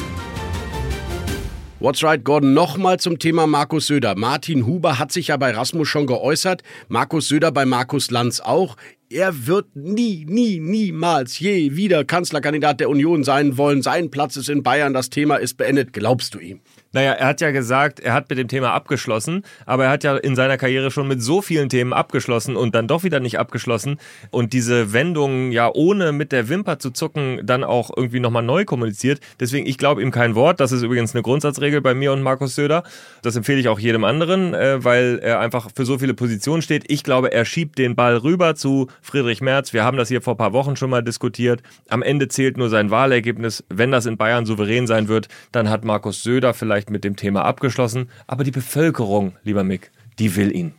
What's 1.84 2.02
right, 2.02 2.24
Gordon? 2.24 2.54
Nochmal 2.54 2.98
zum 2.98 3.18
Thema 3.18 3.46
Markus 3.46 3.88
Söder. 3.88 4.14
Martin 4.16 4.64
Huber 4.64 4.98
hat 4.98 5.12
sich 5.12 5.28
ja 5.28 5.36
bei 5.36 5.50
Rasmus 5.50 5.86
schon 5.86 6.06
geäußert. 6.06 6.62
Markus 6.88 7.28
Söder 7.28 7.52
bei 7.52 7.66
Markus 7.66 8.10
Lanz 8.10 8.40
auch. 8.40 8.78
Er 9.10 9.46
wird 9.46 9.76
nie, 9.76 10.24
nie, 10.26 10.60
niemals 10.60 11.38
je 11.38 11.76
wieder 11.76 12.06
Kanzlerkandidat 12.06 12.80
der 12.80 12.88
Union 12.88 13.22
sein 13.22 13.58
wollen. 13.58 13.82
Sein 13.82 14.10
Platz 14.10 14.36
ist 14.36 14.48
in 14.48 14.62
Bayern. 14.62 14.94
Das 14.94 15.10
Thema 15.10 15.36
ist 15.36 15.58
beendet. 15.58 15.92
Glaubst 15.92 16.32
du 16.32 16.38
ihm? 16.38 16.62
Naja, 16.94 17.12
er 17.12 17.26
hat 17.26 17.40
ja 17.40 17.50
gesagt, 17.50 17.98
er 17.98 18.14
hat 18.14 18.30
mit 18.30 18.38
dem 18.38 18.46
Thema 18.46 18.72
abgeschlossen, 18.72 19.42
aber 19.66 19.84
er 19.84 19.90
hat 19.90 20.04
ja 20.04 20.16
in 20.16 20.36
seiner 20.36 20.56
Karriere 20.56 20.92
schon 20.92 21.08
mit 21.08 21.20
so 21.20 21.42
vielen 21.42 21.68
Themen 21.68 21.92
abgeschlossen 21.92 22.54
und 22.54 22.74
dann 22.74 22.86
doch 22.86 23.02
wieder 23.02 23.18
nicht 23.18 23.38
abgeschlossen 23.38 23.98
und 24.30 24.52
diese 24.52 24.92
Wendungen 24.92 25.50
ja 25.50 25.70
ohne 25.74 26.12
mit 26.12 26.30
der 26.30 26.48
Wimper 26.48 26.78
zu 26.78 26.92
zucken 26.92 27.40
dann 27.42 27.64
auch 27.64 27.90
irgendwie 27.94 28.20
nochmal 28.20 28.44
neu 28.44 28.64
kommuniziert. 28.64 29.20
Deswegen, 29.40 29.66
ich 29.66 29.76
glaube 29.76 30.02
ihm 30.02 30.12
kein 30.12 30.36
Wort. 30.36 30.60
Das 30.60 30.70
ist 30.70 30.82
übrigens 30.82 31.14
eine 31.14 31.22
Grundsatzregel 31.22 31.80
bei 31.80 31.94
mir 31.94 32.12
und 32.12 32.22
Markus 32.22 32.54
Söder. 32.54 32.84
Das 33.22 33.34
empfehle 33.34 33.58
ich 33.58 33.68
auch 33.68 33.80
jedem 33.80 34.04
anderen, 34.04 34.54
äh, 34.54 34.84
weil 34.84 35.18
er 35.20 35.40
einfach 35.40 35.70
für 35.74 35.84
so 35.84 35.98
viele 35.98 36.14
Positionen 36.14 36.62
steht. 36.62 36.84
Ich 36.86 37.02
glaube, 37.02 37.32
er 37.32 37.44
schiebt 37.44 37.76
den 37.78 37.96
Ball 37.96 38.16
rüber 38.16 38.54
zu 38.54 38.86
Friedrich 39.02 39.40
Merz. 39.40 39.72
Wir 39.72 39.82
haben 39.82 39.96
das 39.96 40.08
hier 40.08 40.22
vor 40.22 40.34
ein 40.34 40.38
paar 40.38 40.52
Wochen 40.52 40.76
schon 40.76 40.90
mal 40.90 41.02
diskutiert. 41.02 41.60
Am 41.88 42.02
Ende 42.02 42.28
zählt 42.28 42.56
nur 42.56 42.68
sein 42.68 42.90
Wahlergebnis. 42.90 43.64
Wenn 43.68 43.90
das 43.90 44.06
in 44.06 44.16
Bayern 44.16 44.46
souverän 44.46 44.86
sein 44.86 45.08
wird, 45.08 45.26
dann 45.50 45.68
hat 45.68 45.84
Markus 45.84 46.22
Söder 46.22 46.54
vielleicht 46.54 46.83
mit 46.90 47.04
dem 47.04 47.16
Thema 47.16 47.44
abgeschlossen. 47.44 48.08
Aber 48.26 48.44
die 48.44 48.50
Bevölkerung, 48.50 49.36
lieber 49.42 49.64
Mick, 49.64 49.90
die 50.18 50.36
will 50.36 50.54
ihn. 50.54 50.74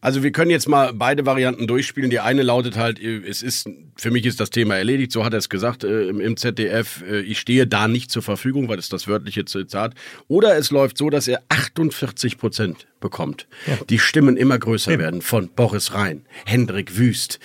Also 0.00 0.22
wir 0.22 0.30
können 0.30 0.50
jetzt 0.50 0.68
mal 0.68 0.92
beide 0.94 1.26
Varianten 1.26 1.66
durchspielen. 1.66 2.08
Die 2.08 2.20
eine 2.20 2.42
lautet 2.42 2.76
halt, 2.76 3.00
es 3.00 3.42
ist, 3.42 3.68
für 3.96 4.10
mich 4.10 4.26
ist 4.26 4.38
das 4.38 4.50
Thema 4.50 4.76
erledigt, 4.76 5.10
so 5.10 5.24
hat 5.24 5.32
er 5.32 5.38
es 5.38 5.48
gesagt 5.48 5.82
äh, 5.82 6.08
im 6.08 6.36
ZDF, 6.36 7.02
äh, 7.02 7.20
ich 7.20 7.40
stehe 7.40 7.66
da 7.66 7.88
nicht 7.88 8.10
zur 8.10 8.22
Verfügung, 8.22 8.68
weil 8.68 8.76
das 8.76 8.88
das 8.88 9.08
wörtliche 9.08 9.44
Zitat. 9.44 9.94
Oder 10.28 10.56
es 10.56 10.70
läuft 10.70 10.98
so, 10.98 11.10
dass 11.10 11.26
er 11.26 11.42
48 11.48 12.38
Prozent 12.38 12.86
bekommt. 13.00 13.48
Ja. 13.66 13.76
Die 13.88 13.98
Stimmen 13.98 14.36
immer 14.36 14.58
größer 14.58 14.92
ja. 14.92 14.98
werden 15.00 15.20
von 15.20 15.48
Boris 15.48 15.92
Rhein, 15.94 16.24
Hendrik 16.44 16.96
Wüst, 16.96 17.40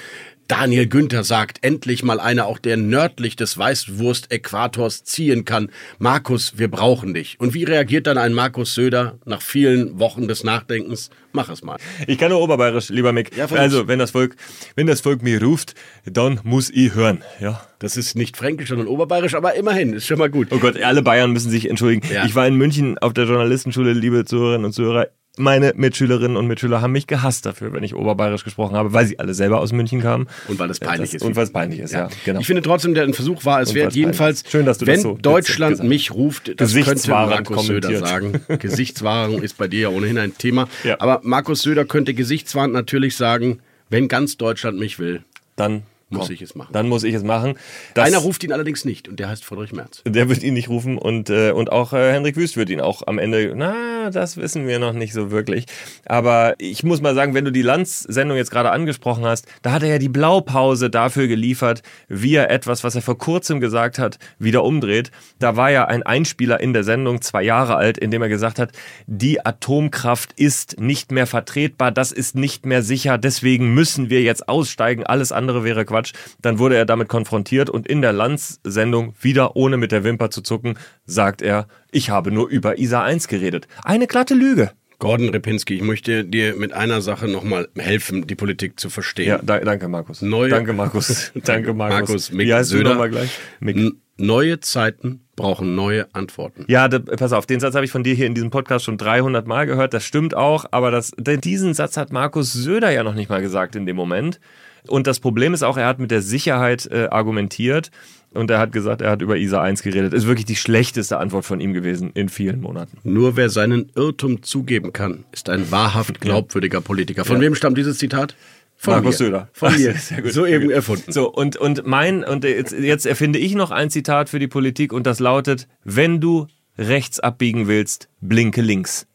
Daniel 0.53 0.85
Günther 0.85 1.23
sagt, 1.23 1.57
endlich 1.63 2.03
mal 2.03 2.19
einer 2.19 2.45
auch, 2.45 2.59
der 2.59 2.77
nördlich 2.77 3.35
des 3.35 3.57
Weißwurst-Äquators 3.57 5.03
ziehen 5.03 5.45
kann. 5.45 5.69
Markus, 5.97 6.59
wir 6.59 6.69
brauchen 6.69 7.15
dich. 7.15 7.39
Und 7.39 7.55
wie 7.55 7.63
reagiert 7.63 8.05
dann 8.05 8.19
ein 8.19 8.33
Markus 8.33 8.75
Söder 8.75 9.17
nach 9.25 9.41
vielen 9.41 9.97
Wochen 9.97 10.27
des 10.27 10.43
Nachdenkens? 10.43 11.09
Mach 11.31 11.49
es 11.49 11.63
mal. 11.63 11.77
Ich 12.05 12.19
kann 12.19 12.29
nur 12.29 12.39
oberbayerisch, 12.39 12.89
lieber 12.89 13.13
Mick. 13.13 13.35
Ja, 13.35 13.47
also, 13.47 13.87
wenn 13.87 13.97
das 13.97 14.11
Volk, 14.11 14.35
wenn 14.75 14.85
das 14.85 15.01
Volk 15.01 15.23
mir 15.23 15.41
ruft, 15.41 15.73
dann 16.05 16.39
muss 16.43 16.69
ich 16.69 16.93
hören, 16.93 17.23
ja. 17.39 17.59
Das 17.79 17.97
ist 17.97 18.15
nicht 18.15 18.37
fränkisch, 18.37 18.69
sondern 18.69 18.87
oberbayerisch, 18.87 19.33
aber 19.33 19.55
immerhin, 19.55 19.93
ist 19.93 20.05
schon 20.05 20.19
mal 20.19 20.29
gut. 20.29 20.49
Oh 20.51 20.59
Gott, 20.59 20.79
alle 20.79 21.01
Bayern 21.01 21.31
müssen 21.31 21.49
sich 21.49 21.67
entschuldigen. 21.67 22.07
Ja. 22.13 22.25
Ich 22.25 22.35
war 22.35 22.45
in 22.45 22.55
München 22.57 22.99
auf 22.99 23.13
der 23.13 23.25
Journalistenschule, 23.25 23.93
liebe 23.93 24.23
Zuhörerinnen 24.23 24.65
und 24.65 24.73
Zuhörer 24.73 25.07
meine 25.37 25.73
Mitschülerinnen 25.75 26.37
und 26.37 26.47
Mitschüler 26.47 26.81
haben 26.81 26.91
mich 26.91 27.07
gehasst 27.07 27.45
dafür, 27.45 27.73
wenn 27.73 27.83
ich 27.83 27.95
oberbayerisch 27.95 28.43
gesprochen 28.43 28.75
habe, 28.75 28.93
weil 28.93 29.07
sie 29.07 29.17
alle 29.17 29.33
selber 29.33 29.59
aus 29.59 29.71
München 29.71 30.01
kamen. 30.01 30.27
Und 30.47 30.59
weil 30.59 30.69
es 30.69 30.79
peinlich 30.79 31.11
das, 31.11 31.21
ist. 31.21 31.23
Und 31.23 31.35
weil 31.35 31.45
es 31.45 31.51
peinlich 31.51 31.79
ist, 31.79 31.91
ja. 31.91 32.01
ja. 32.01 32.09
genau. 32.23 32.39
Ich 32.39 32.45
finde 32.45 32.61
trotzdem, 32.61 32.93
der 32.93 33.03
ein 33.03 33.13
Versuch 33.13 33.43
war 33.43 33.61
es 33.61 33.73
wert. 33.73 33.93
Jedenfalls, 33.93 34.43
Schön, 34.47 34.65
dass 34.65 34.77
du 34.77 34.85
wenn 34.85 34.95
das 34.95 35.03
so 35.03 35.17
Deutschland 35.19 35.83
mich 35.83 36.11
ruft, 36.11 36.59
das 36.61 36.73
könnte 36.73 37.09
Markus 37.09 37.65
Söder 37.65 37.97
sagen. 37.97 38.41
Gesichtswahrung 38.59 39.41
ist 39.41 39.57
bei 39.57 39.67
dir 39.67 39.81
ja 39.81 39.89
ohnehin 39.89 40.17
ein 40.17 40.37
Thema. 40.37 40.67
Ja. 40.83 40.97
Aber 40.99 41.21
Markus 41.23 41.63
Söder 41.63 41.85
könnte 41.85 42.13
gesichtswahrend 42.13 42.73
natürlich 42.73 43.15
sagen, 43.15 43.59
wenn 43.89 44.07
ganz 44.07 44.37
Deutschland 44.37 44.79
mich 44.79 44.99
will, 44.99 45.23
dann 45.55 45.83
muss 46.13 46.29
ich 46.29 46.41
es 46.41 46.55
machen. 46.55 46.71
Dann 46.73 46.87
muss 46.87 47.03
ich 47.03 47.13
es 47.13 47.23
machen. 47.23 47.55
Das 47.93 48.07
Einer 48.07 48.19
ruft 48.19 48.43
ihn 48.43 48.51
allerdings 48.51 48.85
nicht 48.85 49.07
und 49.07 49.19
der 49.19 49.29
heißt 49.29 49.43
Friedrich 49.43 49.73
Merz. 49.73 50.01
Der 50.05 50.29
wird 50.29 50.43
ihn 50.43 50.53
nicht 50.53 50.69
rufen 50.69 50.97
und, 50.97 51.29
äh, 51.29 51.51
und 51.51 51.71
auch 51.71 51.93
äh, 51.93 52.13
Hendrik 52.13 52.35
Wüst 52.35 52.57
wird 52.57 52.69
ihn 52.69 52.81
auch 52.81 53.07
am 53.07 53.17
Ende, 53.17 53.53
na, 53.55 54.09
das 54.09 54.37
wissen 54.37 54.67
wir 54.67 54.79
noch 54.79 54.93
nicht 54.93 55.13
so 55.13 55.31
wirklich. 55.31 55.65
Aber 56.05 56.55
ich 56.57 56.83
muss 56.83 57.01
mal 57.01 57.15
sagen, 57.15 57.33
wenn 57.33 57.45
du 57.45 57.51
die 57.51 57.61
Lanz-Sendung 57.61 58.37
jetzt 58.37 58.51
gerade 58.51 58.71
angesprochen 58.71 59.25
hast, 59.25 59.47
da 59.61 59.71
hat 59.71 59.83
er 59.83 59.89
ja 59.89 59.97
die 59.97 60.09
Blaupause 60.09 60.89
dafür 60.89 61.27
geliefert, 61.27 61.81
wie 62.07 62.35
er 62.35 62.49
etwas, 62.49 62.83
was 62.83 62.95
er 62.95 63.01
vor 63.01 63.17
kurzem 63.17 63.59
gesagt 63.59 63.99
hat, 63.99 64.19
wieder 64.39 64.63
umdreht. 64.63 65.11
Da 65.39 65.55
war 65.55 65.71
ja 65.71 65.85
ein 65.85 66.03
Einspieler 66.03 66.59
in 66.59 66.73
der 66.73 66.83
Sendung, 66.83 67.21
zwei 67.21 67.43
Jahre 67.43 67.75
alt, 67.75 67.97
in 67.97 68.11
dem 68.11 68.21
er 68.21 68.29
gesagt 68.29 68.59
hat, 68.59 68.71
die 69.07 69.45
Atomkraft 69.45 70.33
ist 70.33 70.79
nicht 70.79 71.11
mehr 71.11 71.27
vertretbar, 71.27 71.91
das 71.91 72.11
ist 72.11 72.35
nicht 72.35 72.65
mehr 72.65 72.83
sicher, 72.83 73.17
deswegen 73.17 73.73
müssen 73.73 74.09
wir 74.09 74.21
jetzt 74.21 74.49
aussteigen, 74.49 75.05
alles 75.05 75.31
andere 75.31 75.63
wäre 75.63 75.85
Quatsch. 75.85 76.02
Quatsch. 76.03 76.13
Dann 76.41 76.59
wurde 76.59 76.75
er 76.75 76.85
damit 76.85 77.07
konfrontiert 77.07 77.69
und 77.69 77.87
in 77.87 78.01
der 78.01 78.13
Lanz-Sendung, 78.13 79.13
wieder 79.21 79.55
ohne 79.55 79.77
mit 79.77 79.91
der 79.91 80.03
Wimper 80.03 80.29
zu 80.29 80.41
zucken, 80.41 80.77
sagt 81.05 81.41
er, 81.41 81.67
ich 81.91 82.09
habe 82.09 82.31
nur 82.31 82.47
über 82.49 82.77
ISA 82.77 83.03
1 83.03 83.27
geredet. 83.27 83.67
Eine 83.83 84.07
glatte 84.07 84.33
Lüge. 84.33 84.71
Gordon 84.99 85.29
Repinski, 85.29 85.75
ich 85.75 85.81
möchte 85.81 86.23
dir 86.23 86.55
mit 86.55 86.71
einer 86.71 87.01
Sache 87.01 87.27
nochmal 87.27 87.67
helfen, 87.77 88.25
die 88.25 88.35
Politik 88.35 88.79
zu 88.79 88.89
verstehen. 88.89 89.27
Ja, 89.27 89.39
da, 89.43 89.59
danke 89.59 89.89
Markus. 89.89 90.21
Neue, 90.21 90.49
danke 90.49 90.71
Markus. 90.71 91.31
danke 91.43 91.73
Markus. 91.73 91.97
Markus 92.09 92.31
Mick 92.31 92.47
Wie 92.47 92.53
heißt 92.53 92.69
Söder. 92.69 92.95
Du 92.95 93.09
gleich? 93.09 93.37
Mick. 93.59 93.93
Neue 94.15 94.59
Zeiten 94.59 95.21
brauchen 95.35 95.73
neue 95.73 96.13
Antworten. 96.13 96.65
Ja, 96.67 96.87
da, 96.87 96.99
pass 96.99 97.33
auf, 97.33 97.47
den 97.47 97.59
Satz 97.59 97.73
habe 97.73 97.83
ich 97.83 97.91
von 97.91 98.03
dir 98.03 98.13
hier 98.13 98.27
in 98.27 98.35
diesem 98.35 98.51
Podcast 98.51 98.85
schon 98.85 98.97
300 98.97 99.47
Mal 99.47 99.65
gehört. 99.65 99.95
Das 99.95 100.05
stimmt 100.05 100.35
auch, 100.35 100.65
aber 100.69 100.91
das, 100.91 101.11
diesen 101.17 101.73
Satz 101.73 101.97
hat 101.97 102.13
Markus 102.13 102.53
Söder 102.53 102.91
ja 102.91 103.03
noch 103.03 103.15
nicht 103.15 103.29
mal 103.29 103.41
gesagt 103.41 103.75
in 103.75 103.87
dem 103.87 103.95
Moment. 103.95 104.39
Und 104.87 105.07
das 105.07 105.19
Problem 105.19 105.53
ist 105.53 105.63
auch, 105.63 105.77
er 105.77 105.87
hat 105.87 105.99
mit 105.99 106.11
der 106.11 106.21
Sicherheit 106.21 106.87
äh, 106.91 107.07
argumentiert 107.09 107.91
und 108.33 108.49
er 108.49 108.59
hat 108.59 108.71
gesagt, 108.71 109.01
er 109.01 109.11
hat 109.11 109.21
über 109.21 109.37
ISA 109.37 109.61
1 109.61 109.83
geredet. 109.83 110.13
Ist 110.13 110.27
wirklich 110.27 110.45
die 110.45 110.55
schlechteste 110.55 111.17
Antwort 111.17 111.45
von 111.45 111.59
ihm 111.59 111.73
gewesen 111.73 112.11
in 112.13 112.29
vielen 112.29 112.61
Monaten. 112.61 112.97
Nur 113.03 113.35
wer 113.35 113.49
seinen 113.49 113.91
Irrtum 113.95 114.43
zugeben 114.43 114.91
kann, 114.91 115.25
ist 115.31 115.49
ein 115.49 115.71
wahrhaft 115.71 116.19
glaubwürdiger 116.19 116.81
Politiker. 116.81 117.25
Von 117.25 117.37
ja. 117.37 117.43
wem 117.43 117.55
stammt 117.55 117.77
dieses 117.77 117.97
Zitat? 117.97 118.35
Von 118.75 118.95
Markus 118.95 119.19
mir. 119.19 119.25
Söder. 119.25 119.49
Von 119.53 119.73
mir. 119.77 119.93
Sehr 119.93 120.21
gut. 120.21 120.33
So 120.33 120.45
eben 120.45 120.69
erfunden. 120.69 121.11
So, 121.11 121.31
und, 121.31 121.57
und 121.57 121.85
mein, 121.85 122.23
und 122.23 122.43
jetzt, 122.43 122.73
jetzt 122.73 123.05
erfinde 123.05 123.39
ich 123.39 123.55
noch 123.55 123.71
ein 123.71 123.89
Zitat 123.89 124.29
für 124.29 124.39
die 124.39 124.47
Politik 124.47 124.91
und 124.91 125.05
das 125.07 125.19
lautet, 125.19 125.67
wenn 125.83 126.19
du 126.19 126.47
rechts 126.77 127.19
abbiegen 127.19 127.67
willst, 127.67 128.09
blinke 128.19 128.61
links. 128.61 129.07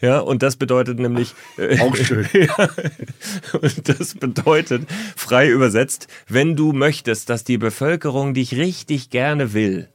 Ja, 0.00 0.20
und 0.20 0.42
das 0.42 0.56
bedeutet 0.56 0.98
nämlich. 0.98 1.34
Äh, 1.56 1.80
Auch 1.80 1.96
schön. 1.96 2.26
ja, 2.32 2.68
und 3.60 3.88
das 3.88 4.14
bedeutet, 4.14 4.88
frei 5.16 5.48
übersetzt, 5.48 6.06
wenn 6.28 6.54
du 6.54 6.72
möchtest, 6.72 7.30
dass 7.30 7.44
die 7.44 7.58
Bevölkerung 7.58 8.34
dich 8.34 8.56
richtig 8.56 9.10
gerne 9.10 9.52
will, 9.54 9.88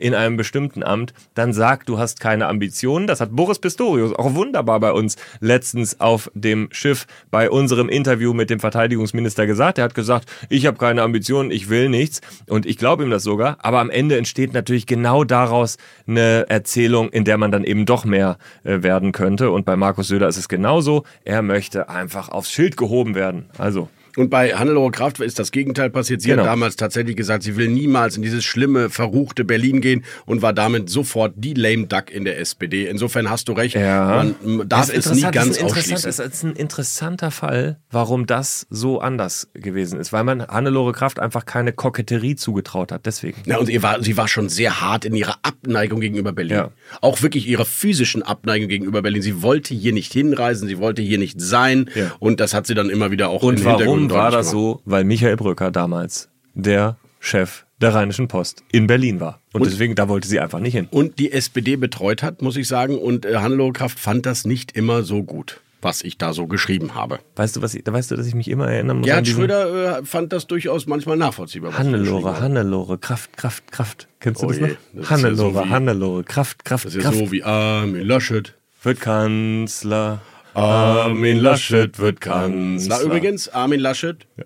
in 0.00 0.14
einem 0.14 0.36
bestimmten 0.36 0.82
Amt, 0.82 1.12
dann 1.34 1.52
sag, 1.52 1.86
du 1.86 1.98
hast 1.98 2.20
keine 2.20 2.48
Ambitionen. 2.48 3.06
Das 3.06 3.20
hat 3.20 3.36
Boris 3.36 3.58
Pistorius 3.58 4.12
auch 4.12 4.34
wunderbar 4.34 4.80
bei 4.80 4.92
uns 4.92 5.16
letztens 5.40 6.00
auf 6.00 6.30
dem 6.34 6.68
Schiff 6.72 7.06
bei 7.30 7.50
unserem 7.50 7.88
Interview 7.88 8.32
mit 8.32 8.50
dem 8.50 8.60
Verteidigungsminister 8.60 9.46
gesagt. 9.46 9.78
Er 9.78 9.84
hat 9.84 9.94
gesagt, 9.94 10.28
ich 10.48 10.66
habe 10.66 10.78
keine 10.78 11.02
Ambitionen, 11.02 11.50
ich 11.50 11.68
will 11.68 11.88
nichts. 11.88 12.20
Und 12.48 12.66
ich 12.66 12.78
glaube 12.78 13.04
ihm 13.04 13.10
das 13.10 13.22
sogar. 13.22 13.58
Aber 13.60 13.80
am 13.80 13.90
Ende 13.90 14.16
entsteht 14.16 14.54
natürlich 14.54 14.86
genau 14.86 15.24
daraus 15.24 15.76
eine 16.06 16.48
Erzählung, 16.48 17.10
in 17.10 17.24
der 17.24 17.38
man 17.38 17.52
dann 17.52 17.64
eben 17.64 17.86
doch 17.86 18.04
mehr 18.04 18.38
äh, 18.64 18.82
werden 18.82 19.12
könnte. 19.12 19.50
Und 19.50 19.66
bei 19.66 19.76
Markus 19.76 20.08
Söder 20.08 20.28
ist 20.28 20.38
es 20.38 20.48
genauso. 20.48 21.04
Er 21.24 21.42
möchte 21.42 21.88
einfach 21.88 22.30
aufs 22.30 22.50
Schild 22.50 22.76
gehoben 22.76 23.14
werden. 23.14 23.50
Also 23.58 23.88
und 24.16 24.30
bei 24.30 24.54
Hannelore 24.54 24.90
Kraft 24.90 25.20
ist 25.20 25.38
das 25.38 25.52
Gegenteil 25.52 25.90
passiert. 25.90 26.20
Sie 26.20 26.28
genau. 26.28 26.42
hat 26.42 26.50
damals 26.50 26.76
tatsächlich 26.76 27.16
gesagt, 27.16 27.42
sie 27.42 27.56
will 27.56 27.68
niemals 27.68 28.16
in 28.16 28.22
dieses 28.22 28.44
schlimme, 28.44 28.90
verruchte 28.90 29.44
Berlin 29.44 29.80
gehen 29.80 30.04
und 30.26 30.42
war 30.42 30.52
damit 30.52 30.90
sofort 30.90 31.34
die 31.36 31.54
lame 31.54 31.86
duck 31.86 32.10
in 32.10 32.24
der 32.24 32.38
SPD. 32.38 32.86
Insofern 32.86 33.30
hast 33.30 33.48
du 33.48 33.52
recht, 33.52 33.74
ja. 33.74 34.24
man 34.44 34.68
darf 34.68 34.92
es 34.92 35.10
nie 35.12 35.22
ganz 35.22 35.56
ist 35.56 35.64
ausschließen. 35.64 36.08
Es 36.08 36.18
ist 36.18 36.42
ein 36.42 36.54
interessanter 36.54 37.30
Fall, 37.30 37.78
warum 37.90 38.26
das 38.26 38.66
so 38.70 39.00
anders 39.00 39.48
gewesen 39.54 40.00
ist, 40.00 40.12
weil 40.12 40.24
man 40.24 40.46
Hannelore 40.46 40.92
Kraft 40.92 41.20
einfach 41.20 41.46
keine 41.46 41.72
Koketterie 41.72 42.36
zugetraut 42.36 42.92
hat. 42.92 43.06
Deswegen. 43.06 43.42
Ja, 43.46 43.58
und 43.58 43.66
sie 43.66 43.82
war, 43.82 44.02
sie 44.02 44.16
war 44.16 44.28
schon 44.28 44.48
sehr 44.48 44.80
hart 44.80 45.04
in 45.04 45.14
ihrer 45.14 45.36
Abneigung 45.42 46.00
gegenüber 46.00 46.32
Berlin. 46.32 46.56
Ja. 46.56 46.70
Auch 47.00 47.22
wirklich 47.22 47.46
ihrer 47.46 47.64
physischen 47.64 48.22
Abneigung 48.22 48.68
gegenüber 48.68 49.02
Berlin. 49.02 49.22
Sie 49.22 49.42
wollte 49.42 49.74
hier 49.74 49.92
nicht 49.92 50.12
hinreisen, 50.12 50.68
sie 50.68 50.78
wollte 50.78 51.02
hier 51.02 51.18
nicht 51.18 51.40
sein. 51.40 51.90
Ja. 51.94 52.12
Und 52.18 52.40
das 52.40 52.54
hat 52.54 52.66
sie 52.66 52.74
dann 52.74 52.90
immer 52.90 53.10
wieder 53.10 53.28
auch 53.28 53.42
und 53.42 53.60
im 53.60 53.66
Hintergrund 53.66 53.99
Warum 54.08 54.22
war 54.24 54.30
das 54.30 54.50
so? 54.50 54.80
Weil 54.84 55.04
Michael 55.04 55.36
Brücker 55.36 55.70
damals 55.70 56.28
der 56.54 56.96
Chef 57.18 57.64
der 57.80 57.94
Rheinischen 57.94 58.28
Post 58.28 58.62
in 58.72 58.86
Berlin 58.86 59.20
war. 59.20 59.40
Und, 59.52 59.62
und, 59.62 59.70
deswegen, 59.70 59.94
da 59.94 60.08
wollte 60.08 60.28
sie 60.28 60.40
einfach 60.40 60.60
nicht 60.60 60.74
hin. 60.74 60.88
Und 60.90 61.18
die 61.18 61.32
SPD 61.32 61.76
betreut 61.76 62.22
hat, 62.22 62.42
muss 62.42 62.56
ich 62.56 62.68
sagen. 62.68 62.98
Und 62.98 63.24
äh, 63.24 63.36
Hannelore 63.36 63.72
Kraft 63.72 63.98
fand 63.98 64.26
das 64.26 64.44
nicht 64.44 64.76
immer 64.76 65.02
so 65.02 65.22
gut 65.22 65.60
was 65.82 66.02
ich 66.02 66.18
da 66.18 66.32
so 66.32 66.46
geschrieben 66.46 66.94
habe. 66.94 67.20
Weißt 67.36 67.56
du, 67.56 67.62
was 67.62 67.74
ich, 67.74 67.82
weißt 67.86 68.10
du, 68.10 68.16
dass 68.16 68.26
ich 68.26 68.34
mich 68.34 68.48
immer 68.48 68.68
erinnern 68.68 68.98
muss? 68.98 69.06
Gerhard 69.06 69.26
Schröder 69.26 69.98
äh, 69.98 70.04
fand 70.04 70.32
das 70.32 70.46
durchaus 70.46 70.86
manchmal 70.86 71.16
nachvollziehbar. 71.16 71.76
Hannelore, 71.76 72.40
Hannelore, 72.40 72.98
Kraft, 72.98 73.36
Kraft, 73.36 73.70
Kraft. 73.72 74.08
Kennst 74.20 74.42
du 74.42 74.46
oh 74.46 74.48
das 74.50 74.58
je, 74.58 74.76
noch? 74.92 75.10
Hannelore, 75.10 75.54
ja 75.54 75.64
so 75.64 75.70
Hannelore, 75.70 76.24
Kraft, 76.24 76.64
Kraft, 76.64 76.86
Das 76.86 76.94
ist 76.94 77.02
Kraft. 77.02 77.16
ja 77.16 77.26
so 77.26 77.32
wie 77.32 77.42
Armin 77.42 78.06
Laschet. 78.06 78.54
Wird 78.82 79.00
Kanzler. 79.00 80.20
Armin 80.60 81.38
Laschet 81.38 81.98
wird 81.98 82.20
Kanzler. 82.20 82.98
Na, 82.98 83.02
übrigens, 83.02 83.48
Armin 83.48 83.80
Laschet, 83.80 84.26
ja. 84.36 84.44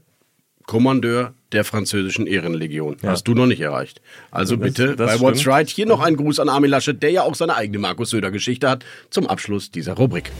Kommandeur 0.66 1.34
der 1.52 1.64
französischen 1.64 2.26
Ehrenlegion. 2.26 2.96
Ja. 3.02 3.10
Hast 3.10 3.28
du 3.28 3.34
noch 3.34 3.46
nicht 3.46 3.60
erreicht. 3.60 4.00
Also 4.30 4.56
das, 4.56 4.64
bitte 4.64 4.96
das 4.96 4.96
bei 4.96 5.16
stimmt. 5.16 5.22
What's 5.22 5.46
Right 5.46 5.68
hier 5.68 5.86
noch 5.86 6.00
ein 6.00 6.16
Gruß 6.16 6.40
an 6.40 6.48
Armin 6.48 6.70
Laschet, 6.70 7.00
der 7.02 7.10
ja 7.10 7.22
auch 7.22 7.34
seine 7.34 7.54
eigene 7.56 7.78
Markus 7.78 8.10
Söder 8.10 8.30
Geschichte 8.30 8.68
hat, 8.68 8.84
zum 9.10 9.26
Abschluss 9.26 9.70
dieser 9.70 9.94
Rubrik. 9.94 10.32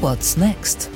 What's 0.00 0.36
next? 0.36 0.90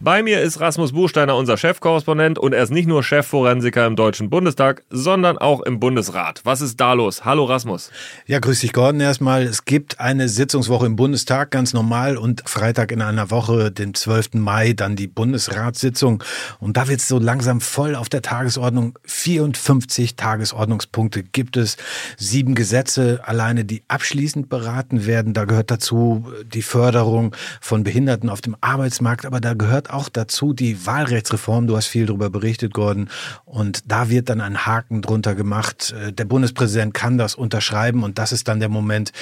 Bei 0.00 0.22
mir 0.22 0.40
ist 0.40 0.60
Rasmus 0.60 0.92
Buchsteiner, 0.92 1.34
unser 1.34 1.56
Chefkorrespondent, 1.56 2.38
und 2.38 2.52
er 2.52 2.62
ist 2.62 2.70
nicht 2.70 2.86
nur 2.86 3.02
Chefforensiker 3.02 3.84
im 3.84 3.96
Deutschen 3.96 4.30
Bundestag, 4.30 4.84
sondern 4.90 5.38
auch 5.38 5.60
im 5.62 5.80
Bundesrat. 5.80 6.40
Was 6.44 6.60
ist 6.60 6.78
da 6.80 6.92
los? 6.92 7.24
Hallo 7.24 7.42
Rasmus. 7.44 7.90
Ja, 8.24 8.38
grüß 8.38 8.60
dich 8.60 8.72
Gordon 8.72 9.00
erstmal. 9.00 9.42
Es 9.42 9.64
gibt 9.64 9.98
eine 9.98 10.28
Sitzungswoche 10.28 10.86
im 10.86 10.94
Bundestag, 10.94 11.50
ganz 11.50 11.74
normal, 11.74 12.16
und 12.16 12.48
Freitag 12.48 12.92
in 12.92 13.02
einer 13.02 13.32
Woche, 13.32 13.72
den 13.72 13.92
12. 13.92 14.34
Mai, 14.34 14.72
dann 14.72 14.94
die 14.94 15.08
Bundesratssitzung. 15.08 16.22
Und 16.60 16.76
da 16.76 16.86
wird 16.86 17.00
es 17.00 17.08
so 17.08 17.18
langsam 17.18 17.60
voll 17.60 17.96
auf 17.96 18.08
der 18.08 18.22
Tagesordnung. 18.22 18.96
54 19.04 20.14
Tagesordnungspunkte 20.14 21.24
gibt 21.24 21.56
es, 21.56 21.76
sieben 22.16 22.54
Gesetze 22.54 23.18
alleine, 23.24 23.64
die 23.64 23.82
abschließend 23.88 24.48
beraten 24.48 25.06
werden. 25.06 25.34
Da 25.34 25.44
gehört 25.44 25.72
dazu 25.72 26.24
die 26.44 26.62
Förderung 26.62 27.34
von 27.60 27.82
Behinderten 27.82 28.28
auf 28.28 28.40
dem 28.40 28.54
Arbeitsmarkt, 28.60 29.26
aber 29.26 29.40
da 29.40 29.54
gehört 29.54 29.87
auch 29.90 30.08
dazu 30.08 30.52
die 30.52 30.86
Wahlrechtsreform. 30.86 31.66
Du 31.66 31.76
hast 31.76 31.86
viel 31.86 32.06
darüber 32.06 32.30
berichtet, 32.30 32.74
Gordon. 32.74 33.08
Und 33.44 33.90
da 33.90 34.08
wird 34.08 34.28
dann 34.28 34.40
ein 34.40 34.66
Haken 34.66 35.02
drunter 35.02 35.34
gemacht. 35.34 35.92
Äh, 35.92 36.12
der 36.12 36.24
Bundespräsident 36.24 36.94
kann 36.94 37.18
das 37.18 37.34
unterschreiben 37.34 38.02
und 38.02 38.18
das 38.18 38.32
ist 38.32 38.48
dann 38.48 38.60
der 38.60 38.68
Moment, 38.68 39.12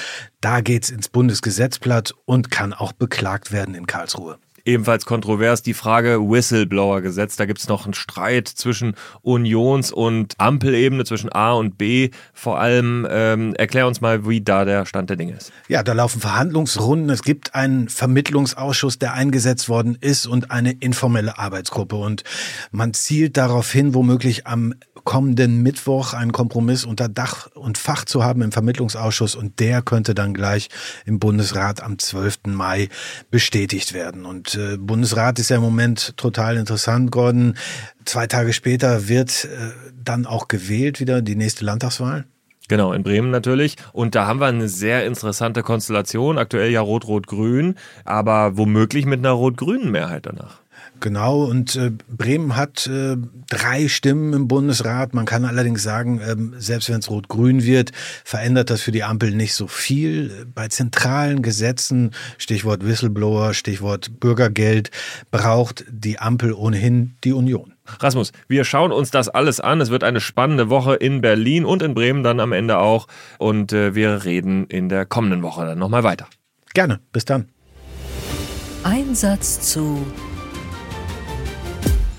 da 0.41 0.61
geht's 0.61 0.89
ins 0.89 1.09
Bundesgesetzblatt 1.09 2.13
und 2.25 2.51
kann 2.51 2.73
auch 2.73 2.93
beklagt 2.93 3.51
werden 3.51 3.75
in 3.75 3.87
Karlsruhe. 3.87 4.37
Ebenfalls 4.67 5.05
kontrovers 5.05 5.61
die 5.61 5.73
Frage 5.73 6.19
Whistleblower-Gesetz. 6.19 7.37
Da 7.37 7.45
gibt 7.45 7.59
es 7.59 7.69
noch 7.69 7.85
einen 7.85 7.93
Streit 7.93 8.49
zwischen 8.49 8.95
Unions- 9.21 9.93
und 9.93 10.33
Ampelebene, 10.39 11.05
zwischen 11.05 11.31
A 11.31 11.53
und 11.53 11.77
B. 11.77 12.09
Vor 12.33 12.59
allem 12.59 13.07
ähm, 13.09 13.55
erklär 13.55 13.87
uns 13.87 14.01
mal, 14.01 14.27
wie 14.27 14.41
da 14.41 14.65
der 14.65 14.85
Stand 14.85 15.09
der 15.09 15.15
Dinge 15.15 15.37
ist. 15.37 15.53
Ja, 15.69 15.83
da 15.83 15.93
laufen 15.93 16.19
Verhandlungsrunden. 16.19 17.09
Es 17.09 17.23
gibt 17.23 17.55
einen 17.55 17.87
Vermittlungsausschuss, 17.87 18.99
der 18.99 19.13
eingesetzt 19.13 19.69
worden 19.69 19.97
ist 20.01 20.27
und 20.27 20.51
eine 20.51 20.73
informelle 20.73 21.39
Arbeitsgruppe. 21.39 21.95
Und 21.95 22.25
man 22.71 22.93
zielt 22.93 23.37
darauf 23.37 23.71
hin, 23.71 23.93
womöglich 23.93 24.47
am 24.47 24.73
kommenden 25.07 25.63
Mittwoch 25.63 26.13
einen 26.13 26.33
Kompromiss 26.33 26.83
unter 26.83 27.07
Dach 27.07 27.47
und 27.55 27.77
Fach 27.77 28.03
zu 28.03 28.25
haben 28.25 28.41
im 28.41 28.51
Vermittlungsausschuss 28.51 29.35
und 29.35 29.61
der 29.61 29.81
könnte 29.81 30.13
dann 30.13 30.33
gleich 30.33 30.67
im 31.05 31.17
Bundesrat 31.17 31.81
am 31.81 31.97
12. 31.97 32.39
Mai 32.47 32.89
bestätigt 33.31 33.93
werden. 33.93 34.25
Und 34.25 34.55
äh, 34.55 34.75
Bundesrat 34.75 35.39
ist 35.39 35.49
ja 35.49 35.55
im 35.55 35.61
Moment 35.61 36.17
total 36.17 36.57
interessant, 36.57 37.09
Gordon. 37.09 37.55
Zwei 38.03 38.27
Tage 38.27 38.51
später 38.51 39.07
wird 39.07 39.45
äh, 39.45 39.71
dann 40.03 40.25
auch 40.25 40.49
gewählt 40.49 40.99
wieder 40.99 41.21
die 41.21 41.37
nächste 41.37 41.63
Landtagswahl. 41.63 42.25
Genau, 42.67 42.91
in 42.91 43.03
Bremen 43.03 43.31
natürlich. 43.31 43.77
Und 43.93 44.13
da 44.13 44.27
haben 44.27 44.41
wir 44.41 44.47
eine 44.47 44.67
sehr 44.67 45.05
interessante 45.05 45.63
Konstellation. 45.63 46.37
Aktuell 46.37 46.69
ja 46.69 46.81
Rot-Rot-Grün, 46.81 47.75
aber 48.03 48.57
womöglich 48.57 49.05
mit 49.05 49.19
einer 49.19 49.31
rot-grünen 49.31 49.89
Mehrheit 49.89 50.25
danach. 50.25 50.59
Genau, 50.99 51.43
und 51.43 51.75
äh, 51.75 51.91
Bremen 52.09 52.55
hat 52.55 52.87
äh, 52.87 53.17
drei 53.49 53.87
Stimmen 53.87 54.33
im 54.33 54.47
Bundesrat. 54.47 55.13
Man 55.13 55.25
kann 55.25 55.45
allerdings 55.45 55.83
sagen, 55.83 56.19
ähm, 56.27 56.53
selbst 56.57 56.89
wenn 56.89 56.99
es 56.99 57.09
rot-grün 57.09 57.63
wird, 57.63 57.91
verändert 58.23 58.69
das 58.69 58.81
für 58.81 58.91
die 58.91 59.03
Ampel 59.03 59.31
nicht 59.31 59.53
so 59.53 59.67
viel. 59.67 60.47
Bei 60.53 60.67
zentralen 60.67 61.41
Gesetzen, 61.41 62.11
Stichwort 62.37 62.85
Whistleblower, 62.85 63.53
Stichwort 63.53 64.19
Bürgergeld, 64.19 64.89
braucht 65.29 65.85
die 65.89 66.19
Ampel 66.19 66.53
ohnehin 66.53 67.15
die 67.23 67.33
Union. 67.33 67.73
Rasmus, 67.99 68.31
wir 68.47 68.65
schauen 68.65 68.91
uns 68.91 69.11
das 69.11 69.29
alles 69.29 69.59
an. 69.59 69.79
Es 69.79 69.89
wird 69.89 70.03
eine 70.03 70.19
spannende 70.19 70.69
Woche 70.69 70.95
in 70.95 71.21
Berlin 71.21 71.63
und 71.65 71.81
in 71.81 71.93
Bremen 71.93 72.23
dann 72.23 72.39
am 72.39 72.51
Ende 72.51 72.79
auch. 72.79 73.07
Und 73.37 73.71
äh, 73.71 73.95
wir 73.95 74.25
reden 74.25 74.65
in 74.67 74.89
der 74.89 75.05
kommenden 75.05 75.41
Woche 75.41 75.65
dann 75.65 75.79
nochmal 75.79 76.03
weiter. 76.03 76.27
Gerne, 76.73 76.99
bis 77.11 77.25
dann. 77.25 77.47
Einsatz 78.83 79.61
zu 79.73 80.05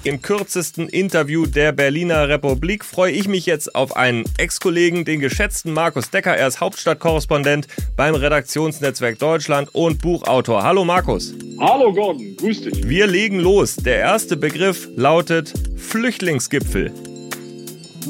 im 0.09 0.23
kürzesten 0.23 0.89
Interview 0.89 1.45
der 1.45 1.73
Berliner 1.73 2.31
Republik 2.31 2.83
freue 2.83 3.13
ich 3.13 3.29
mich 3.29 3.45
jetzt 3.45 3.75
auf 3.75 3.95
einen 3.95 4.25
Ex-Kollegen, 4.39 5.05
den 5.05 5.21
geschätzten 5.21 5.75
Markus 5.75 6.11
Decker. 6.11 6.35
Er 6.35 6.49
ist 6.49 6.61
Hauptstadtkorrespondent 6.61 7.67
beim 7.95 8.15
Redaktionsnetzwerk 8.15 9.19
Deutschland 9.19 9.69
und 9.75 10.01
Buchautor. 10.01 10.63
Hallo 10.63 10.87
Markus. 10.87 11.35
Hallo 11.61 11.93
Gordon, 11.93 12.35
grüß 12.37 12.63
dich. 12.63 12.89
Wir 12.89 13.07
legen 13.07 13.39
los. 13.39 13.77
Der 13.77 13.99
erste 13.99 14.39
Begriff 14.39 14.89
lautet 14.97 15.53
Flüchtlingsgipfel 15.77 16.93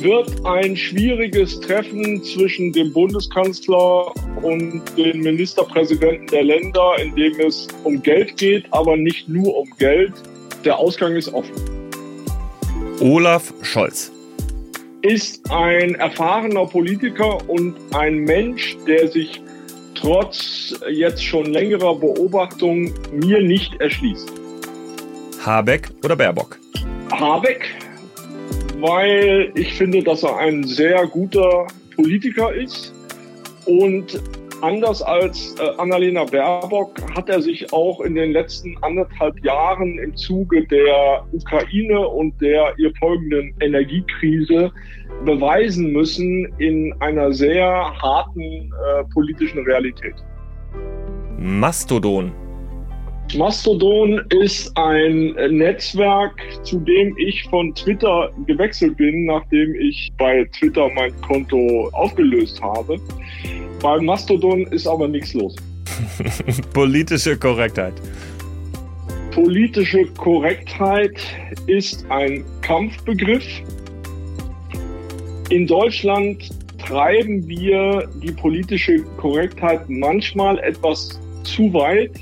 wird 0.00 0.46
ein 0.46 0.76
schwieriges 0.76 1.58
Treffen 1.58 2.22
zwischen 2.22 2.72
dem 2.72 2.92
Bundeskanzler 2.92 4.12
und 4.42 4.82
den 4.96 5.22
Ministerpräsidenten 5.22 6.28
der 6.28 6.44
Länder, 6.44 6.92
in 7.02 7.16
dem 7.16 7.40
es 7.40 7.66
um 7.82 8.00
Geld 8.00 8.36
geht, 8.36 8.72
aber 8.72 8.96
nicht 8.96 9.28
nur 9.28 9.56
um 9.56 9.68
Geld. 9.78 10.12
Der 10.64 10.78
Ausgang 10.78 11.16
ist 11.16 11.34
offen. 11.34 11.77
Olaf 13.00 13.54
Scholz 13.62 14.10
ist 15.02 15.48
ein 15.52 15.94
erfahrener 15.94 16.66
Politiker 16.66 17.38
und 17.48 17.76
ein 17.94 18.16
Mensch, 18.24 18.76
der 18.88 19.06
sich 19.06 19.40
trotz 19.94 20.74
jetzt 20.90 21.24
schon 21.24 21.46
längerer 21.46 21.94
Beobachtung 21.94 22.92
mir 23.12 23.40
nicht 23.40 23.80
erschließt. 23.80 24.32
Habeck 25.44 25.90
oder 26.02 26.16
Baerbock? 26.16 26.58
Habeck, 27.12 27.72
weil 28.80 29.52
ich 29.54 29.74
finde, 29.74 30.02
dass 30.02 30.24
er 30.24 30.36
ein 30.38 30.64
sehr 30.64 31.06
guter 31.06 31.68
Politiker 31.94 32.52
ist 32.52 32.92
und 33.66 34.20
Anders 34.60 35.02
als 35.02 35.54
äh, 35.60 35.68
Annalena 35.78 36.24
Baerbock 36.24 36.90
hat 37.14 37.28
er 37.28 37.40
sich 37.40 37.72
auch 37.72 38.00
in 38.00 38.16
den 38.16 38.32
letzten 38.32 38.76
anderthalb 38.82 39.38
Jahren 39.44 39.98
im 40.00 40.16
Zuge 40.16 40.66
der 40.66 41.24
Ukraine 41.32 42.08
und 42.08 42.40
der 42.40 42.74
ihr 42.76 42.92
folgenden 42.98 43.54
Energiekrise 43.60 44.72
beweisen 45.24 45.92
müssen 45.92 46.52
in 46.58 46.92
einer 47.00 47.32
sehr 47.32 47.62
harten 47.62 48.40
äh, 48.42 49.04
politischen 49.12 49.60
Realität. 49.64 50.14
Mastodon. 51.38 52.32
Mastodon 53.36 54.22
ist 54.30 54.74
ein 54.76 55.34
Netzwerk, 55.50 56.32
zu 56.62 56.80
dem 56.80 57.14
ich 57.18 57.44
von 57.44 57.74
Twitter 57.74 58.30
gewechselt 58.46 58.96
bin, 58.96 59.26
nachdem 59.26 59.74
ich 59.74 60.10
bei 60.16 60.48
Twitter 60.58 60.88
mein 60.94 61.12
Konto 61.20 61.90
aufgelöst 61.92 62.60
habe. 62.62 62.98
Bei 63.82 64.00
Mastodon 64.00 64.66
ist 64.68 64.86
aber 64.86 65.08
nichts 65.08 65.34
los. 65.34 65.54
Politische 66.72 67.36
Korrektheit. 67.36 67.94
Politische 69.32 70.06
Korrektheit 70.16 71.20
ist 71.66 72.04
ein 72.10 72.44
Kampfbegriff. 72.62 73.44
In 75.50 75.66
Deutschland 75.66 76.48
treiben 76.78 77.46
wir 77.46 78.08
die 78.22 78.32
politische 78.32 79.02
Korrektheit 79.18 79.88
manchmal 79.88 80.58
etwas 80.60 81.20
zu 81.44 81.72
weit. 81.74 82.12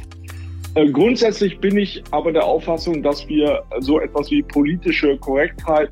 Äh, 0.76 0.90
grundsätzlich 0.90 1.58
bin 1.58 1.78
ich 1.78 2.02
aber 2.10 2.32
der 2.32 2.44
Auffassung, 2.44 3.02
dass 3.02 3.26
wir 3.28 3.62
so 3.80 3.98
etwas 3.98 4.30
wie 4.30 4.42
politische 4.42 5.16
Korrektheit 5.16 5.88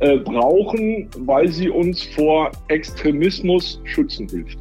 äh, 0.00 0.18
brauchen, 0.18 1.08
weil 1.20 1.48
sie 1.48 1.70
uns 1.70 2.02
vor 2.02 2.50
Extremismus 2.66 3.80
schützen 3.84 4.28
hilft. 4.28 4.58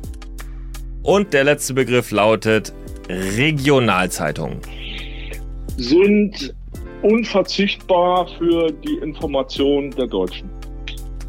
Und 1.02 1.34
der 1.34 1.44
letzte 1.44 1.74
Begriff 1.74 2.12
lautet 2.12 2.72
Regionalzeitungen. 3.10 4.60
Sind 5.78 6.54
unverzichtbar 7.02 8.28
für 8.38 8.72
die 8.72 8.98
Information 8.98 9.90
der 9.92 10.06
Deutschen. 10.06 10.50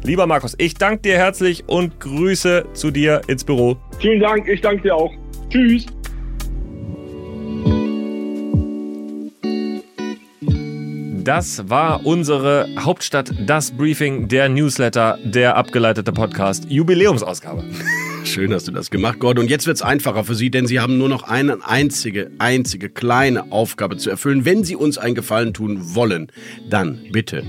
Lieber 0.03 0.27
Markus, 0.27 0.53
ich 0.59 0.75
danke 0.75 1.01
dir 1.01 1.17
herzlich 1.17 1.63
und 1.67 1.99
Grüße 1.99 2.65
zu 2.73 2.91
dir 2.91 3.21
ins 3.27 3.43
Büro. 3.43 3.75
Vielen 3.99 4.19
Dank, 4.19 4.47
ich 4.47 4.61
danke 4.61 4.83
dir 4.83 4.95
auch. 4.95 5.11
Tschüss. 5.49 5.87
Das 11.29 11.69
war 11.69 12.07
unsere 12.07 12.67
Hauptstadt, 12.79 13.31
das 13.45 13.69
Briefing, 13.69 14.29
der 14.29 14.49
Newsletter, 14.49 15.19
der 15.23 15.57
abgeleitete 15.57 16.11
Podcast, 16.11 16.65
Jubiläumsausgabe. 16.69 17.65
Schön 18.23 18.51
hast 18.51 18.67
du 18.67 18.71
das 18.71 18.89
gemacht, 18.89 19.19
Gordon. 19.19 19.43
Und 19.43 19.51
jetzt 19.51 19.67
wird 19.67 19.75
es 19.75 19.83
einfacher 19.83 20.23
für 20.23 20.33
Sie, 20.33 20.49
denn 20.49 20.65
Sie 20.65 20.79
haben 20.79 20.97
nur 20.97 21.07
noch 21.07 21.21
eine 21.21 21.59
einzige, 21.63 22.31
einzige 22.39 22.89
kleine 22.89 23.51
Aufgabe 23.51 23.97
zu 23.97 24.09
erfüllen. 24.09 24.43
Wenn 24.43 24.63
Sie 24.63 24.75
uns 24.75 24.97
einen 24.97 25.13
Gefallen 25.13 25.53
tun 25.53 25.93
wollen, 25.93 26.31
dann 26.67 26.99
bitte 27.11 27.43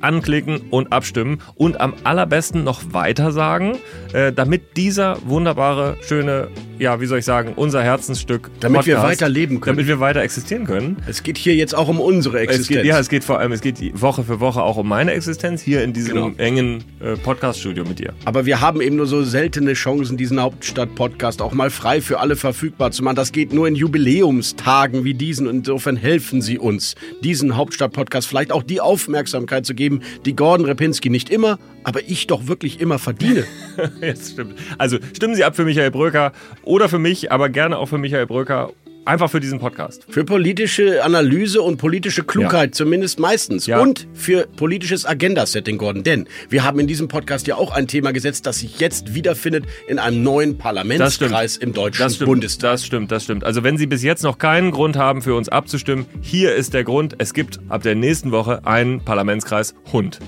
Anklicken 0.02 0.60
und 0.70 0.92
abstimmen 0.92 1.38
und 1.54 1.80
am 1.80 1.94
allerbesten 2.04 2.64
noch 2.64 2.82
weitersagen, 2.92 3.76
äh, 4.12 4.32
damit 4.32 4.76
dieser 4.76 5.18
wunderbare, 5.26 5.96
schöne, 6.06 6.48
ja, 6.78 7.00
wie 7.00 7.06
soll 7.06 7.18
ich 7.18 7.24
sagen, 7.24 7.52
unser 7.56 7.82
Herzensstück, 7.82 8.50
Damit 8.60 8.86
wir 8.86 8.94
Podcast, 8.96 9.20
weiter 9.20 9.28
leben 9.28 9.60
können. 9.60 9.76
Damit 9.76 9.88
wir 9.88 10.00
weiter 10.00 10.20
existieren 10.22 10.64
können. 10.64 10.96
Es 11.08 11.22
geht 11.22 11.36
hier 11.38 11.54
jetzt 11.54 11.74
auch 11.74 11.88
um 11.88 12.00
unsere 12.00 12.36
Es 12.38 12.44
Existenz. 12.44 12.68
geht, 12.68 12.84
ja, 12.84 12.98
es 12.98 13.08
geht 13.08 13.24
vor 13.24 13.38
allem, 13.38 13.52
es 13.52 13.60
geht 13.60 13.78
Woche 14.00 14.22
für 14.22 14.40
Woche 14.40 14.62
auch 14.62 14.76
um 14.76 14.88
meine 14.88 15.12
Existenz 15.12 15.62
hier 15.62 15.82
in 15.82 15.92
diesem 15.92 16.14
Genau. 16.14 16.30
engen 16.36 16.84
äh, 17.00 17.16
Podcast-Studio 17.16 17.84
mit 17.84 17.98
dir. 17.98 18.12
Aber 18.24 18.46
wir 18.46 18.60
haben 18.60 18.80
eben 18.80 18.96
nur 18.96 19.06
so 19.06 19.22
seltene 19.22 19.72
Chancen, 19.74 20.16
diesen 20.16 20.40
Hauptstadt-Podcast 20.40 21.42
auch 21.42 21.52
mal 21.52 21.70
frei 21.70 22.00
für 22.00 22.20
alle 22.20 22.36
verfügbar 22.36 22.90
zu 22.90 23.02
machen. 23.02 23.16
Das 23.16 23.32
geht 23.32 23.52
nur 23.52 23.66
in 23.66 23.74
Jubiläumstagen 23.74 25.04
wie 25.04 25.14
diesen. 25.14 25.48
Insofern 25.48 25.96
helfen 25.96 26.42
Sie 26.42 26.58
uns, 26.58 26.94
diesen 27.22 27.56
Hauptstadt-Podcast 27.56 28.28
vielleicht 28.28 28.52
auch 28.52 28.62
die 28.62 28.80
Aufmerksamkeit 28.80 29.64
zu 29.66 29.74
geben, 29.74 29.87
die 30.24 30.36
Gordon 30.36 30.66
Repinski 30.66 31.10
nicht 31.10 31.30
immer, 31.30 31.58
aber 31.84 32.00
ich 32.06 32.26
doch 32.26 32.46
wirklich 32.46 32.80
immer 32.80 32.98
verdiene. 32.98 33.44
Jetzt 34.00 34.32
stimmt. 34.32 34.58
Also 34.78 34.98
stimmen 35.14 35.34
Sie 35.34 35.44
ab 35.44 35.56
für 35.56 35.64
Michael 35.64 35.90
Bröker 35.90 36.32
oder 36.62 36.88
für 36.88 36.98
mich, 36.98 37.32
aber 37.32 37.48
gerne 37.48 37.78
auch 37.78 37.86
für 37.86 37.98
Michael 37.98 38.26
Bröker. 38.26 38.72
Einfach 39.08 39.30
für 39.30 39.40
diesen 39.40 39.58
Podcast. 39.58 40.04
Für 40.10 40.22
politische 40.26 41.02
Analyse 41.02 41.62
und 41.62 41.78
politische 41.78 42.24
Klugheit, 42.24 42.68
Ja. 42.68 42.72
zumindest 42.72 43.18
meistens. 43.18 43.64
Ja. 43.64 43.80
Und 43.80 44.06
für 44.12 44.46
politisches 44.46 45.06
Agenda-Setting, 45.06 45.78
Gordon. 45.78 46.02
Denn 46.02 46.28
wir 46.50 46.62
haben 46.62 46.78
in 46.78 46.86
diesem 46.86 47.08
Podcast 47.08 47.46
ja 47.46 47.54
auch 47.56 47.70
ein 47.70 47.88
Thema 47.88 48.12
gesetzt, 48.12 48.44
das 48.44 48.58
sich 48.58 48.80
jetzt 48.80 49.14
wiederfindet 49.14 49.64
in 49.88 49.98
einem 49.98 50.22
neuen 50.22 50.58
Parlamentskreis 50.58 51.56
im 51.56 51.72
Deutschen 51.72 52.02
Das 52.02 52.16
stimmt, 52.16 52.28
Bundestag. 52.28 52.72
das 52.72 52.84
stimmt, 52.84 53.10
das 53.10 53.24
stimmt. 53.24 53.44
Also 53.44 53.62
wenn 53.64 53.78
Sie 53.78 53.86
bis 53.86 54.02
jetzt 54.02 54.24
noch 54.24 54.36
keinen 54.36 54.72
Grund 54.72 54.96
haben, 54.98 55.22
für 55.22 55.34
uns 55.34 55.48
abzustimmen, 55.48 56.04
hier 56.20 56.54
ist 56.54 56.74
der 56.74 56.84
Grund. 56.84 57.14
Es 57.16 57.32
gibt 57.32 57.60
ab 57.70 57.82
der 57.84 57.94
nächsten 57.94 58.30
Woche 58.30 58.66
einen 58.66 59.00
Parlamentskreis 59.02 59.74
Hund. 59.90 60.18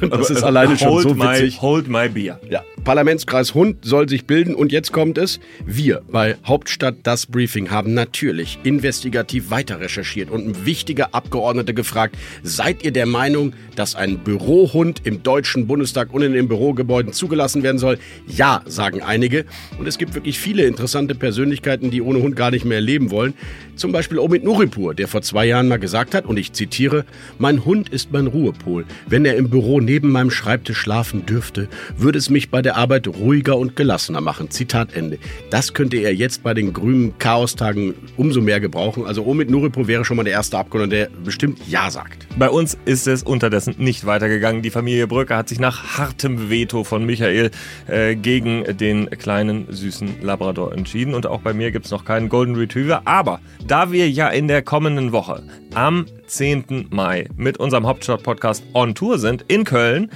Das 0.12 0.30
ist 0.30 0.42
alleine 0.42 0.76
schon 0.76 0.88
hold 0.88 1.02
so 1.02 1.14
my, 1.14 1.24
witzig. 1.24 1.62
Hold 1.62 1.88
my 1.88 2.08
beer. 2.08 2.38
Ja. 2.48 2.62
Parlamentskreis 2.84 3.54
Hund 3.54 3.84
soll 3.84 4.08
sich 4.08 4.26
bilden 4.26 4.54
und 4.54 4.72
jetzt 4.72 4.92
kommt 4.92 5.18
es. 5.18 5.40
Wir 5.64 6.02
bei 6.10 6.36
Hauptstadt 6.44 6.96
Das 7.04 7.26
Briefing 7.26 7.70
haben 7.70 7.94
natürlich 7.94 8.58
investigativ 8.64 9.50
weiter 9.50 9.80
recherchiert 9.80 10.30
und 10.30 10.66
wichtige 10.66 11.14
Abgeordnete 11.14 11.74
gefragt, 11.74 12.16
seid 12.42 12.84
ihr 12.84 12.92
der 12.92 13.06
Meinung, 13.06 13.52
dass 13.76 13.94
ein 13.94 14.18
Bürohund 14.18 15.02
im 15.04 15.22
Deutschen 15.22 15.66
Bundestag 15.66 16.12
und 16.12 16.22
in 16.22 16.32
den 16.32 16.48
Bürogebäuden 16.48 17.12
zugelassen 17.12 17.62
werden 17.62 17.78
soll? 17.78 17.98
Ja, 18.26 18.62
sagen 18.66 19.02
einige. 19.02 19.44
Und 19.78 19.86
es 19.86 19.98
gibt 19.98 20.14
wirklich 20.14 20.38
viele 20.38 20.64
interessante 20.64 21.14
Persönlichkeiten, 21.14 21.90
die 21.90 22.02
ohne 22.02 22.20
Hund 22.20 22.36
gar 22.36 22.50
nicht 22.50 22.64
mehr 22.64 22.80
leben 22.80 23.10
wollen. 23.10 23.34
Zum 23.76 23.92
Beispiel 23.92 24.18
Omid 24.18 24.44
Nuripur, 24.44 24.94
der 24.94 25.08
vor 25.08 25.22
zwei 25.22 25.46
Jahren 25.46 25.68
mal 25.68 25.78
gesagt 25.78 26.14
hat, 26.14 26.26
und 26.26 26.36
ich 26.36 26.52
zitiere, 26.52 27.04
mein 27.38 27.64
Hund 27.64 27.88
ist 27.88 28.12
mein 28.12 28.26
Ruhepol. 28.26 28.84
Wenn 29.06 29.24
er 29.24 29.36
im 29.36 29.48
Büro 29.48 29.80
neben 29.84 30.10
meinem 30.10 30.30
Schreibtisch 30.30 30.78
schlafen 30.78 31.26
dürfte, 31.26 31.68
würde 31.96 32.18
es 32.18 32.30
mich 32.30 32.50
bei 32.50 32.62
der 32.62 32.76
Arbeit 32.76 33.08
ruhiger 33.08 33.56
und 33.56 33.76
gelassener 33.76 34.20
machen. 34.20 34.50
Zitat 34.50 34.94
Ende. 34.94 35.18
Das 35.50 35.74
könnte 35.74 35.96
er 35.98 36.14
jetzt 36.14 36.42
bei 36.42 36.54
den 36.54 36.72
grünen 36.72 37.18
Chaostagen 37.18 37.94
umso 38.16 38.40
mehr 38.40 38.60
gebrauchen. 38.60 39.04
Also 39.06 39.24
Omid 39.24 39.50
Nuripur 39.50 39.88
wäre 39.88 40.04
schon 40.04 40.16
mal 40.16 40.24
der 40.24 40.32
erste 40.32 40.58
Abgeordnete, 40.58 41.10
der 41.10 41.24
bestimmt 41.24 41.60
Ja 41.68 41.90
sagt. 41.90 42.26
Bei 42.38 42.48
uns 42.48 42.76
ist 42.84 43.06
es 43.06 43.22
unterdessen 43.22 43.74
nicht 43.78 44.06
weitergegangen. 44.06 44.62
Die 44.62 44.70
Familie 44.70 45.06
Bröcker 45.06 45.36
hat 45.36 45.48
sich 45.48 45.60
nach 45.60 45.98
hartem 45.98 46.50
Veto 46.50 46.84
von 46.84 47.04
Michael 47.04 47.50
äh, 47.88 48.14
gegen 48.14 48.64
den 48.76 49.10
kleinen 49.10 49.66
süßen 49.70 50.22
Labrador 50.22 50.72
entschieden. 50.72 51.14
Und 51.14 51.26
auch 51.26 51.40
bei 51.40 51.52
mir 51.52 51.70
gibt 51.70 51.86
es 51.86 51.90
noch 51.90 52.04
keinen 52.04 52.28
Golden 52.28 52.56
Retriever. 52.56 53.02
Aber 53.04 53.40
da 53.66 53.92
wir 53.92 54.10
ja 54.10 54.28
in 54.28 54.48
der 54.48 54.62
kommenden 54.62 55.12
Woche 55.12 55.42
am 55.74 56.06
10. 56.26 56.88
Mai 56.90 57.28
mit 57.36 57.58
unserem 57.58 57.86
Hauptstadt-Podcast 57.86 58.62
on 58.74 58.94
Tour 58.94 59.18
sind 59.18 59.44
in 59.48 59.64
Köln, 59.64 60.10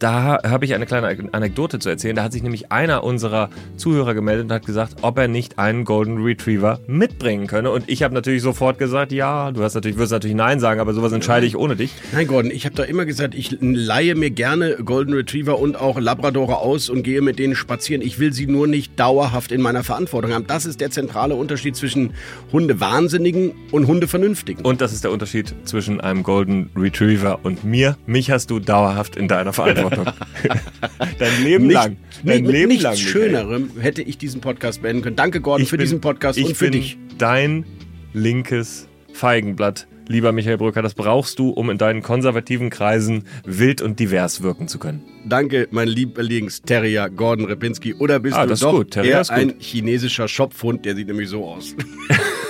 da 0.00 0.38
habe 0.42 0.64
ich 0.64 0.74
eine 0.74 0.86
kleine 0.86 1.28
Anekdote 1.32 1.78
zu 1.78 1.88
erzählen. 1.88 2.16
Da 2.16 2.24
hat 2.24 2.32
sich 2.32 2.42
nämlich 2.42 2.72
einer 2.72 3.04
unserer 3.04 3.50
Zuhörer 3.76 4.14
gemeldet 4.14 4.46
und 4.46 4.52
hat 4.52 4.66
gesagt, 4.66 4.96
ob 5.02 5.18
er 5.18 5.28
nicht 5.28 5.58
einen 5.58 5.84
Golden 5.84 6.22
Retriever 6.22 6.80
mitbringen 6.86 7.46
könne. 7.46 7.70
Und 7.70 7.84
ich 7.86 8.02
habe 8.02 8.14
natürlich 8.14 8.42
sofort 8.42 8.78
gesagt, 8.78 9.12
ja, 9.12 9.52
du 9.52 9.62
hast 9.62 9.74
natürlich, 9.74 9.98
wirst 9.98 10.12
natürlich 10.12 10.36
Nein 10.36 10.58
sagen, 10.58 10.80
aber 10.80 10.94
sowas 10.94 11.12
entscheide 11.12 11.46
ich 11.46 11.56
ohne 11.56 11.76
dich. 11.76 11.92
Nein, 12.12 12.26
Gordon, 12.26 12.50
ich 12.50 12.64
habe 12.64 12.74
da 12.74 12.84
immer 12.84 13.04
gesagt, 13.04 13.34
ich 13.34 13.58
leihe 13.60 14.14
mir 14.14 14.30
gerne 14.30 14.76
Golden 14.84 15.12
Retriever 15.12 15.58
und 15.58 15.78
auch 15.78 16.00
Labradore 16.00 16.58
aus 16.58 16.88
und 16.88 17.02
gehe 17.02 17.20
mit 17.20 17.38
denen 17.38 17.54
spazieren. 17.54 18.02
Ich 18.02 18.18
will 18.18 18.32
sie 18.32 18.46
nur 18.46 18.66
nicht 18.66 18.98
dauerhaft 18.98 19.52
in 19.52 19.60
meiner 19.60 19.84
Verantwortung 19.84 20.32
haben. 20.32 20.46
Das 20.46 20.64
ist 20.64 20.80
der 20.80 20.90
zentrale 20.90 21.34
Unterschied 21.34 21.76
zwischen 21.76 22.14
Hundewahnsinnigen 22.52 23.52
und 23.70 23.86
Hundevernünftigen. 23.86 24.64
Und 24.64 24.80
das 24.80 24.94
ist 24.94 25.04
der 25.04 25.10
Unterschied 25.10 25.54
zwischen 25.64 26.00
einem 26.00 26.22
Golden 26.22 26.70
Retriever 26.74 27.40
und 27.42 27.64
mir. 27.64 27.98
Mich 28.06 28.30
hast 28.30 28.50
du 28.50 28.60
dauerhaft 28.60 29.16
in 29.16 29.28
deiner 29.28 29.52
Verantwortung. 29.52 29.89
Dein 31.18 31.44
Leben 31.44 31.66
Nicht- 31.66 31.74
lang. 31.74 31.96
Dein 32.24 32.42
mit 32.42 32.52
Leben 32.52 32.68
nichts 32.68 32.82
lang. 32.84 32.96
Schönerem 32.96 33.70
hätte 33.80 34.02
ich 34.02 34.18
diesen 34.18 34.40
Podcast 34.40 34.82
beenden 34.82 35.02
können. 35.02 35.16
Danke, 35.16 35.40
Gordon, 35.40 35.66
für 35.66 35.76
bin- 35.76 35.84
diesen 35.84 36.00
Podcast 36.00 36.38
ich 36.38 36.46
und 36.46 36.56
für 36.56 36.64
bin 36.66 36.72
dich. 36.72 36.98
Dein 37.18 37.64
linkes 38.12 38.88
Feigenblatt. 39.12 39.86
Lieber 40.08 40.32
Michael 40.32 40.56
Brücker, 40.58 40.82
das 40.82 40.94
brauchst 40.94 41.38
du, 41.38 41.50
um 41.50 41.70
in 41.70 41.78
deinen 41.78 42.02
konservativen 42.02 42.68
Kreisen 42.68 43.24
wild 43.44 43.80
und 43.80 44.00
divers 44.00 44.42
wirken 44.42 44.66
zu 44.66 44.80
können. 44.80 45.02
Danke, 45.24 45.68
mein 45.70 45.86
Lieblings-Terrier 45.86 47.10
Gordon 47.10 47.44
Repinski. 47.46 47.94
Oder 47.94 48.18
bist 48.18 48.36
Ah, 48.36 48.42
du 48.42 48.48
das 48.48 48.58
doch 48.60 48.72
gut. 48.72 48.90
Terrier 48.90 49.12
eher 49.18 49.30
ein 49.30 49.54
chinesischer 49.60 50.26
Schopfhund? 50.26 50.84
Der 50.84 50.96
sieht 50.96 51.06
nämlich 51.06 51.28
so 51.28 51.44
aus. 51.44 51.76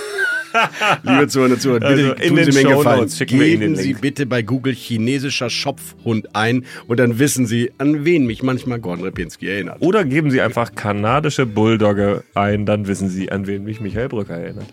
Liebe 1.03 1.27
Zuhörer 1.27 1.51
und 1.51 1.61
Zuhörer, 1.61 1.79
bitte 1.79 2.15
Also 2.19 2.35
tun 2.35 2.43
Sie 2.43 2.51
mir 2.51 2.69
einen 2.69 2.77
Gefallen. 2.77 3.09
Geben 3.27 3.75
Sie 3.75 3.93
bitte 3.93 4.25
bei 4.25 4.41
Google 4.41 4.73
chinesischer 4.73 5.49
Schopfhund 5.49 6.35
ein 6.35 6.65
und 6.87 6.99
dann 6.99 7.19
wissen 7.19 7.45
Sie, 7.45 7.71
an 7.77 8.05
wen 8.05 8.25
mich 8.25 8.43
manchmal 8.43 8.79
Gordon 8.79 9.05
Repinski 9.05 9.47
erinnert. 9.47 9.77
Oder 9.81 10.03
geben 10.05 10.31
Sie 10.31 10.41
einfach 10.41 10.75
kanadische 10.75 11.45
Bulldogge 11.45 12.23
ein, 12.33 12.65
dann 12.65 12.87
wissen 12.87 13.09
Sie, 13.09 13.31
an 13.31 13.47
wen 13.47 13.63
mich 13.63 13.81
Michael 13.81 14.09
Brücker 14.09 14.35
erinnert. 14.35 14.67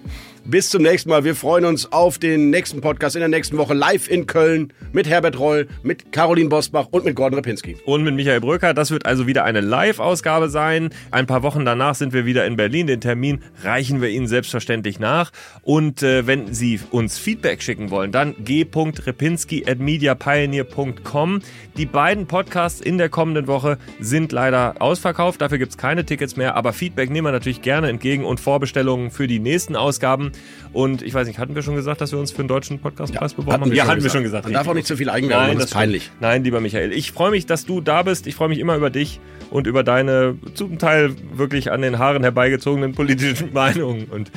Bis 0.44 0.70
zum 0.70 0.82
nächsten 0.82 1.10
Mal. 1.10 1.24
Wir 1.24 1.34
freuen 1.34 1.66
uns 1.66 1.92
auf 1.92 2.18
den 2.18 2.50
nächsten 2.50 2.80
Podcast 2.80 3.16
in 3.16 3.20
der 3.20 3.28
nächsten 3.28 3.58
Woche 3.58 3.74
live 3.74 4.08
in 4.08 4.26
Köln 4.26 4.72
mit 4.92 5.08
Herbert 5.08 5.38
Reul, 5.38 5.68
mit 5.82 6.12
Caroline 6.12 6.48
Bosbach 6.48 6.86
und 6.90 7.04
mit 7.04 7.16
Gordon 7.16 7.34
Repinski. 7.34 7.76
Und 7.84 8.02
mit 8.02 8.14
Michael 8.14 8.40
Brücker. 8.40 8.72
Das 8.72 8.90
wird 8.90 9.04
also 9.06 9.26
wieder 9.26 9.44
eine 9.44 9.60
Live-Ausgabe 9.60 10.48
sein. 10.48 10.90
Ein 11.10 11.26
paar 11.26 11.42
Wochen 11.42 11.64
danach 11.64 11.94
sind 11.94 12.12
wir 12.12 12.24
wieder 12.24 12.46
in 12.46 12.56
Berlin. 12.56 12.86
Den 12.86 13.00
Termin 13.00 13.40
reichen 13.62 14.00
wir 14.00 14.08
Ihnen 14.08 14.26
selbstverständlich 14.26 14.98
nach. 14.98 15.30
Und 15.62 16.02
äh, 16.02 16.26
wenn 16.26 16.54
Sie 16.54 16.80
uns 16.90 17.18
Feedback 17.18 17.62
schicken 17.62 17.90
wollen, 17.90 18.12
dann 18.12 18.34
g.repinski.mediapioneer.com. 18.42 21.40
Die 21.76 21.86
beiden 21.86 22.26
Podcasts 22.26 22.80
in 22.80 22.98
der 22.98 23.10
kommenden 23.10 23.46
Woche 23.46 23.78
sind 24.00 24.32
leider 24.32 24.80
ausverkauft. 24.80 25.42
Dafür 25.42 25.58
gibt 25.58 25.72
es 25.72 25.78
keine 25.78 26.06
Tickets 26.06 26.36
mehr. 26.36 26.56
Aber 26.56 26.72
Feedback 26.72 27.10
nehmen 27.10 27.26
wir 27.26 27.32
natürlich 27.32 27.62
gerne 27.62 27.88
entgegen 27.88 28.24
und 28.24 28.38
Vorbestellungen 28.40 29.10
für 29.10 29.26
die 29.26 29.40
nächsten 29.40 29.76
Ausgaben. 29.76 30.32
Und 30.72 31.02
ich 31.02 31.14
weiß 31.14 31.26
nicht, 31.26 31.38
hatten 31.38 31.54
wir 31.54 31.62
schon 31.62 31.76
gesagt, 31.76 32.00
dass 32.00 32.12
wir 32.12 32.18
uns 32.18 32.30
für 32.30 32.42
den 32.42 32.48
deutschen 32.48 32.78
Podcastpreis 32.78 33.34
beworben 33.34 33.52
hatten 33.52 33.62
haben? 33.62 33.70
wir 33.70 33.78
ja, 33.78 33.86
hatten 33.86 34.02
wir 34.02 34.10
schon 34.10 34.22
gesagt. 34.22 34.44
Man 34.44 34.52
darf 34.52 34.68
auch 34.68 34.74
nicht 34.74 34.86
zu 34.86 34.96
viel 34.96 35.08
Eigenwerbung 35.08 35.40
Nein, 35.40 35.48
machen, 35.48 35.58
das 35.60 35.70
ist 35.70 35.74
peinlich. 35.74 36.10
Nein, 36.20 36.44
lieber 36.44 36.60
Michael, 36.60 36.92
ich 36.92 37.12
freue 37.12 37.30
mich, 37.30 37.46
dass 37.46 37.64
du 37.64 37.80
da 37.80 38.02
bist. 38.02 38.26
Ich 38.26 38.34
freue 38.34 38.48
mich 38.48 38.58
immer 38.58 38.76
über 38.76 38.90
dich 38.90 39.20
und 39.50 39.66
über 39.66 39.82
deine 39.82 40.36
zum 40.54 40.78
Teil 40.78 41.14
wirklich 41.32 41.70
an 41.72 41.82
den 41.82 41.98
Haaren 41.98 42.22
herbeigezogenen 42.22 42.92
politischen 42.92 43.50
Meinungen. 43.52 44.04
Und 44.04 44.30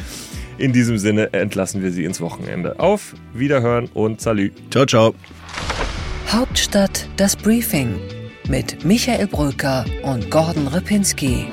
in 0.58 0.74
diesem 0.74 0.98
Sinne 0.98 1.34
entlassen 1.34 1.84
wir 1.84 1.92
sie 1.92 2.06
ins 2.06 2.22
Wochenende. 2.22 2.80
Auf 2.80 3.14
Wiederhören 3.34 3.90
und 3.94 4.22
Salü. 4.22 4.52
Ciao, 4.70 4.86
ciao. 4.86 5.16
Hauptstadt 6.30 7.10
das 7.18 7.36
Briefing 7.36 8.00
mit 8.48 8.86
Michael 8.86 9.28
Bröker 9.28 9.86
und 10.04 10.32
Gordon 10.32 10.68
Ripinski. 10.68 11.48